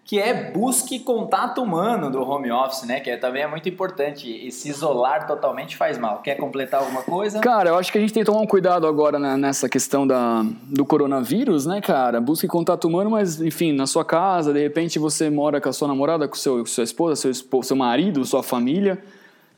Que 0.07 0.19
é 0.21 0.51
busque 0.51 0.99
contato 0.99 1.63
humano 1.63 2.11
do 2.11 2.21
home 2.21 2.51
office, 2.51 2.83
né? 2.83 2.99
Que 2.99 3.09
é, 3.09 3.17
também 3.17 3.41
é 3.41 3.47
muito 3.47 3.67
importante. 3.67 4.29
E 4.29 4.51
se 4.51 4.69
isolar 4.69 5.25
totalmente 5.25 5.75
faz 5.75 5.97
mal. 5.97 6.19
Quer 6.21 6.35
completar 6.35 6.81
alguma 6.81 7.01
coisa? 7.01 7.39
Cara, 7.39 7.69
eu 7.71 7.75
acho 7.77 7.91
que 7.91 7.97
a 7.97 8.01
gente 8.01 8.13
tem 8.13 8.21
que 8.21 8.27
tomar 8.29 8.41
um 8.41 8.45
cuidado 8.45 8.85
agora 8.85 9.17
né, 9.17 9.35
nessa 9.35 9.67
questão 9.67 10.05
da, 10.05 10.43
do 10.63 10.85
coronavírus, 10.85 11.65
né, 11.65 11.81
cara? 11.81 12.21
Busque 12.21 12.45
contato 12.47 12.87
humano, 12.87 13.09
mas, 13.09 13.41
enfim, 13.41 13.71
na 13.73 13.87
sua 13.87 14.05
casa, 14.05 14.53
de 14.53 14.61
repente 14.61 14.99
você 14.99 15.27
mora 15.27 15.59
com 15.59 15.69
a 15.69 15.73
sua 15.73 15.87
namorada, 15.87 16.27
com 16.27 16.35
seu, 16.35 16.63
sua 16.67 16.83
esposa, 16.83 17.15
seu, 17.15 17.31
espo- 17.31 17.63
seu 17.63 17.75
marido, 17.75 18.23
sua 18.25 18.43
família. 18.43 19.03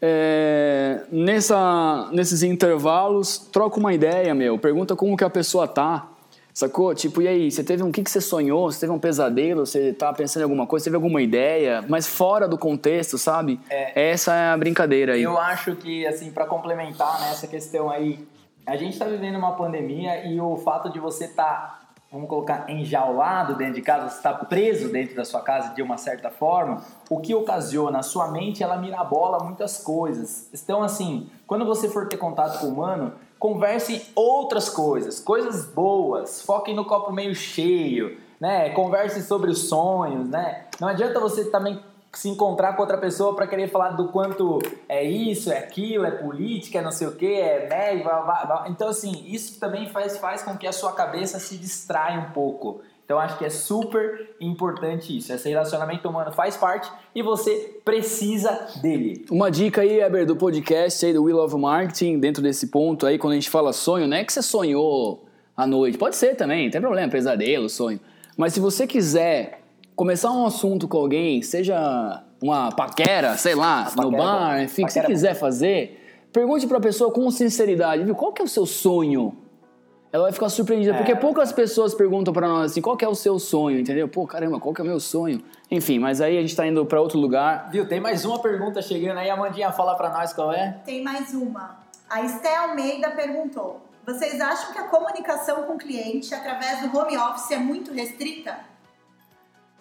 É, 0.02 1.02
nessa, 1.12 2.08
nesses 2.14 2.42
intervalos, 2.44 3.38
troca 3.52 3.78
uma 3.78 3.94
ideia, 3.94 4.34
meu. 4.34 4.58
Pergunta 4.58 4.96
como 4.96 5.18
que 5.18 5.24
a 5.26 5.30
pessoa 5.30 5.68
tá. 5.68 6.08
Sacou? 6.58 6.96
Tipo, 6.96 7.22
e 7.22 7.28
aí, 7.28 7.52
você 7.52 7.64
teve 7.64 7.84
um. 7.84 7.92
Que, 7.92 8.02
que 8.04 8.10
você 8.10 8.20
sonhou? 8.20 8.72
Você 8.72 8.80
teve 8.80 8.92
um 8.92 8.98
pesadelo? 8.98 9.64
Você 9.64 9.94
tá 9.94 10.12
pensando 10.12 10.42
em 10.42 10.46
alguma 10.46 10.66
coisa? 10.66 10.86
Você 10.86 10.90
teve 10.90 10.96
alguma 10.96 11.22
ideia? 11.22 11.86
Mas 11.88 12.08
fora 12.08 12.48
do 12.48 12.58
contexto, 12.58 13.16
sabe? 13.16 13.60
Essa 13.70 14.34
é 14.34 14.50
a 14.50 14.58
brincadeira 14.58 15.14
aí. 15.14 15.22
Eu 15.22 15.38
acho 15.38 15.76
que, 15.76 16.08
assim, 16.08 16.32
para 16.32 16.48
complementar 16.48 17.22
nessa 17.22 17.46
questão 17.46 17.92
aí, 17.92 18.28
a 18.66 18.76
gente 18.76 18.94
está 18.94 19.06
vivendo 19.06 19.36
uma 19.36 19.52
pandemia 19.52 20.26
e 20.26 20.42
o 20.42 20.58
fato 20.58 20.92
de 20.92 21.00
você 21.00 21.26
estar, 21.26 21.92
vamos 22.12 22.28
colocar, 22.28 22.68
enjaulado 22.68 23.54
dentro 23.54 23.76
de 23.76 23.84
casa, 23.84 24.10
você 24.10 24.18
está 24.18 24.34
preso 24.34 24.90
dentro 24.90 25.16
da 25.16 25.24
sua 25.24 25.42
casa 25.42 25.76
de 25.76 25.84
uma 25.84 25.98
certa 26.00 26.32
forma, 26.32 26.84
o 27.08 27.20
que 27.20 27.36
ocasiona 27.36 28.00
a 28.00 28.04
sua 28.04 28.32
mente, 28.32 28.64
ela 28.64 28.78
mirabola 28.78 29.44
muitas 29.44 29.78
coisas. 29.78 30.50
Então, 30.52 30.82
assim, 30.82 31.30
quando 31.46 31.66
você 31.66 31.88
for 31.88 32.08
ter 32.08 32.18
contato 32.18 32.60
com 32.62 32.66
o 32.66 32.70
humano, 32.74 33.14
converse 33.40 33.96
em 33.96 34.02
outras 34.16 34.70
coisas, 34.70 35.20
coisas 35.20 35.66
boas, 35.66 36.42
foquem 36.42 36.76
no 36.76 36.86
copo 36.86 37.12
meio 37.12 37.36
cheio, 37.36 38.18
né? 38.40 38.70
Converse 38.72 39.22
sobre 39.24 39.50
os 39.52 39.68
sonhos, 39.68 40.28
né? 40.28 40.66
Não 40.80 40.88
adianta 40.88 41.20
você 41.20 41.46
também 41.46 41.80
se 42.14 42.30
encontrar 42.30 42.74
com 42.74 42.82
outra 42.82 42.98
pessoa 42.98 43.36
para 43.36 43.46
querer 43.46 43.68
falar 43.70 43.90
do 43.92 44.08
quanto 44.08 44.60
é 44.90 45.04
isso, 45.04 45.52
é 45.52 45.60
aquilo, 45.60 46.06
é 46.06 46.12
política, 46.12 46.80
é 46.80 46.82
não 46.82 46.92
sei 46.92 47.08
o 47.08 47.16
que, 47.16 47.32
é 47.32 47.68
médio, 47.70 48.06
blá, 48.06 48.22
blá, 48.22 48.46
blá. 48.46 48.66
então 48.70 48.88
assim, 48.88 49.26
isso 49.28 49.60
também 49.60 49.88
faz, 49.90 50.18
faz 50.18 50.42
com 50.42 50.58
que 50.58 50.66
a 50.66 50.72
sua 50.72 50.94
cabeça 50.94 51.40
se 51.40 51.58
distraia 51.58 52.20
um 52.20 52.32
pouco. 52.32 52.82
Então 53.08 53.18
acho 53.18 53.38
que 53.38 53.46
é 53.46 53.50
super 53.50 54.36
importante 54.38 55.16
isso. 55.18 55.32
Esse 55.32 55.48
relacionamento 55.48 56.10
humano 56.10 56.30
faz 56.34 56.58
parte 56.58 56.92
e 57.16 57.22
você 57.24 57.80
precisa 57.86 58.68
dele. 58.82 59.26
Uma 59.32 59.50
dica 59.50 59.80
aí, 59.80 60.02
Eber, 60.02 60.26
do 60.26 60.36
podcast 60.36 61.06
aí 61.06 61.14
do 61.14 61.24
Will 61.24 61.40
of 61.40 61.56
Marketing, 61.56 62.20
dentro 62.20 62.44
desse 62.44 62.68
ponto 62.68 63.06
aí, 63.06 63.18
quando 63.18 63.32
a 63.32 63.36
gente 63.36 63.50
fala 63.50 63.72
sonho, 63.72 64.10
não 64.10 64.18
é 64.18 64.26
que 64.26 64.34
você 64.34 64.42
sonhou 64.42 65.26
à 65.56 65.66
noite. 65.66 65.98
Pode 65.98 66.18
ser 66.18 66.36
também, 66.36 66.66
não 66.66 66.72
tem 66.72 66.82
problema, 66.82 67.10
pesadelo, 67.10 67.70
sonho. 67.70 67.98
Mas 68.36 68.52
se 68.52 68.60
você 68.60 68.86
quiser 68.86 69.62
começar 69.96 70.30
um 70.34 70.46
assunto 70.46 70.86
com 70.86 70.98
alguém, 70.98 71.42
seja 71.42 72.26
uma 72.44 72.74
paquera, 72.74 73.38
sei 73.38 73.56
lá, 73.56 73.86
no 73.86 74.12
Paquera 74.12 74.16
é 74.16 74.18
bar, 74.18 74.64
enfim, 74.64 74.84
o 74.84 74.86
que 74.86 74.92
você 74.92 75.00
é 75.00 75.04
quiser 75.06 75.34
fazer, 75.34 76.28
pergunte 76.34 76.68
pra 76.68 76.82
pessoa 76.82 77.10
com 77.10 77.32
sinceridade, 77.32 78.04
viu? 78.04 78.16
Qual 78.16 78.34
que 78.34 78.42
é 78.42 78.46
o 78.46 78.50
seu 78.50 78.66
sonho? 78.66 79.47
Ela 80.12 80.24
vai 80.24 80.32
ficar 80.32 80.48
surpreendida, 80.50 80.94
porque 80.96 81.12
É. 81.12 81.16
poucas 81.16 81.52
pessoas 81.52 81.94
perguntam 81.94 82.34
pra 82.34 82.48
nós 82.48 82.72
assim, 82.72 82.82
qual 82.82 82.96
que 82.96 83.04
é 83.04 83.08
o 83.08 83.16
seu 83.16 83.38
sonho, 83.38 83.78
entendeu? 83.80 84.08
Pô, 84.08 84.26
caramba, 84.26 84.60
qual 84.60 84.74
que 84.74 84.80
é 84.80 84.84
o 84.84 84.88
meu 84.88 85.00
sonho? 85.00 85.44
Enfim, 85.70 86.00
mas 86.00 86.22
aí 86.22 86.38
a 86.38 86.42
gente 86.42 86.56
tá 86.56 86.66
indo 86.66 86.86
pra 86.86 87.02
outro 87.02 87.20
lugar. 87.20 87.70
Viu? 87.72 87.86
Tem 87.88 88.00
mais 88.00 88.24
uma 88.24 88.40
pergunta 88.40 88.82
chegando 88.82 89.18
aí. 89.18 89.30
Amandinha, 89.30 89.72
fala 89.72 89.96
pra 89.96 90.10
nós 90.10 90.32
qual 90.32 90.54
é. 90.54 90.80
Tem 90.86 91.04
mais 91.04 91.34
uma. 91.34 91.78
A 92.10 92.22
Esté 92.22 92.56
Almeida 92.56 93.12
perguntou: 93.12 93.82
Vocês 94.06 94.40
acham 94.40 94.72
que 94.72 94.80
a 94.80 94.84
comunicação 94.86 95.64
com 95.64 95.74
o 95.74 95.78
cliente 95.78 96.34
através 96.34 96.82
do 96.90 96.98
home 96.98 97.18
office 97.18 97.52
é 97.52 97.58
muito 97.58 97.92
restrita? 97.94 98.58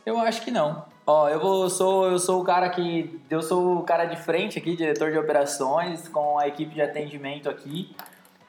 Eu 0.04 0.18
acho 0.18 0.42
que 0.42 0.50
não. 0.50 0.84
Ó, 1.06 1.28
eu 1.28 1.38
vou, 1.38 1.70
sou, 1.70 2.10
eu 2.10 2.18
sou 2.18 2.40
o 2.40 2.44
cara 2.44 2.68
que. 2.68 3.20
Eu 3.30 3.40
sou 3.42 3.76
o 3.78 3.82
cara 3.84 4.06
de 4.06 4.16
frente 4.16 4.58
aqui, 4.58 4.74
diretor 4.74 5.12
de 5.12 5.18
operações, 5.18 6.08
com 6.08 6.36
a 6.36 6.48
equipe 6.48 6.74
de 6.74 6.82
atendimento 6.82 7.48
aqui. 7.48 7.94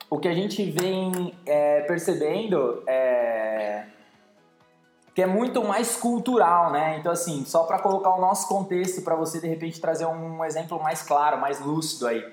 O 0.10 0.17
que 0.17 0.28
a 0.28 0.34
gente 0.34 0.63
vem 0.72 1.34
é, 1.46 1.82
percebendo 1.82 2.82
é 2.88 3.84
que 5.17 5.22
é 5.24 5.26
muito 5.26 5.63
mais 5.63 5.96
cultural, 5.96 6.72
né? 6.72 6.98
Então, 7.00 7.12
assim, 7.12 7.43
só 7.43 7.63
para 7.63 7.80
colocar 7.80 8.12
o 8.15 8.22
nosso 8.22 8.48
contexto, 8.48 9.02
para 9.02 9.15
você 9.15 9.41
de 9.41 9.48
repente 9.48 9.82
trazer 9.82 10.06
um 10.06 10.46
exemplo 10.46 10.80
mais 10.80 11.02
claro, 11.02 11.41
mais 11.41 11.60
lúcido 11.60 12.06
aí. 12.06 12.24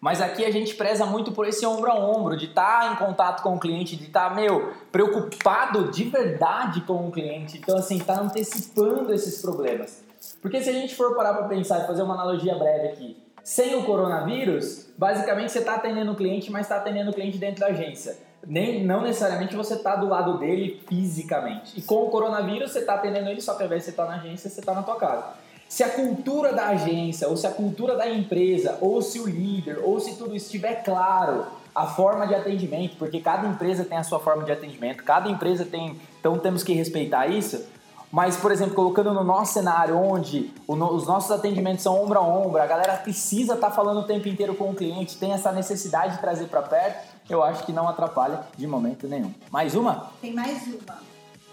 Mas 0.00 0.20
aqui 0.20 0.44
a 0.44 0.50
gente 0.52 0.76
preza 0.76 1.04
muito 1.04 1.32
por 1.32 1.48
esse 1.48 1.66
ombro 1.66 1.90
a 1.90 1.96
ombro, 1.96 2.36
de 2.36 2.44
estar 2.44 2.92
em 2.92 2.96
contato 2.96 3.42
com 3.42 3.56
o 3.56 3.58
cliente, 3.58 3.96
de 3.96 4.04
estar, 4.04 4.36
meu, 4.36 4.72
preocupado 4.92 5.90
de 5.90 6.04
verdade 6.04 6.82
com 6.82 7.08
o 7.08 7.10
cliente. 7.10 7.58
Então, 7.58 7.76
assim, 7.76 7.98
tá 7.98 8.20
antecipando 8.20 9.12
esses 9.12 9.42
problemas. 9.42 10.04
Porque 10.40 10.62
se 10.62 10.70
a 10.70 10.72
gente 10.72 10.94
for 10.94 11.16
parar 11.16 11.34
para 11.34 11.48
pensar 11.48 11.82
e 11.82 11.86
fazer 11.88 12.02
uma 12.02 12.14
analogia 12.14 12.54
breve 12.54 12.86
aqui, 12.86 13.27
sem 13.48 13.74
o 13.76 13.82
coronavírus, 13.82 14.84
basicamente 14.98 15.52
você 15.52 15.60
está 15.60 15.76
atendendo 15.76 16.12
o 16.12 16.14
cliente, 16.14 16.52
mas 16.52 16.66
está 16.66 16.76
atendendo 16.76 17.10
o 17.10 17.14
cliente 17.14 17.38
dentro 17.38 17.60
da 17.60 17.68
agência. 17.68 18.18
Nem, 18.46 18.84
não 18.84 19.00
necessariamente 19.00 19.56
você 19.56 19.72
está 19.72 19.96
do 19.96 20.06
lado 20.06 20.36
dele 20.36 20.82
fisicamente. 20.86 21.72
E 21.74 21.80
com 21.80 22.04
o 22.04 22.10
coronavírus, 22.10 22.72
você 22.72 22.80
está 22.80 22.96
atendendo 22.96 23.30
ele, 23.30 23.40
só 23.40 23.54
que 23.54 23.62
ao 23.62 23.66
invés 23.66 23.80
de 23.80 23.84
você 23.86 23.90
estar 23.92 24.04
na 24.04 24.16
agência, 24.16 24.50
você 24.50 24.60
está 24.60 24.74
na 24.74 24.82
tua 24.82 24.96
casa. 24.96 25.28
Se 25.66 25.82
a 25.82 25.88
cultura 25.88 26.52
da 26.52 26.66
agência, 26.68 27.26
ou 27.26 27.38
se 27.38 27.46
a 27.46 27.50
cultura 27.50 27.96
da 27.96 28.06
empresa, 28.06 28.76
ou 28.82 29.00
se 29.00 29.18
o 29.18 29.26
líder, 29.26 29.78
ou 29.82 29.98
se 29.98 30.16
tudo 30.16 30.36
isso 30.36 30.44
estiver 30.44 30.84
claro, 30.84 31.46
a 31.74 31.86
forma 31.86 32.26
de 32.26 32.34
atendimento, 32.34 32.96
porque 32.98 33.18
cada 33.18 33.48
empresa 33.48 33.82
tem 33.82 33.96
a 33.96 34.04
sua 34.04 34.20
forma 34.20 34.44
de 34.44 34.52
atendimento, 34.52 35.02
cada 35.02 35.30
empresa 35.30 35.64
tem. 35.64 35.98
Então 36.20 36.38
temos 36.38 36.62
que 36.62 36.74
respeitar 36.74 37.26
isso. 37.26 37.64
Mas, 38.10 38.36
por 38.36 38.50
exemplo, 38.50 38.74
colocando 38.74 39.12
no 39.12 39.22
nosso 39.22 39.52
cenário 39.52 39.96
onde 39.96 40.50
os 40.66 41.06
nossos 41.06 41.30
atendimentos 41.30 41.82
são 41.82 42.02
ombro 42.02 42.18
a 42.18 42.22
ombro, 42.22 42.60
a 42.60 42.66
galera 42.66 42.94
precisa 42.94 43.54
estar 43.54 43.70
falando 43.70 44.00
o 44.00 44.04
tempo 44.04 44.28
inteiro 44.28 44.54
com 44.54 44.70
o 44.70 44.74
cliente, 44.74 45.18
tem 45.18 45.32
essa 45.32 45.52
necessidade 45.52 46.14
de 46.14 46.20
trazer 46.20 46.46
para 46.46 46.62
perto, 46.62 47.06
eu 47.28 47.42
acho 47.42 47.64
que 47.64 47.72
não 47.72 47.86
atrapalha 47.86 48.40
de 48.56 48.66
momento 48.66 49.06
nenhum. 49.06 49.32
Mais 49.50 49.74
uma? 49.74 50.10
Tem 50.22 50.32
mais 50.32 50.66
uma. 50.66 50.98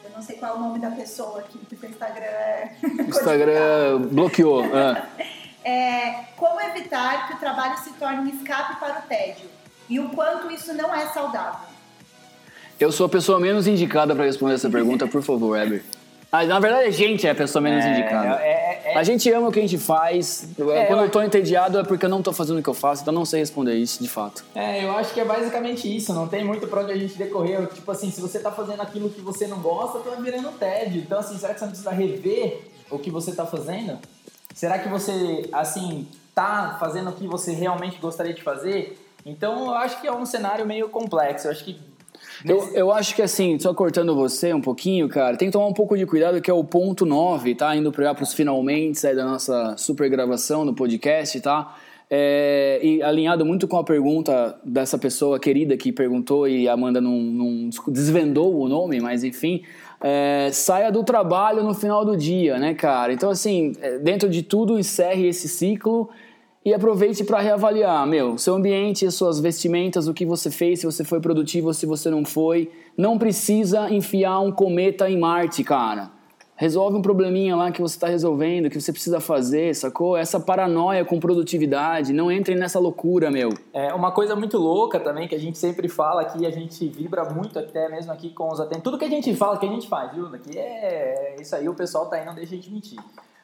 Eu 0.04 0.12
não 0.16 0.22
sei 0.22 0.38
qual 0.38 0.56
é 0.56 0.58
o 0.58 0.60
nome 0.62 0.80
da 0.80 0.92
pessoa 0.92 1.40
aqui, 1.40 1.58
porque 1.58 1.86
o 1.86 1.90
Instagram 1.90 2.26
é. 2.26 2.76
O 2.82 3.02
Instagram 3.10 4.02
bloqueou. 4.12 4.64
ah. 4.74 5.06
É, 5.64 6.26
como 6.38 6.62
evitar 6.62 7.28
que 7.28 7.34
o 7.34 7.38
trabalho 7.38 7.78
se 7.80 7.92
torne 7.94 8.20
um 8.20 8.28
escape 8.28 8.80
para 8.80 9.00
o 9.00 9.02
tédio? 9.02 9.50
E 9.90 10.00
o 10.00 10.10
quanto 10.10 10.50
isso 10.52 10.74
não 10.74 10.94
é 10.94 11.08
saudável? 11.08 11.68
Eu 12.80 12.92
sou 12.92 13.06
a 13.08 13.10
pessoa 13.10 13.40
menos 13.40 13.68
indicada 13.68 14.16
para 14.16 14.26
responder 14.26 14.56
essa 14.56 14.70
pergunta, 14.70 15.08
por 15.08 15.22
favor, 15.22 15.58
Eber. 15.58 15.84
Ah, 16.36 16.44
na 16.46 16.60
verdade, 16.60 16.88
a 16.88 16.92
gente 16.92 17.26
é 17.26 17.30
a 17.32 17.36
pessoa 17.36 17.62
menos 17.62 17.86
indicada. 17.86 18.42
é- 18.42 18.82
é- 18.88 18.92
é- 18.94 18.98
A 18.98 19.04
gente 19.04 19.32
ama 19.32 19.48
o 19.48 19.52
que 19.52 19.60
a 19.60 19.62
gente 19.62 19.78
faz. 19.78 20.48
É, 20.74 20.86
Quando 20.86 21.04
eu- 21.04 21.10
tô 21.10 21.22
entediado 21.22 21.80
é 21.80 21.84
porque 21.84 22.06
eu 22.06 22.10
não 22.10 22.22
tô 22.22 22.34
fazendo 22.34 22.60
o 22.60 22.64
que 22.64 22.68
eu 22.70 22.74
faço, 22.74 23.02
então 23.04 23.14
não 23.14 23.24
sei 23.26 23.40
responder 23.40 23.76
isso, 23.76 24.02
de 24.04 24.10
fato. 24.10 24.44
É, 24.54 24.84
eu 24.84 24.92
acho 24.98 25.14
que 25.14 25.20
é 25.22 25.26
basicamente 25.26 25.94
isso, 25.94 26.14
não 26.14 26.28
tem 26.28 26.44
muito 26.44 26.68
pra 26.68 26.82
onde 26.82 26.92
a 26.92 26.98
gente 26.98 27.18
decorrer. 27.18 27.66
Tipo 27.68 27.90
assim, 27.92 28.12
se 28.12 28.20
você 28.20 28.40
tá 28.40 28.52
fazendo 28.52 28.82
aquilo 28.82 29.10
que 29.10 29.22
você 29.22 29.48
não 29.48 29.60
gosta, 29.60 30.00
tá 30.00 30.12
virando 30.20 30.50
tédio. 30.60 31.02
Então, 31.02 31.20
assim, 31.20 31.38
será 31.38 31.54
que 31.54 31.60
você 31.60 31.66
não 31.66 31.72
precisa 31.72 31.92
rever 31.92 32.62
o 32.92 33.00
que 33.00 33.10
você 33.10 33.32
tá 33.34 33.46
fazendo? 33.46 33.98
Será 34.54 34.78
que 34.80 34.90
você, 34.90 35.50
assim, 35.54 36.08
tá 36.34 36.76
fazendo 36.80 37.12
o 37.12 37.14
que 37.14 37.28
você 37.28 37.54
realmente 37.54 37.98
gostaria 38.00 38.34
de 38.34 38.42
fazer? 38.44 38.98
Então, 39.26 39.68
eu 39.68 39.74
acho 39.74 40.00
que 40.02 40.08
é 40.08 40.12
um 40.14 40.26
cenário 40.26 40.66
meio 40.66 40.90
complexo. 40.90 41.48
Eu 41.48 41.52
acho 41.52 41.64
que. 41.64 41.80
Eu, 42.44 42.74
eu 42.74 42.92
acho 42.92 43.16
que 43.16 43.22
assim, 43.22 43.58
só 43.60 43.74
cortando 43.74 44.16
você 44.16 44.54
um 44.54 44.62
pouquinho, 44.62 45.08
cara, 45.08 45.38
tem 45.38 45.48
que 45.48 45.52
tomar 45.54 45.68
um 45.68 45.74
pouco 45.74 45.96
de 45.98 46.06
cuidado, 46.06 46.42
que 46.42 46.50
é 46.50 46.54
o 46.54 46.64
ponto 46.64 47.06
9, 47.06 47.56
tá? 47.56 47.76
Indo 47.76 47.92
para 47.92 48.16
os 48.22 48.34
finalmente 48.34 49.06
aí 49.06 49.16
da 49.16 49.24
nossa 49.26 49.76
super 49.78 50.10
gravação 50.10 50.66
do 50.66 50.74
podcast, 50.74 51.40
tá? 51.40 51.76
É, 52.10 52.80
e 52.84 53.02
alinhado 53.02 53.44
muito 53.44 53.68
com 53.68 53.78
a 53.78 53.84
pergunta 53.84 54.56
dessa 54.64 54.96
pessoa 54.98 55.40
querida 55.40 55.76
que 55.76 55.92
perguntou 55.92 56.48
e 56.48 56.68
a 56.68 56.74
Amanda 56.74 57.02
não, 57.02 57.18
não 57.20 57.70
desvendou 57.88 58.60
o 58.60 58.68
nome, 58.70 59.00
mas 59.00 59.24
enfim, 59.24 59.64
É, 60.02 60.50
saia 60.52 60.92
do 60.92 61.04
trabalho 61.04 61.64
no 61.64 61.74
final 61.74 62.06
do 62.06 62.16
dia, 62.16 62.60
né, 62.60 62.76
cara? 62.76 63.12
Então, 63.12 63.30
assim, 63.30 63.74
é, 63.82 63.98
dentro 63.98 64.30
de 64.30 64.44
tudo, 64.44 64.78
encerre 64.78 65.28
esse 65.28 65.48
ciclo 65.48 66.10
e 66.66 66.74
aproveite 66.74 67.24
para 67.24 67.40
reavaliar, 67.40 68.08
meu, 68.08 68.40
seu 68.40 68.56
ambiente, 68.56 69.10
suas 69.12 69.40
vestimentas, 69.40 70.08
o 70.08 70.16
que 70.16 70.26
você 70.26 70.50
fez, 70.50 70.80
se 70.80 70.86
você 70.88 71.04
foi 71.04 71.20
produtivo 71.22 71.72
se 71.76 71.86
você 71.86 72.10
não 72.10 72.26
foi. 72.26 72.72
Não 72.98 73.20
precisa 73.20 73.88
enfiar 73.94 74.40
um 74.40 74.52
cometa 74.52 75.08
em 75.08 75.20
Marte, 75.20 75.64
cara. 75.64 76.10
Resolve 76.56 76.98
um 76.98 77.02
probleminha 77.04 77.56
lá 77.56 77.70
que 77.70 77.82
você 77.82 77.98
está 77.98 78.08
resolvendo, 78.08 78.70
que 78.70 78.80
você 78.82 78.92
precisa 78.92 79.20
fazer, 79.20 79.76
sacou? 79.76 80.18
Essa 80.18 80.40
paranoia 80.40 81.06
com 81.06 81.20
produtividade, 81.20 82.14
não 82.14 82.32
entrem 82.32 82.58
nessa 82.58 82.80
loucura, 82.80 83.30
meu. 83.30 83.50
É 83.72 83.94
uma 83.94 84.12
coisa 84.12 84.36
muito 84.36 84.58
louca 84.58 85.00
também 85.00 85.28
que 85.28 85.36
a 85.36 85.40
gente 85.40 85.60
sempre 85.60 85.88
fala 85.88 86.22
aqui, 86.22 86.48
a 86.48 86.52
gente 86.52 86.88
vibra 86.88 87.26
muito 87.26 87.60
até 87.60 87.90
mesmo 87.90 88.12
aqui 88.12 88.30
com 88.30 88.48
os 88.48 88.60
atendentes. 88.60 88.84
Tudo 88.84 88.98
que 88.98 89.06
a 89.06 89.10
gente 89.10 89.36
fala, 89.36 89.58
que 89.58 89.68
a 89.68 89.70
gente 89.70 89.88
faz, 89.88 90.14
viu? 90.14 90.28
Aqui 90.28 90.58
é 90.58 91.36
isso 91.40 91.56
aí, 91.56 91.70
o 91.70 91.76
pessoal 91.76 92.08
tá 92.08 92.16
aí, 92.16 92.26
não 92.26 92.34
deixa 92.34 92.54
a 92.54 92.56
gente 92.56 92.72
mentir. 92.72 92.98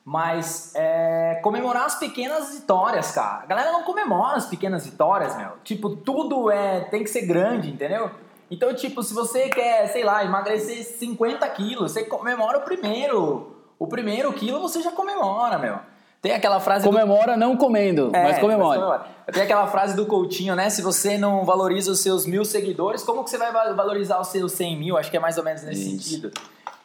Mas 0.03 0.73
é, 0.75 1.39
comemorar 1.43 1.85
as 1.85 1.95
pequenas 1.95 2.55
vitórias, 2.55 3.11
cara. 3.11 3.43
A 3.43 3.45
galera 3.45 3.71
não 3.71 3.83
comemora 3.83 4.37
as 4.37 4.47
pequenas 4.47 4.85
vitórias, 4.85 5.37
meu. 5.37 5.51
Tipo, 5.63 5.95
tudo 5.95 6.49
é 6.49 6.81
tem 6.81 7.03
que 7.03 7.09
ser 7.09 7.21
grande, 7.21 7.69
entendeu? 7.69 8.09
Então, 8.49 8.73
tipo, 8.73 9.01
se 9.03 9.13
você 9.13 9.47
quer, 9.47 9.87
sei 9.87 10.03
lá, 10.03 10.25
emagrecer 10.25 10.83
50 10.83 11.47
quilos, 11.49 11.91
você 11.91 12.03
comemora 12.03 12.57
o 12.57 12.61
primeiro. 12.61 13.55
O 13.79 13.87
primeiro 13.87 14.33
quilo 14.33 14.59
você 14.59 14.81
já 14.81 14.91
comemora, 14.91 15.57
meu. 15.57 15.79
Tem 16.21 16.33
aquela 16.33 16.59
frase. 16.59 16.85
Comemora 16.85 17.33
do... 17.33 17.39
não 17.39 17.57
comendo, 17.57 18.11
é, 18.13 18.23
mas 18.23 18.39
comemora. 18.39 18.79
Comemora. 18.79 19.05
Tem 19.31 19.43
aquela 19.43 19.67
frase 19.67 19.95
do 19.95 20.05
Coutinho, 20.05 20.55
né? 20.55 20.69
Se 20.69 20.81
você 20.81 21.17
não 21.17 21.45
valoriza 21.45 21.91
os 21.91 21.99
seus 21.99 22.27
mil 22.27 22.45
seguidores, 22.45 23.03
como 23.03 23.23
que 23.23 23.29
você 23.29 23.37
vai 23.37 23.51
valorizar 23.51 24.19
os 24.19 24.27
seus 24.27 24.51
100 24.51 24.77
mil? 24.77 24.97
Acho 24.97 25.09
que 25.09 25.17
é 25.17 25.19
mais 25.19 25.37
ou 25.37 25.43
menos 25.43 25.63
nesse 25.63 25.95
isso. 25.95 26.09
sentido. 26.09 26.31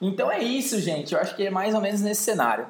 Então 0.01 0.31
é 0.31 0.41
isso, 0.41 0.81
gente. 0.81 1.15
Eu 1.15 1.21
acho 1.21 1.35
que 1.35 1.47
é 1.47 1.51
mais 1.51 1.75
ou 1.75 1.81
menos 1.81 2.01
nesse 2.01 2.23
cenário. 2.23 2.67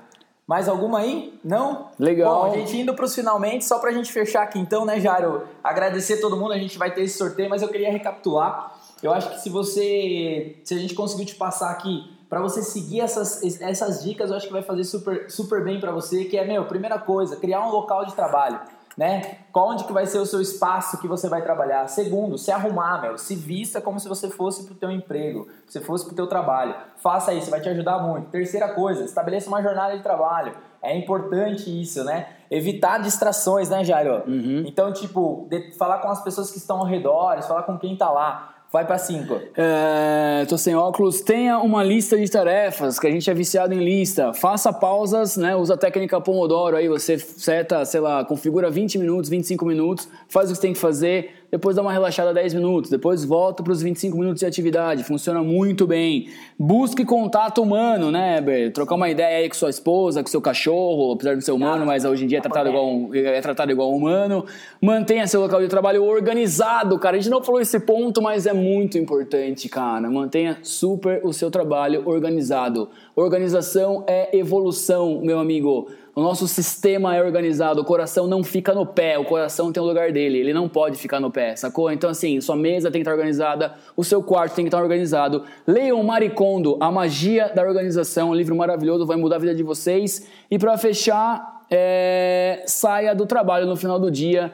Mais 0.46 0.68
alguma 0.68 1.00
aí? 1.00 1.37
Não? 1.42 1.88
Legal. 1.98 2.44
Bom, 2.44 2.52
a 2.52 2.56
gente 2.56 2.76
indo 2.76 2.94
para 2.94 3.04
os 3.04 3.14
finalmente, 3.14 3.64
só 3.64 3.80
para 3.80 3.90
a 3.90 3.92
gente 3.92 4.12
fechar 4.12 4.42
aqui 4.42 4.61
então, 4.61 4.85
né, 4.85 5.00
Jário? 5.00 5.42
Agradecer 5.62 6.20
todo 6.20 6.37
mundo, 6.37 6.52
a 6.52 6.59
gente 6.59 6.78
vai 6.78 6.94
ter 6.94 7.02
esse 7.02 7.18
sorteio, 7.18 7.50
mas 7.50 7.62
eu 7.62 7.68
queria 7.68 7.90
recapitular. 7.90 8.72
Eu 9.02 9.12
acho 9.12 9.30
que 9.30 9.40
se 9.40 9.50
você, 9.50 10.56
se 10.62 10.72
a 10.72 10.78
gente 10.78 10.94
conseguiu 10.94 11.26
te 11.26 11.35
passar 11.35 11.70
aqui, 11.70 12.16
para 12.28 12.40
você 12.40 12.62
seguir 12.62 13.00
essas, 13.00 13.42
essas 13.61 14.02
dicas, 14.02 14.30
eu 14.30 14.37
acho 14.37 14.46
que 14.46 14.52
vai 14.52 14.62
fazer 14.62 14.85
super, 14.85 15.30
super 15.30 15.64
bem 15.64 15.80
para 15.80 15.92
você, 15.92 16.24
que 16.24 16.37
é, 16.37 16.44
meu, 16.44 16.64
primeira 16.64 16.98
coisa, 16.98 17.37
criar 17.37 17.66
um 17.66 17.70
local 17.70 18.04
de 18.04 18.14
trabalho, 18.14 18.61
né? 18.96 19.38
Onde 19.54 19.85
que 19.85 19.92
vai 19.92 20.06
ser 20.06 20.18
o 20.18 20.26
seu 20.26 20.40
espaço 20.40 20.98
que 20.98 21.09
você 21.09 21.28
vai 21.28 21.42
trabalhar? 21.42 21.87
Segundo, 21.88 22.38
se 22.38 22.50
arrumar, 22.50 23.02
meu, 23.02 23.18
se 23.18 23.35
vista 23.35 23.80
como 23.80 24.00
se 24.00 24.09
você 24.09 24.30
fosse 24.30 24.64
pro 24.64 24.74
teu 24.74 24.90
emprego, 24.90 25.48
se 25.66 25.80
fosse 25.80 26.06
pro 26.06 26.14
teu 26.14 26.26
trabalho. 26.26 26.74
Faça 26.96 27.35
isso, 27.35 27.50
vai 27.50 27.61
te 27.61 27.68
ajudar 27.68 27.98
muito. 27.98 28.30
Terceira 28.30 28.68
coisa, 28.70 29.04
estabeleça 29.04 29.48
uma 29.48 29.62
jornada 29.62 29.96
de 29.96 30.02
trabalho. 30.02 30.54
É 30.82 30.96
importante 30.96 31.68
isso, 31.68 32.04
né? 32.04 32.28
Evitar 32.50 32.98
distrações, 32.98 33.68
né, 33.68 33.82
Jairo? 33.82 34.22
Uhum. 34.26 34.64
Então, 34.66 34.92
tipo, 34.92 35.46
de, 35.50 35.72
falar 35.72 35.98
com 35.98 36.09
as 36.09 36.22
pessoas 36.22 36.50
que 36.50 36.59
estão 36.59 36.78
ao 36.78 36.85
redor, 36.85 37.42
falar 37.42 37.64
com 37.64 37.78
quem 37.78 37.96
tá 37.96 38.11
lá. 38.11 38.55
Vai 38.72 38.85
para 38.85 38.98
cinco. 38.98 39.40
É, 39.57 40.44
tô 40.48 40.59
sem 40.59 40.74
óculos. 40.74 41.20
Tenha 41.20 41.59
uma 41.59 41.85
lista 41.85 42.18
de 42.18 42.29
tarefas, 42.29 42.98
que 42.98 43.07
a 43.07 43.11
gente 43.11 43.31
é 43.31 43.33
viciado 43.35 43.72
em 43.72 43.79
lista. 43.79 44.35
Faça 44.35 44.72
pausas, 44.72 45.37
né? 45.37 45.55
Usa 45.55 45.74
a 45.74 45.76
técnica 45.76 46.20
Pomodoro 46.20 46.76
aí, 46.76 46.88
você 46.88 47.18
seta, 47.18 47.85
sei 47.85 48.00
lá, 48.00 48.24
configura 48.24 48.68
20 48.68 48.98
minutos, 48.98 49.31
25 49.31 49.64
minutos, 49.64 50.09
faz 50.29 50.50
o 50.50 50.52
que 50.52 50.57
você 50.57 50.62
tem 50.62 50.72
que 50.72 50.79
fazer, 50.79 51.45
depois 51.50 51.76
dá 51.76 51.82
uma 51.82 51.92
relaxada 51.92 52.35
10 52.35 52.54
minutos, 52.54 52.90
depois 52.90 53.24
volta 53.24 53.62
para 53.62 53.72
os 53.72 53.80
25 53.82 54.16
minutos 54.16 54.40
de 54.40 54.46
atividade. 54.46 55.04
Funciona 55.04 55.42
muito 55.42 55.87
bem. 55.87 56.28
Busque 56.59 57.04
contato 57.04 57.62
humano, 57.62 58.11
né, 58.11 58.40
Ber? 58.40 58.72
Trocar 58.72 58.96
uma 58.96 59.09
ideia 59.09 59.38
aí 59.38 59.48
com 59.48 59.54
sua 59.54 59.70
esposa, 59.70 60.22
com 60.22 60.28
seu 60.28 60.40
cachorro, 60.40 61.12
apesar 61.12 61.35
de 61.35 61.44
ser 61.44 61.52
humano, 61.52 61.87
mas 61.87 62.04
hoje 62.04 62.24
em 62.24 62.26
dia 62.26 62.38
é 62.38 62.40
tratado 62.40 62.68
igual 62.68 62.88
um, 62.88 63.14
é 63.14 63.40
tratado 63.40 63.70
igual 63.70 63.92
um 63.92 63.96
humano. 63.96 64.44
Mantenha 64.80 65.26
seu 65.26 65.40
local 65.40 65.61
de 65.61 65.68
trabalho 65.68 66.04
organizado, 66.04 66.98
cara. 66.98 67.16
A 67.16 67.20
gente 67.20 67.30
não 67.30 67.42
falou 67.42 67.61
esse 67.61 67.78
ponto, 67.80 68.20
mas 68.20 68.46
é 68.46 68.52
muito 68.52 68.98
importante, 68.98 69.68
cara. 69.68 70.11
Mantenha 70.11 70.59
super 70.62 71.20
o 71.24 71.32
seu 71.32 71.50
trabalho 71.50 72.02
organizado. 72.06 72.88
Organização 73.14 74.04
é 74.06 74.37
evolução, 74.37 75.20
meu 75.22 75.38
amigo. 75.38 75.88
O 76.18 76.22
nosso 76.22 76.48
sistema 76.48 77.14
é 77.14 77.22
organizado, 77.22 77.83
o 77.83 77.85
coração 77.85 78.26
não 78.26 78.42
fica 78.42 78.72
no 78.72 78.87
pé, 78.87 79.18
o 79.18 79.24
coração 79.26 79.70
tem 79.70 79.83
o 79.83 79.87
lugar 79.87 80.11
dele, 80.12 80.38
ele 80.38 80.55
não 80.55 80.66
pode 80.66 80.96
ficar 80.96 81.20
no 81.20 81.31
pé, 81.31 81.55
sacou? 81.57 81.92
Então, 81.92 82.09
assim, 82.09 82.40
sua 82.40 82.57
mesa 82.57 82.90
tem 82.90 83.02
que 83.02 83.07
estar 83.07 83.12
organizada, 83.12 83.74
o 83.94 84.02
seu 84.02 84.22
quarto 84.22 84.55
tem 84.55 84.64
que 84.64 84.68
estar 84.70 84.83
organizado. 84.83 85.44
Leiam 85.66 86.02
Maricondo, 86.02 86.79
A 86.81 86.90
Magia 86.90 87.52
da 87.55 87.62
Organização, 87.62 88.31
um 88.31 88.35
livro 88.35 88.57
maravilhoso, 88.57 89.05
vai 89.05 89.18
mudar 89.18 89.37
a 89.37 89.38
vida 89.40 89.55
de 89.55 89.62
vocês. 89.62 90.26
E 90.50 90.59
para 90.59 90.79
fechar, 90.79 91.66
é... 91.70 92.62
saia 92.64 93.14
do 93.14 93.26
trabalho 93.26 93.66
no 93.66 93.76
final 93.76 94.00
do 94.00 94.11
dia. 94.11 94.50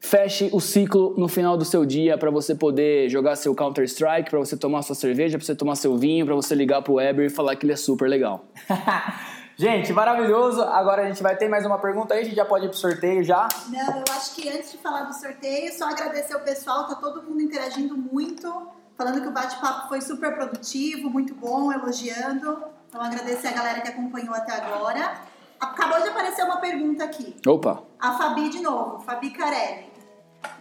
Feche 0.00 0.48
o 0.52 0.60
ciclo 0.60 1.14
no 1.18 1.28
final 1.28 1.58
do 1.58 1.66
seu 1.66 1.84
dia 1.84 2.16
para 2.16 2.30
você 2.30 2.54
poder 2.54 3.10
jogar 3.10 3.36
seu 3.36 3.54
Counter 3.54 3.84
Strike, 3.84 4.30
para 4.30 4.38
você 4.38 4.56
tomar 4.56 4.80
sua 4.80 4.94
cerveja, 4.94 5.36
para 5.36 5.44
você 5.44 5.54
tomar 5.54 5.74
seu 5.74 5.98
vinho, 5.98 6.24
para 6.24 6.34
você 6.34 6.54
ligar 6.54 6.80
pro 6.80 6.94
Weber 6.94 7.26
e 7.26 7.30
falar 7.30 7.56
que 7.56 7.66
ele 7.66 7.74
é 7.74 7.76
super 7.76 8.08
legal. 8.08 8.46
Gente, 9.56 9.92
maravilhoso. 9.92 10.62
Agora 10.62 11.02
a 11.02 11.06
gente 11.06 11.22
vai 11.22 11.36
ter 11.36 11.48
mais 11.48 11.64
uma 11.64 11.78
pergunta 11.78 12.14
aí, 12.14 12.22
a 12.22 12.24
gente 12.24 12.34
já 12.34 12.44
pode 12.44 12.66
ir 12.66 12.68
pro 12.68 12.76
sorteio 12.76 13.22
já? 13.22 13.48
Não, 13.68 13.98
eu 13.98 14.04
acho 14.10 14.34
que 14.34 14.48
antes 14.48 14.72
de 14.72 14.78
falar 14.78 15.02
do 15.02 15.14
sorteio, 15.14 15.72
só 15.72 15.88
agradecer 15.88 16.34
o 16.34 16.40
pessoal, 16.40 16.88
tá 16.88 16.96
todo 16.96 17.22
mundo 17.22 17.40
interagindo 17.40 17.96
muito, 17.96 18.52
falando 18.96 19.20
que 19.20 19.28
o 19.28 19.32
bate-papo 19.32 19.88
foi 19.88 20.00
super 20.00 20.34
produtivo, 20.34 21.08
muito 21.08 21.34
bom, 21.34 21.72
elogiando. 21.72 22.64
Então 22.88 23.00
agradecer 23.00 23.48
a 23.48 23.52
galera 23.52 23.80
que 23.80 23.88
acompanhou 23.88 24.34
até 24.34 24.52
agora. 24.52 25.20
Acabou 25.60 26.02
de 26.02 26.08
aparecer 26.08 26.44
uma 26.44 26.56
pergunta 26.56 27.04
aqui. 27.04 27.36
Opa. 27.46 27.82
A 28.00 28.18
Fabi 28.18 28.48
de 28.50 28.60
novo, 28.60 29.00
Fabi 29.00 29.30
Carelli. 29.30 29.92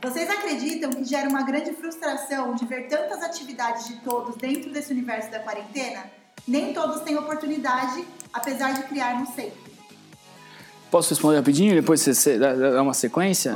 Vocês 0.02 0.30
acreditam 0.30 0.92
que 0.92 1.04
gera 1.04 1.28
uma 1.28 1.42
grande 1.42 1.74
frustração 1.74 2.54
de 2.54 2.66
ver 2.66 2.88
tantas 2.88 3.24
atividades 3.24 3.88
de 3.88 3.96
todos 4.02 4.36
dentro 4.36 4.72
desse 4.72 4.94
universo 4.94 5.32
da 5.32 5.40
quarentena? 5.40 6.04
Nem 6.48 6.74
todos 6.74 7.02
têm 7.02 7.18
oportunidade, 7.18 8.06
apesar 8.34 8.74
de 8.74 8.84
criarmos 8.84 9.30
sempre. 9.30 9.64
Posso 10.92 11.10
responder 11.10 11.38
rapidinho, 11.38 11.74
depois 11.74 12.02
você 12.02 12.38
dá 12.38 12.80
uma 12.82 12.94
sequência? 12.94 13.56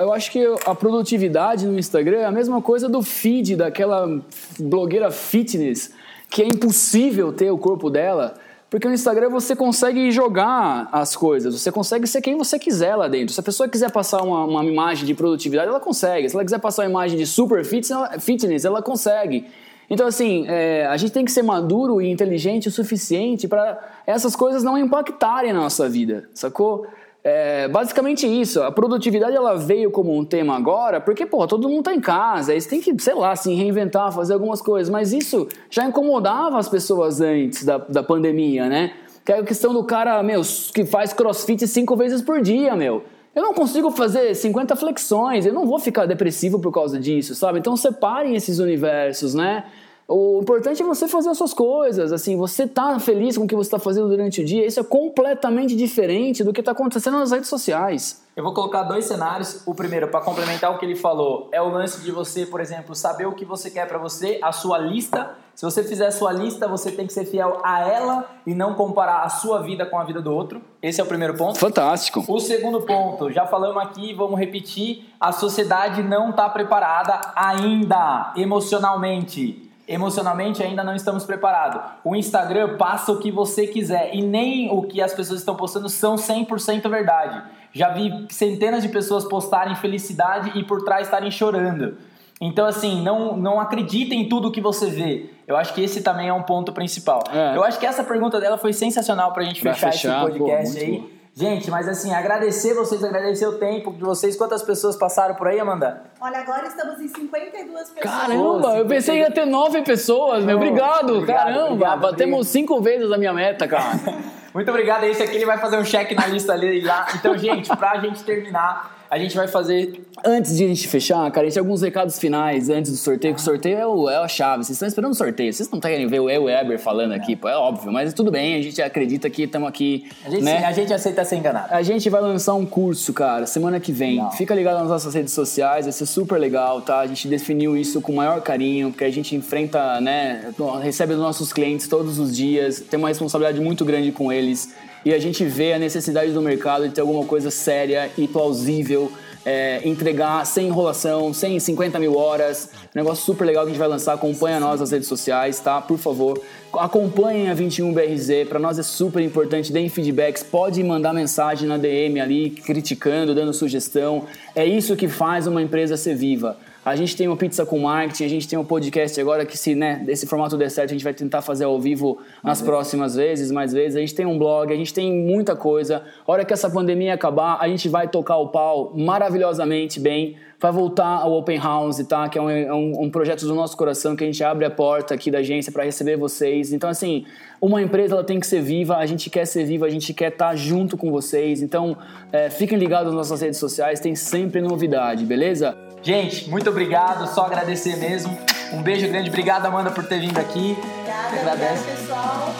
Eu 0.00 0.12
acho 0.12 0.32
que 0.32 0.44
a 0.64 0.74
produtividade 0.74 1.64
no 1.64 1.78
Instagram 1.78 2.18
é 2.18 2.24
a 2.24 2.32
mesma 2.32 2.60
coisa 2.60 2.88
do 2.88 3.02
feed 3.02 3.54
daquela 3.54 4.20
blogueira 4.58 5.12
fitness, 5.12 5.92
que 6.28 6.42
é 6.42 6.44
impossível 6.44 7.32
ter 7.32 7.52
o 7.52 7.58
corpo 7.58 7.88
dela, 7.88 8.34
porque 8.68 8.88
no 8.88 8.94
Instagram 8.94 9.30
você 9.30 9.54
consegue 9.54 10.10
jogar 10.10 10.88
as 10.90 11.14
coisas, 11.14 11.54
você 11.54 11.70
consegue 11.70 12.04
ser 12.04 12.20
quem 12.20 12.36
você 12.36 12.58
quiser 12.58 12.96
lá 12.96 13.06
dentro. 13.06 13.32
Se 13.32 13.38
a 13.38 13.44
pessoa 13.44 13.68
quiser 13.68 13.92
passar 13.92 14.22
uma, 14.22 14.44
uma 14.44 14.64
imagem 14.64 15.06
de 15.06 15.14
produtividade, 15.14 15.68
ela 15.68 15.78
consegue. 15.78 16.28
Se 16.28 16.34
ela 16.34 16.44
quiser 16.44 16.58
passar 16.58 16.82
uma 16.82 16.90
imagem 16.90 17.16
de 17.16 17.26
super 17.26 17.64
fitness, 17.64 18.64
ela 18.64 18.82
consegue. 18.82 19.46
Então, 19.88 20.06
assim, 20.06 20.44
é, 20.48 20.86
a 20.86 20.96
gente 20.96 21.12
tem 21.12 21.24
que 21.24 21.30
ser 21.30 21.42
maduro 21.42 22.00
e 22.00 22.10
inteligente 22.10 22.68
o 22.68 22.72
suficiente 22.72 23.46
para 23.46 23.78
essas 24.06 24.34
coisas 24.34 24.62
não 24.62 24.76
impactarem 24.76 25.52
na 25.52 25.60
nossa 25.60 25.88
vida, 25.88 26.28
sacou? 26.34 26.86
É, 27.28 27.66
basicamente 27.66 28.24
isso, 28.24 28.62
a 28.62 28.70
produtividade 28.70 29.34
ela 29.34 29.56
veio 29.56 29.90
como 29.90 30.16
um 30.16 30.24
tema 30.24 30.56
agora, 30.56 31.00
porque, 31.00 31.26
pô, 31.26 31.44
todo 31.44 31.68
mundo 31.68 31.82
tá 31.82 31.92
em 31.92 32.00
casa, 32.00 32.52
aí 32.52 32.60
você 32.60 32.68
tem 32.68 32.80
que, 32.80 32.94
sei 33.02 33.14
lá, 33.14 33.34
se 33.34 33.52
reinventar, 33.52 34.12
fazer 34.12 34.34
algumas 34.34 34.62
coisas, 34.62 34.88
mas 34.88 35.12
isso 35.12 35.48
já 35.68 35.84
incomodava 35.84 36.56
as 36.56 36.68
pessoas 36.68 37.20
antes 37.20 37.64
da, 37.64 37.78
da 37.78 38.00
pandemia, 38.00 38.68
né? 38.68 38.92
Que 39.24 39.32
é 39.32 39.38
a 39.40 39.42
questão 39.42 39.72
do 39.72 39.82
cara, 39.82 40.22
meu, 40.22 40.40
que 40.72 40.84
faz 40.84 41.12
crossfit 41.12 41.66
cinco 41.66 41.96
vezes 41.96 42.22
por 42.22 42.40
dia, 42.40 42.76
meu. 42.76 43.02
Eu 43.36 43.42
não 43.42 43.52
consigo 43.52 43.90
fazer 43.90 44.34
50 44.34 44.74
flexões, 44.76 45.44
eu 45.44 45.52
não 45.52 45.66
vou 45.66 45.78
ficar 45.78 46.06
depressivo 46.06 46.58
por 46.58 46.72
causa 46.72 46.98
disso, 46.98 47.34
sabe? 47.34 47.58
Então 47.58 47.76
separem 47.76 48.34
esses 48.34 48.58
universos, 48.58 49.34
né? 49.34 49.64
O 50.08 50.40
importante 50.40 50.80
é 50.80 50.86
você 50.86 51.08
fazer 51.08 51.30
as 51.30 51.36
suas 51.36 51.52
coisas, 51.52 52.12
assim, 52.12 52.36
você 52.36 52.66
tá 52.66 52.98
feliz 53.00 53.36
com 53.36 53.44
o 53.44 53.46
que 53.46 53.56
você 53.56 53.66
está 53.66 53.78
fazendo 53.78 54.08
durante 54.08 54.40
o 54.40 54.44
dia, 54.44 54.64
isso 54.64 54.78
é 54.78 54.84
completamente 54.84 55.74
diferente 55.74 56.44
do 56.44 56.52
que 56.52 56.60
está 56.60 56.70
acontecendo 56.70 57.18
nas 57.18 57.32
redes 57.32 57.48
sociais. 57.48 58.24
Eu 58.36 58.44
vou 58.44 58.54
colocar 58.54 58.84
dois 58.84 59.06
cenários. 59.06 59.62
O 59.66 59.74
primeiro, 59.74 60.08
para 60.08 60.20
complementar 60.20 60.72
o 60.72 60.78
que 60.78 60.84
ele 60.84 60.94
falou, 60.94 61.48
é 61.50 61.60
o 61.60 61.68
lance 61.68 62.02
de 62.02 62.12
você, 62.12 62.46
por 62.46 62.60
exemplo, 62.60 62.94
saber 62.94 63.26
o 63.26 63.32
que 63.32 63.44
você 63.44 63.68
quer 63.68 63.88
para 63.88 63.98
você, 63.98 64.38
a 64.42 64.52
sua 64.52 64.78
lista 64.78 65.34
se 65.56 65.64
você 65.64 65.82
fizer 65.82 66.08
a 66.08 66.12
sua 66.12 66.32
lista, 66.32 66.68
você 66.68 66.92
tem 66.92 67.06
que 67.06 67.14
ser 67.14 67.24
fiel 67.24 67.60
a 67.64 67.80
ela 67.80 68.28
e 68.46 68.54
não 68.54 68.74
comparar 68.74 69.22
a 69.22 69.30
sua 69.30 69.62
vida 69.62 69.86
com 69.86 69.98
a 69.98 70.04
vida 70.04 70.20
do 70.20 70.30
outro. 70.30 70.60
Esse 70.82 71.00
é 71.00 71.04
o 71.04 71.06
primeiro 71.06 71.34
ponto. 71.34 71.58
Fantástico. 71.58 72.22
O 72.28 72.38
segundo 72.38 72.82
ponto, 72.82 73.32
já 73.32 73.46
falamos 73.46 73.82
aqui, 73.82 74.12
vamos 74.12 74.38
repetir: 74.38 75.10
a 75.18 75.32
sociedade 75.32 76.02
não 76.02 76.28
está 76.28 76.46
preparada 76.50 77.18
ainda 77.34 78.34
emocionalmente. 78.36 79.65
Emocionalmente 79.88 80.62
ainda 80.62 80.82
não 80.82 80.94
estamos 80.94 81.24
preparados. 81.24 81.80
O 82.02 82.16
Instagram 82.16 82.76
passa 82.76 83.12
o 83.12 83.18
que 83.18 83.30
você 83.30 83.66
quiser 83.66 84.14
e 84.14 84.20
nem 84.20 84.68
o 84.70 84.82
que 84.82 85.00
as 85.00 85.14
pessoas 85.14 85.40
estão 85.40 85.54
postando 85.54 85.88
são 85.88 86.16
100% 86.16 86.88
verdade. 86.88 87.42
Já 87.72 87.90
vi 87.90 88.26
centenas 88.30 88.82
de 88.82 88.88
pessoas 88.88 89.24
postarem 89.24 89.76
felicidade 89.76 90.58
e 90.58 90.64
por 90.64 90.82
trás 90.82 91.06
estarem 91.06 91.30
chorando. 91.30 91.96
Então, 92.40 92.66
assim, 92.66 93.02
não, 93.02 93.36
não 93.36 93.60
acredita 93.60 94.14
em 94.14 94.28
tudo 94.28 94.50
que 94.50 94.60
você 94.60 94.90
vê. 94.90 95.30
Eu 95.46 95.56
acho 95.56 95.72
que 95.72 95.82
esse 95.82 96.02
também 96.02 96.28
é 96.28 96.32
um 96.32 96.42
ponto 96.42 96.72
principal. 96.72 97.22
É. 97.32 97.56
Eu 97.56 97.64
acho 97.64 97.78
que 97.78 97.86
essa 97.86 98.04
pergunta 98.04 98.40
dela 98.40 98.58
foi 98.58 98.72
sensacional 98.72 99.32
pra 99.32 99.42
gente 99.44 99.62
Pra 99.62 99.72
fechar, 99.72 99.92
fechar, 99.92 100.28
esse 100.28 100.38
podcast 100.38 100.78
pô, 100.78 100.84
aí. 100.84 100.98
bom. 100.98 101.15
Gente, 101.38 101.70
mas 101.70 101.86
assim, 101.86 102.14
agradecer 102.14 102.72
vocês, 102.72 103.04
agradecer 103.04 103.46
o 103.46 103.58
tempo 103.58 103.92
de 103.92 104.00
vocês. 104.00 104.34
Quantas 104.36 104.62
pessoas 104.62 104.96
passaram 104.96 105.34
por 105.34 105.46
aí, 105.46 105.60
Amanda? 105.60 106.04
Olha, 106.18 106.38
agora 106.38 106.66
estamos 106.66 106.98
em 106.98 107.08
52 107.08 107.90
pessoas. 107.90 108.00
Caramba, 108.00 108.78
eu 108.78 108.86
pensei 108.86 109.16
que 109.16 109.20
ia 109.20 109.30
ter 109.30 109.44
nove 109.44 109.82
pessoas, 109.82 110.42
meu. 110.42 110.56
Obrigado, 110.56 111.16
Obrigado, 111.18 111.44
caramba. 111.44 111.66
obrigado, 111.72 112.00
Batemos 112.00 112.48
cinco 112.48 112.80
vezes 112.80 113.12
a 113.12 113.18
minha 113.18 113.34
meta, 113.34 113.68
cara. 113.68 114.00
Muito 114.54 114.70
obrigado. 114.70 115.04
Esse 115.04 115.22
aqui 115.24 115.36
ele 115.36 115.44
vai 115.44 115.58
fazer 115.58 115.76
um 115.76 115.84
check 115.84 116.10
na 116.12 116.26
lista 116.26 116.54
ali 116.54 116.80
lá. 116.80 117.06
Então, 117.14 117.36
gente, 117.36 117.68
pra 117.76 118.00
gente 118.00 118.24
terminar, 118.24 118.95
a 119.10 119.18
gente 119.18 119.36
vai 119.36 119.48
fazer. 119.48 120.00
Antes 120.24 120.56
de 120.56 120.64
a 120.64 120.68
gente 120.68 120.88
fechar, 120.88 121.30
cara, 121.30 121.42
a 121.42 121.44
gente 121.44 121.54
tem 121.54 121.60
alguns 121.60 121.82
recados 121.82 122.18
finais 122.18 122.68
antes 122.70 122.90
do 122.90 122.96
sorteio, 122.96 123.34
que 123.34 123.40
o 123.40 123.44
sorteio 123.44 123.78
é, 123.78 123.86
o, 123.86 124.08
é 124.08 124.16
a 124.16 124.28
chave. 124.28 124.64
Vocês 124.64 124.76
estão 124.76 124.88
esperando 124.88 125.12
o 125.12 125.14
sorteio. 125.14 125.52
Vocês 125.52 125.70
não 125.70 125.78
querem 125.78 126.06
ver 126.06 126.20
o 126.20 126.28
El 126.28 126.44
Weber 126.44 126.78
falando 126.78 127.12
aqui, 127.12 127.36
pô, 127.36 127.48
é 127.48 127.56
óbvio, 127.56 127.92
mas 127.92 128.12
tudo 128.12 128.30
bem, 128.30 128.54
a 128.56 128.62
gente 128.62 128.80
acredita 128.80 129.28
que 129.28 129.42
estamos 129.42 129.68
aqui. 129.68 130.08
A 130.24 130.30
gente, 130.30 130.42
né? 130.42 130.64
a 130.64 130.72
gente 130.72 130.92
aceita 130.92 131.24
ser 131.24 131.36
enganado. 131.36 131.72
A 131.72 131.82
gente 131.82 132.08
vai 132.08 132.20
lançar 132.20 132.54
um 132.54 132.66
curso, 132.66 133.12
cara, 133.12 133.46
semana 133.46 133.78
que 133.78 133.92
vem. 133.92 134.16
Legal. 134.16 134.32
Fica 134.32 134.54
ligado 134.54 134.78
nas 134.80 134.88
nossas 134.88 135.14
redes 135.14 135.32
sociais, 135.32 135.86
vai 135.86 135.92
ser 135.92 136.06
super 136.06 136.38
legal, 136.38 136.80
tá? 136.80 137.00
A 137.00 137.06
gente 137.06 137.28
definiu 137.28 137.76
isso 137.76 138.00
com 138.00 138.12
o 138.12 138.16
maior 138.16 138.40
carinho, 138.40 138.90
porque 138.90 139.04
a 139.04 139.10
gente 139.10 139.36
enfrenta, 139.36 140.00
né, 140.00 140.52
recebe 140.82 141.12
os 141.12 141.20
nossos 141.20 141.52
clientes 141.52 141.86
todos 141.86 142.18
os 142.18 142.36
dias, 142.36 142.80
tem 142.80 142.98
uma 142.98 143.08
responsabilidade 143.08 143.60
muito 143.60 143.84
grande 143.84 144.10
com 144.12 144.32
eles 144.32 144.74
e 145.06 145.14
a 145.14 145.20
gente 145.20 145.44
vê 145.44 145.72
a 145.72 145.78
necessidade 145.78 146.32
do 146.32 146.42
mercado 146.42 146.88
de 146.88 146.92
ter 146.92 147.00
alguma 147.00 147.24
coisa 147.24 147.48
séria 147.48 148.10
e 148.18 148.26
plausível. 148.26 149.12
é, 149.46 149.80
entregar 149.88 150.44
sem 150.44 150.66
enrolação, 150.66 151.32
sem 151.32 151.60
50 151.60 152.00
mil 152.00 152.16
horas. 152.16 152.70
Negócio 152.92 153.24
super 153.24 153.44
legal 153.44 153.62
que 153.62 153.68
a 153.68 153.72
gente 153.72 153.78
vai 153.78 153.86
lançar. 153.86 154.14
Acompanha 154.14 154.58
nós 154.58 154.80
nas 154.80 154.90
redes 154.90 155.06
sociais, 155.06 155.60
tá? 155.60 155.80
Por 155.80 155.98
favor. 155.98 156.42
Acompanhem 156.72 157.48
a 157.48 157.54
21BRZ. 157.54 158.48
Para 158.48 158.58
nós 158.58 158.76
é 158.76 158.82
super 158.82 159.22
importante. 159.22 159.72
Deem 159.72 159.88
feedbacks. 159.88 160.42
Pode 160.42 160.82
mandar 160.82 161.14
mensagem 161.14 161.68
na 161.68 161.78
DM 161.78 162.18
ali, 162.18 162.50
criticando, 162.50 163.36
dando 163.36 163.54
sugestão. 163.54 164.24
É 164.52 164.66
isso 164.66 164.96
que 164.96 165.06
faz 165.06 165.46
uma 165.46 165.62
empresa 165.62 165.96
ser 165.96 166.16
viva. 166.16 166.56
A 166.86 166.94
gente 166.94 167.16
tem 167.16 167.26
o 167.28 167.36
Pizza 167.36 167.66
com 167.66 167.80
Marketing, 167.80 168.24
a 168.24 168.28
gente 168.28 168.46
tem 168.46 168.56
o 168.56 168.64
podcast 168.64 169.20
agora 169.20 169.44
que 169.44 169.58
se 169.58 169.74
né, 169.74 170.00
desse 170.06 170.24
formato 170.24 170.56
der 170.56 170.70
certo, 170.70 170.90
a 170.90 170.92
gente 170.92 171.02
vai 171.02 171.12
tentar 171.12 171.42
fazer 171.42 171.64
ao 171.64 171.80
vivo 171.80 172.18
nas 172.44 172.62
próximas 172.62 173.16
vezes, 173.16 173.50
mais 173.50 173.72
vezes. 173.72 173.96
A 173.96 174.00
gente 174.00 174.14
tem 174.14 174.24
um 174.24 174.38
blog, 174.38 174.72
a 174.72 174.76
gente 174.76 174.94
tem 174.94 175.12
muita 175.12 175.56
coisa. 175.56 176.04
A 176.24 176.30
hora 176.30 176.44
que 176.44 176.52
essa 176.52 176.70
pandemia 176.70 177.12
acabar, 177.12 177.58
a 177.60 177.66
gente 177.66 177.88
vai 177.88 178.06
tocar 178.06 178.36
o 178.36 178.50
pau 178.50 178.92
maravilhosamente 178.96 179.98
bem. 179.98 180.36
Vai 180.60 180.70
voltar 180.70 181.08
ao 181.22 181.32
Open 181.32 181.58
House, 181.58 181.98
tá? 182.06 182.28
Que 182.28 182.38
é 182.38 182.40
um, 182.42 182.48
é 182.48 182.72
um- 182.72 183.02
um 183.02 183.10
projeto 183.10 183.44
do 183.44 183.54
nosso 183.56 183.76
coração 183.76 184.14
que 184.14 184.22
a 184.22 184.26
gente 184.28 184.44
abre 184.44 184.64
a 184.64 184.70
porta 184.70 185.12
aqui 185.12 185.28
da 185.28 185.38
agência 185.38 185.72
para 185.72 185.82
receber 185.82 186.16
vocês. 186.16 186.72
Então, 186.72 186.88
assim, 186.88 187.26
uma 187.60 187.82
empresa 187.82 188.14
ela 188.14 188.22
tem 188.22 188.38
que 188.38 188.46
ser 188.46 188.62
viva, 188.62 188.96
a 188.96 189.06
gente 189.06 189.28
quer 189.28 189.44
ser 189.44 189.64
viva, 189.64 189.86
a 189.86 189.90
gente 189.90 190.14
quer 190.14 190.30
estar 190.30 190.54
junto 190.54 190.96
com 190.96 191.10
vocês. 191.10 191.62
Então, 191.62 191.96
é, 192.32 192.48
fiquem 192.48 192.78
ligados 192.78 193.06
nas 193.12 193.28
nossas 193.28 193.40
redes 193.40 193.58
sociais, 193.58 193.98
tem 193.98 194.14
sempre 194.14 194.60
novidade, 194.60 195.26
beleza? 195.26 195.85
Gente, 196.06 196.48
muito 196.48 196.70
obrigado. 196.70 197.26
Só 197.34 197.46
agradecer 197.46 197.96
mesmo. 197.96 198.38
Um 198.72 198.80
beijo 198.80 199.08
grande. 199.08 199.28
Obrigado, 199.28 199.66
Amanda, 199.66 199.90
por 199.90 200.04
ter 200.06 200.20
vindo 200.20 200.38
aqui. 200.38 200.78
Obrigada, 200.78 201.36
agradece. 201.36 201.80
obrigada, 201.80 202.00
pessoal. 202.00 202.54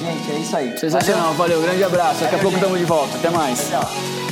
Gente, 0.00 0.32
é 0.32 0.38
isso 0.38 0.56
aí. 0.56 0.78
Sensacional, 0.78 1.34
valeu, 1.34 1.60
grande 1.60 1.84
abraço. 1.84 2.20
Daqui 2.20 2.36
a 2.36 2.38
Valeu, 2.38 2.42
pouco 2.42 2.56
gente. 2.56 2.62
estamos 2.62 2.78
de 2.78 2.84
volta. 2.86 3.18
Até 3.18 3.28
mais. 3.28 3.68
Tchau. 3.68 4.25